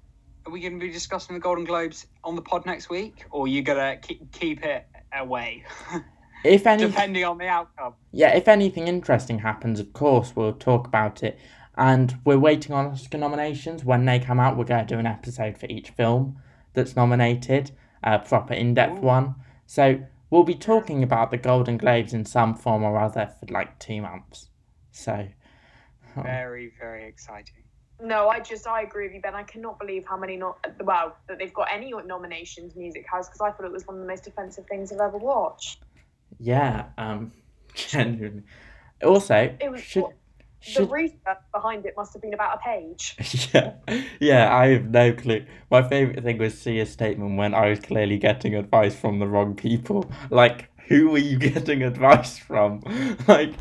Are 0.47 0.53
we 0.53 0.61
going 0.61 0.79
to 0.81 0.85
be 0.87 0.93
discussing 0.93 1.35
the 1.35 1.41
Golden 1.41 1.65
Globes 1.65 2.07
on 2.25 2.35
the 2.35 2.43
pod 2.43 2.67
next 2.67 2.89
week, 2.89 3.27
or 3.31 3.45
are 3.45 3.49
you 3.49 3.63
going 3.63 3.79
to 3.79 4.01
keep, 4.01 4.33
keep 4.33 4.65
it 4.65 4.87
away, 5.13 5.65
If 6.45 6.67
any, 6.67 6.87
depending 6.87 7.25
on 7.25 7.39
the 7.39 7.47
outcome? 7.47 7.95
yeah, 8.13 8.35
if 8.35 8.49
anything 8.49 8.89
interesting 8.89 9.41
happens, 9.41 9.81
of 9.81 9.93
course 9.93 10.35
we'll 10.35 10.53
talk 10.53 10.87
about 10.87 11.23
it. 11.23 11.39
And 11.77 12.19
we're 12.25 12.39
waiting 12.39 12.75
on 12.75 12.87
Oscar 12.87 13.19
nominations. 13.19 13.85
When 13.85 14.05
they 14.05 14.19
come 14.19 14.41
out, 14.41 14.57
we're 14.57 14.65
going 14.65 14.87
to 14.87 14.95
do 14.95 14.99
an 14.99 15.07
episode 15.07 15.57
for 15.57 15.67
each 15.67 15.91
film 15.91 16.39
that's 16.75 16.97
nominated, 16.97 17.71
a 18.03 18.19
proper 18.19 18.55
in-depth 18.55 19.01
one. 19.01 19.35
So 19.67 20.01
we'll 20.31 20.45
be 20.45 20.55
talking 20.55 21.03
about 21.03 21.31
the 21.31 21.37
Golden 21.37 21.77
Globes 21.77 22.13
in 22.13 22.25
some 22.25 22.55
form 22.55 22.83
or 22.83 22.99
other 22.99 23.33
for 23.39 23.53
like 23.53 23.79
two 23.79 24.03
months. 24.03 24.49
So. 24.93 25.29
oh. 26.17 26.23
Very, 26.23 26.73
very 26.79 27.07
exciting. 27.07 27.65
No, 28.03 28.29
I 28.29 28.41
just 28.41 28.67
I 28.67 28.83
agree 28.83 29.07
with 29.07 29.15
you, 29.15 29.21
Ben. 29.21 29.35
I 29.35 29.43
cannot 29.43 29.79
believe 29.79 30.07
how 30.07 30.17
many 30.17 30.37
not 30.37 30.59
well 30.83 31.17
that 31.29 31.39
they've 31.39 31.53
got 31.53 31.69
any 31.71 31.93
nominations. 32.07 32.75
Music 32.75 33.05
has 33.13 33.29
because 33.29 33.41
I 33.43 33.51
thought 33.51 33.67
it 33.67 33.73
was 33.73 33.87
one 33.87 33.97
of 33.97 34.03
the 34.03 34.09
most 34.09 34.27
offensive 34.27 34.67
things 34.67 34.91
I've 34.91 35.01
ever 35.01 35.19
watched. 35.19 35.83
Yeah, 36.39 36.87
um, 36.99 37.33
genuinely. 37.75 38.43
Also, 39.03 39.57
It 39.61 39.71
was 39.71 39.83
should, 39.83 40.03
what- 40.05 40.13
the 40.63 40.71
should 40.73 40.91
research 40.91 41.39
behind 41.55 41.87
it 41.87 41.95
must 41.97 42.13
have 42.13 42.21
been 42.21 42.35
about 42.35 42.59
a 42.59 42.61
page. 42.61 43.49
yeah, 43.55 43.73
yeah, 44.21 44.55
I 44.55 44.69
have 44.69 44.91
no 44.91 45.13
clue. 45.15 45.47
My 45.71 45.83
favorite 45.83 46.23
thing 46.23 46.37
was 46.37 46.59
Sia 46.61 46.85
statement 46.85 47.39
when 47.39 47.55
I 47.55 47.71
was 47.71 47.81
clearly 47.81 48.19
getting 48.19 48.55
advice 48.55 48.95
from 48.95 49.21
the 49.21 49.27
wrong 49.27 49.55
people. 49.55 50.11
Like, 50.29 50.69
who 50.89 51.09
were 51.11 51.19
you 51.19 51.39
getting 51.51 51.83
advice 51.83 52.37
from? 52.39 52.83
Like, 53.27 53.55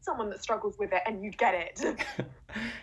Someone 0.00 0.28
that 0.30 0.42
struggles 0.42 0.76
with 0.78 0.92
it, 0.92 1.00
and 1.06 1.24
you'd 1.24 1.38
get 1.38 1.54
it. 1.54 1.80
you 2.18 2.24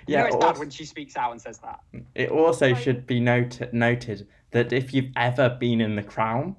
yeah. 0.08 0.22
know 0.22 0.26
it's 0.26 0.36
also- 0.36 0.48
bad 0.54 0.58
when 0.60 0.70
she 0.72 0.84
speaks 0.86 1.16
out 1.16 1.32
and 1.32 1.40
says 1.42 1.60
that. 1.60 1.80
It 2.16 2.30
also 2.32 2.74
should 2.74 3.06
be 3.06 3.20
noted 3.20 3.72
noted 3.74 4.28
that 4.52 4.74
if 4.74 4.94
you've 4.94 5.12
ever 5.16 5.50
been 5.50 5.80
in 5.82 5.96
the 5.96 6.04
Crown, 6.04 6.56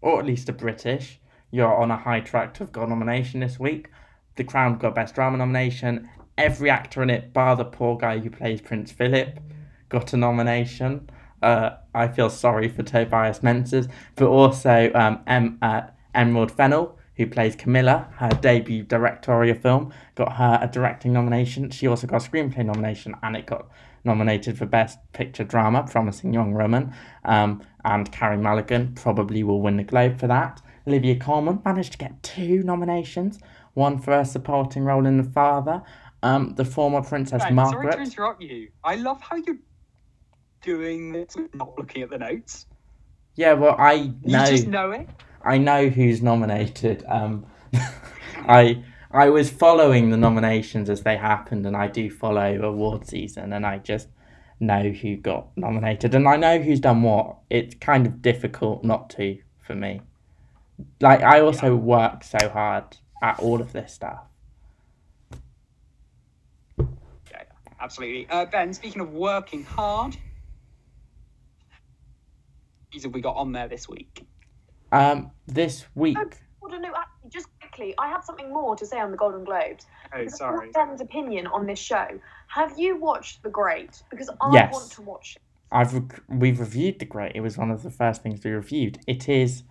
or 0.00 0.18
at 0.18 0.26
least 0.26 0.48
a 0.48 0.52
British, 0.52 1.20
you're 1.50 1.74
on 1.74 1.90
a 1.90 1.96
high 1.96 2.20
track 2.20 2.54
to 2.54 2.60
have 2.60 2.72
got 2.72 2.86
a 2.86 2.90
nomination 2.90 3.40
this 3.40 3.58
week. 3.58 3.88
The 4.36 4.44
Crown 4.44 4.78
got 4.78 4.94
Best 4.94 5.14
Drama 5.14 5.38
nomination. 5.38 6.08
Every 6.38 6.70
actor 6.70 7.02
in 7.02 7.10
it, 7.10 7.32
bar 7.32 7.56
the 7.56 7.64
poor 7.64 7.96
guy 7.96 8.18
who 8.18 8.30
plays 8.30 8.60
Prince 8.60 8.92
Philip, 8.92 9.40
got 9.88 10.12
a 10.12 10.16
nomination. 10.16 11.10
Uh, 11.42 11.70
I 11.94 12.08
feel 12.08 12.30
sorry 12.30 12.68
for 12.68 12.82
Tobias 12.82 13.42
Menzies, 13.42 13.88
but 14.14 14.28
also 14.28 14.90
um, 14.94 15.20
em- 15.26 15.58
uh, 15.60 15.82
Emerald 16.14 16.52
Fennell, 16.52 16.98
who 17.16 17.26
plays 17.26 17.56
Camilla, 17.56 18.08
her 18.16 18.30
debut 18.30 18.82
directorial 18.82 19.56
film, 19.56 19.92
got 20.14 20.36
her 20.36 20.58
a 20.62 20.68
directing 20.68 21.12
nomination. 21.12 21.70
She 21.70 21.86
also 21.86 22.06
got 22.06 22.26
a 22.26 22.30
screenplay 22.30 22.64
nomination, 22.64 23.14
and 23.22 23.36
it 23.36 23.46
got 23.46 23.68
nominated 24.04 24.58
for 24.58 24.66
Best 24.66 24.98
Picture 25.12 25.44
Drama, 25.44 25.86
Promising 25.90 26.32
Young 26.32 26.54
Woman. 26.54 26.94
Um, 27.24 27.62
and 27.84 28.10
Carey 28.12 28.36
Mulligan 28.36 28.94
probably 28.94 29.42
will 29.42 29.60
win 29.60 29.76
the 29.76 29.84
Globe 29.84 30.18
for 30.18 30.26
that. 30.26 30.60
Olivia 30.86 31.16
Colman 31.16 31.60
managed 31.64 31.92
to 31.92 31.98
get 31.98 32.22
two 32.22 32.62
nominations, 32.62 33.38
one 33.74 33.98
for 33.98 34.12
her 34.12 34.24
supporting 34.24 34.84
role 34.84 35.06
in 35.06 35.16
The 35.16 35.30
Father. 35.30 35.82
Um, 36.22 36.54
the 36.56 36.64
former 36.64 37.02
Princess 37.02 37.42
Ben, 37.42 37.56
sorry 37.56 37.90
to 37.92 37.98
interrupt 37.98 38.42
you. 38.42 38.68
I 38.84 38.96
love 38.96 39.20
how 39.22 39.36
you're 39.36 39.56
doing 40.60 41.12
this, 41.12 41.36
not 41.54 41.78
looking 41.78 42.02
at 42.02 42.10
the 42.10 42.18
notes. 42.18 42.66
Yeah, 43.36 43.54
well, 43.54 43.76
I 43.78 44.12
know. 44.22 44.44
You 44.44 44.50
just 44.50 44.66
know 44.66 44.90
it. 44.90 45.08
I 45.42 45.56
know 45.56 45.88
who's 45.88 46.20
nominated. 46.20 47.04
Um, 47.08 47.46
I 48.36 48.82
I 49.12 49.28
was 49.28 49.50
following 49.50 50.10
the 50.10 50.16
nominations 50.16 50.88
as 50.88 51.02
they 51.02 51.16
happened, 51.16 51.66
and 51.66 51.76
I 51.76 51.88
do 51.88 52.10
follow 52.10 52.60
award 52.62 53.06
season, 53.08 53.52
and 53.52 53.66
I 53.66 53.78
just 53.78 54.08
know 54.60 54.90
who 54.90 55.16
got 55.16 55.48
nominated, 55.56 56.14
and 56.14 56.28
I 56.28 56.36
know 56.36 56.60
who's 56.60 56.80
done 56.80 57.02
what. 57.02 57.38
It's 57.50 57.74
kind 57.74 58.06
of 58.06 58.22
difficult 58.22 58.84
not 58.84 59.10
to 59.10 59.38
for 59.58 59.74
me. 59.74 60.02
Like 61.00 61.22
I 61.22 61.40
also 61.40 61.74
work 61.74 62.22
so 62.22 62.48
hard 62.48 62.96
at 63.22 63.40
all 63.40 63.60
of 63.60 63.72
this 63.72 63.92
stuff. 63.92 64.20
Yeah, 66.78 67.42
absolutely. 67.80 68.28
Uh, 68.30 68.46
ben, 68.46 68.72
speaking 68.72 69.02
of 69.02 69.12
working 69.12 69.64
hard, 69.64 70.16
these 72.92 73.02
have 73.02 73.12
we 73.12 73.20
got 73.20 73.36
on 73.36 73.52
there 73.52 73.68
this 73.68 73.88
week? 73.88 74.24
Um, 74.92 75.30
this 75.46 75.84
week, 75.94 76.16
Well, 76.60 76.80
no, 76.80 76.88
actually, 76.88 77.30
just 77.30 77.46
quickly, 77.70 77.94
I 77.98 78.08
have 78.08 78.24
something 78.24 78.52
more 78.52 78.76
to 78.76 78.86
say 78.86 78.98
on 79.00 79.10
the 79.10 79.16
Golden 79.16 79.44
Globes. 79.44 79.86
Oh, 80.12 80.18
Because 80.18 80.40
I 80.40 80.50
want 80.50 80.72
Ben's 80.72 81.00
opinion 81.00 81.46
on 81.46 81.66
this 81.66 81.78
show. 81.78 82.06
Have 82.48 82.78
you 82.78 82.96
watched 82.98 83.42
The 83.42 83.50
Great? 83.50 84.02
Because 84.10 84.30
I 84.40 84.52
Yes. 84.52 84.72
want 84.72 84.92
to 84.92 85.02
watch 85.02 85.36
it. 85.36 85.42
I've 85.72 85.94
rec- 85.94 86.22
we've 86.28 86.58
reviewed 86.58 86.98
the 86.98 87.04
Great. 87.04 87.32
It 87.34 87.40
was 87.40 87.56
one 87.56 87.70
of 87.70 87.82
the 87.82 87.90
first 87.90 88.22
things 88.22 88.42
we 88.44 88.50
reviewed. 88.50 88.98
It 89.06 89.28
is 89.28 89.62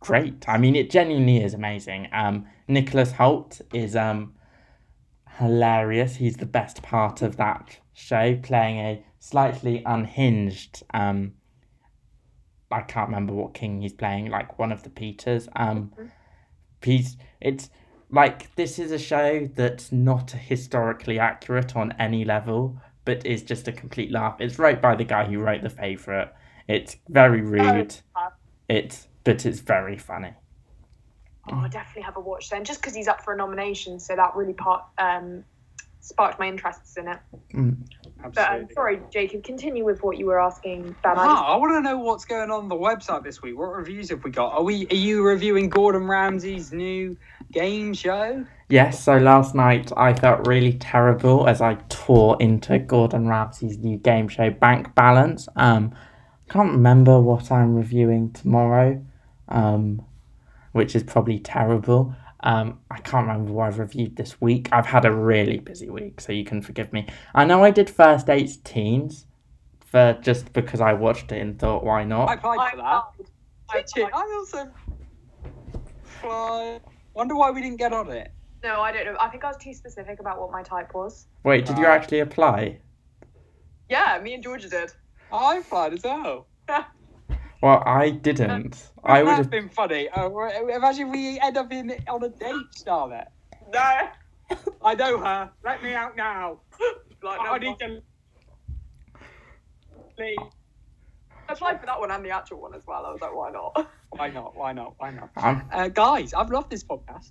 great. 0.00 0.48
I 0.48 0.58
mean, 0.58 0.74
it 0.74 0.90
genuinely 0.90 1.42
is 1.42 1.54
amazing. 1.54 2.08
Um, 2.12 2.46
Nicholas 2.66 3.12
Hoult 3.12 3.60
is 3.72 3.94
um 3.94 4.34
hilarious. 5.38 6.16
He's 6.16 6.36
the 6.36 6.46
best 6.46 6.82
part 6.82 7.20
of 7.20 7.36
that 7.36 7.78
show, 7.92 8.36
playing 8.36 8.78
a 8.78 9.04
slightly 9.18 9.82
unhinged 9.84 10.82
um. 10.94 11.34
I 12.70 12.80
can't 12.80 13.08
remember 13.08 13.34
what 13.34 13.54
king 13.54 13.82
he's 13.82 13.92
playing, 13.92 14.30
like 14.30 14.58
one 14.58 14.72
of 14.72 14.82
the 14.82 14.90
Peters. 14.90 15.48
Um, 15.54 15.92
he's 16.84 17.16
it's 17.40 17.70
like 18.10 18.54
this 18.54 18.78
is 18.78 18.92
a 18.92 18.98
show 18.98 19.48
that's 19.54 19.90
not 19.90 20.30
historically 20.30 21.18
accurate 21.18 21.74
on 21.76 21.92
any 21.98 22.24
level, 22.24 22.78
but 23.04 23.26
is 23.26 23.42
just 23.42 23.68
a 23.68 23.72
complete 23.72 24.10
laugh. 24.10 24.40
It's 24.40 24.58
wrote 24.58 24.80
by 24.80 24.94
the 24.94 25.04
guy 25.04 25.24
who 25.24 25.38
wrote 25.38 25.62
The 25.62 25.70
Favourite. 25.70 26.28
It's 26.68 26.96
very 27.08 27.40
rude. 27.40 27.96
It's 28.68 29.08
but 29.24 29.44
it's 29.46 29.60
very 29.60 29.98
funny. 29.98 30.32
Oh, 31.50 31.56
I 31.56 31.68
definitely 31.68 32.02
have 32.02 32.16
a 32.16 32.20
watch 32.20 32.48
then, 32.48 32.64
just 32.64 32.80
because 32.80 32.94
he's 32.94 33.08
up 33.08 33.22
for 33.22 33.34
a 33.34 33.36
nomination, 33.36 34.00
so 34.00 34.16
that 34.16 34.34
really 34.34 34.54
part 34.54 34.84
um, 34.96 35.44
sparked 36.04 36.38
my 36.38 36.46
interests 36.48 36.96
in 36.96 37.08
it. 37.08 37.18
But 38.34 38.50
um, 38.50 38.66
sorry, 38.72 39.00
Jacob, 39.10 39.42
continue 39.42 39.84
with 39.84 40.02
what 40.02 40.16
you 40.18 40.26
were 40.26 40.40
asking, 40.40 40.82
Ben. 41.02 41.12
I 41.12 41.14
just- 41.14 41.18
Ah, 41.28 41.52
I 41.54 41.56
want 41.56 41.72
to 41.74 41.80
know 41.80 41.98
what's 41.98 42.24
going 42.24 42.50
on 42.50 42.64
on 42.64 42.68
the 42.68 42.74
website 42.76 43.22
this 43.22 43.42
week. 43.42 43.58
What 43.58 43.66
reviews 43.72 44.10
have 44.10 44.22
we 44.24 44.30
got? 44.30 44.52
Are 44.52 44.62
we? 44.62 44.86
Are 44.90 44.94
you 44.96 45.22
reviewing 45.22 45.68
Gordon 45.68 46.06
Ramsay's 46.06 46.72
new 46.72 47.16
game 47.52 47.92
show? 47.94 48.44
Yes, 48.68 49.02
so 49.02 49.18
last 49.18 49.54
night 49.54 49.92
I 49.96 50.14
felt 50.14 50.46
really 50.46 50.72
terrible 50.74 51.46
as 51.48 51.60
I 51.60 51.74
tore 51.88 52.36
into 52.40 52.78
Gordon 52.78 53.28
Ramsay's 53.28 53.78
new 53.78 53.98
game 53.98 54.28
show 54.28 54.50
Bank 54.50 54.94
Balance. 54.94 55.48
Um 55.56 55.94
can't 56.48 56.72
remember 56.72 57.20
what 57.20 57.50
I'm 57.52 57.74
reviewing 57.74 58.30
tomorrow. 58.32 59.02
Um 59.48 60.02
which 60.72 60.96
is 60.96 61.02
probably 61.02 61.38
terrible. 61.38 62.14
Um, 62.44 62.80
I 62.90 62.98
can't 62.98 63.26
remember 63.26 63.52
what 63.52 63.68
I've 63.68 63.78
reviewed 63.78 64.16
this 64.16 64.38
week. 64.38 64.68
I've 64.70 64.84
had 64.86 65.06
a 65.06 65.10
really 65.10 65.58
busy 65.58 65.88
week, 65.88 66.20
so 66.20 66.30
you 66.30 66.44
can 66.44 66.60
forgive 66.60 66.92
me. 66.92 67.06
I 67.34 67.46
know 67.46 67.64
I 67.64 67.70
did 67.70 67.88
First 67.88 68.26
Dates 68.26 68.58
Teens 68.58 69.24
for 69.80 70.18
just 70.20 70.52
because 70.52 70.80
I 70.82 70.92
watched 70.92 71.32
it 71.32 71.40
and 71.40 71.58
thought, 71.58 71.84
why 71.84 72.04
not? 72.04 72.28
I 72.28 72.34
applied 72.34 72.70
for 72.70 72.76
that. 72.76 72.82
applied. 72.82 73.30
I 73.70 73.80
Did 73.80 73.90
you? 73.96 74.06
applied. 74.06 74.18
I 74.18 74.34
also. 74.36 74.70
applied. 76.18 76.80
Wonder 77.14 77.34
why 77.34 77.50
we 77.50 77.62
didn't 77.62 77.78
get 77.78 77.94
on 77.94 78.10
it. 78.10 78.30
No, 78.62 78.80
I 78.80 78.92
don't 78.92 79.06
know. 79.06 79.16
I 79.18 79.28
think 79.28 79.42
I 79.44 79.48
was 79.48 79.56
too 79.56 79.72
specific 79.72 80.20
about 80.20 80.38
what 80.38 80.52
my 80.52 80.62
type 80.62 80.92
was. 80.94 81.26
Wait, 81.44 81.64
did 81.64 81.78
you 81.78 81.86
actually 81.86 82.20
apply? 82.20 82.78
Yeah, 83.88 84.18
me 84.22 84.34
and 84.34 84.42
Georgia 84.42 84.68
did. 84.68 84.92
I 85.32 85.56
applied 85.58 85.94
as 85.94 86.02
well. 86.02 86.46
Well, 87.64 87.82
I 87.86 88.10
didn't. 88.10 88.90
I 89.04 89.22
would 89.22 89.36
have. 89.36 89.48
been 89.48 89.70
funny. 89.70 90.10
Uh, 90.10 90.28
we're- 90.28 90.74
imagine 90.74 91.10
we 91.10 91.40
end 91.40 91.56
up 91.56 91.72
in 91.72 91.92
on 92.08 92.22
a 92.22 92.28
date, 92.28 92.54
Starlet. 92.76 93.28
No. 93.72 94.08
I 94.82 94.94
know 94.94 95.16
her. 95.18 95.50
Let 95.64 95.82
me 95.82 95.94
out 95.94 96.14
now. 96.14 96.60
Like, 97.22 97.40
I 97.40 97.56
need 97.56 97.78
to 97.78 98.02
leave. 100.18 100.36
I 101.48 101.52
applied 101.54 101.80
for 101.80 101.86
that 101.86 101.98
one 101.98 102.10
and 102.10 102.22
the 102.22 102.28
actual 102.28 102.60
one 102.60 102.74
as 102.74 102.82
well. 102.86 103.06
I 103.06 103.10
was 103.12 103.22
like, 103.22 103.34
why 103.34 103.50
not? 103.50 103.90
Why 104.10 104.28
not? 104.28 104.54
Why 104.54 104.72
not? 104.74 104.94
Why 104.98 105.10
not? 105.10 105.30
I'm 105.34 105.62
Uh, 105.72 105.88
guys, 105.88 106.34
I've 106.34 106.50
loved 106.50 106.70
this 106.70 106.84
podcast. 106.84 107.30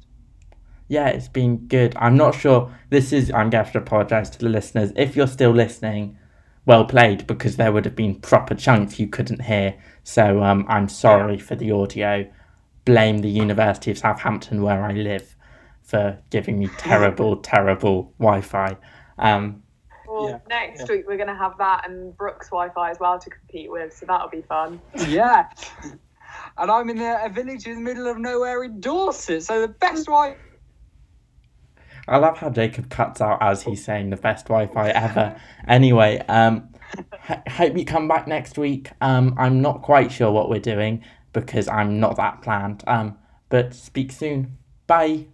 Yeah, 0.88 1.10
it's 1.10 1.28
been 1.28 1.68
good. 1.68 1.96
I'm 1.96 2.18
not 2.18 2.34
sure. 2.34 2.74
This 2.90 3.14
is. 3.14 3.30
I'm 3.30 3.52
going 3.52 3.52
to 3.52 3.58
have 3.58 3.72
to 3.74 3.78
apologise 3.78 4.32
to 4.32 4.40
the 4.40 4.50
listeners. 4.50 4.92
If 4.96 5.16
you're 5.16 5.28
still 5.28 5.52
listening, 5.52 6.18
well 6.66 6.86
played, 6.86 7.28
because 7.28 7.58
there 7.58 7.72
would 7.72 7.86
have 7.86 7.96
been 7.96 8.16
proper 8.16 8.56
chunks 8.56 9.00
you 9.00 9.08
couldn't 9.08 9.42
hear. 9.44 9.76
So 10.04 10.44
um, 10.44 10.66
I'm 10.70 10.88
sorry 10.90 11.38
for 11.40 11.56
the 11.56 11.72
audio. 11.72 12.30
Blame 12.86 13.20
the 13.20 13.30
University 13.30 13.92
of 13.92 13.98
Southampton, 13.98 14.62
where 14.62 14.84
I 14.84 14.92
live, 14.92 15.36
for 15.82 16.18
giving 16.30 16.60
me 16.60 16.70
terrible, 16.78 17.38
terrible 17.38 18.14
Wi 18.20 18.42
Fi. 18.42 18.78
Um, 19.18 19.64
Well, 20.08 20.30
Yeah, 20.30 20.40
next 20.50 20.90
week 20.90 21.06
we're 21.08 21.18
gonna 21.18 21.36
have 21.38 21.58
that 21.58 21.90
and 21.90 22.16
Brooks 22.18 22.50
Wi-Fi 22.50 22.92
as 22.92 23.00
well 23.00 23.18
to 23.20 23.30
compete 23.30 23.72
with, 23.72 23.96
so 23.96 24.06
that'll 24.06 24.30
be 24.30 24.42
fun. 24.42 24.80
Yeah. 25.08 25.50
And 26.58 26.70
I'm 26.72 26.90
in 26.90 27.00
a, 27.00 27.22
a 27.26 27.30
village 27.30 27.68
in 27.68 27.76
the 27.76 27.82
middle 27.82 28.08
of 28.08 28.18
nowhere 28.18 28.64
in 28.64 28.80
Dorset, 28.80 29.44
so 29.44 29.62
the 29.62 29.68
best 29.68 30.08
way. 30.08 30.36
I 32.08 32.18
love 32.18 32.38
how 32.38 32.50
Jacob 32.50 32.90
cuts 32.90 33.22
out 33.22 33.42
as 33.42 33.64
he's 33.64 33.84
saying 33.84 34.10
the 34.10 34.18
best 34.18 34.48
Wi 34.48 34.68
Fi 34.68 34.90
ever. 34.90 35.40
Anyway, 35.68 36.20
um, 36.28 36.70
h- 37.30 37.38
hope 37.48 37.78
you 37.78 37.86
come 37.86 38.08
back 38.08 38.28
next 38.28 38.58
week. 38.58 38.90
Um, 39.02 39.36
I'm 39.38 39.62
not 39.62 39.82
quite 39.82 40.12
sure 40.12 40.32
what 40.32 40.50
we're 40.50 40.60
doing 40.60 41.04
because 41.32 41.68
I'm 41.68 42.00
not 42.00 42.18
that 42.18 42.42
planned. 42.42 42.84
Um, 42.88 43.18
but 43.50 43.74
speak 43.74 44.12
soon. 44.12 44.58
Bye. 44.88 45.28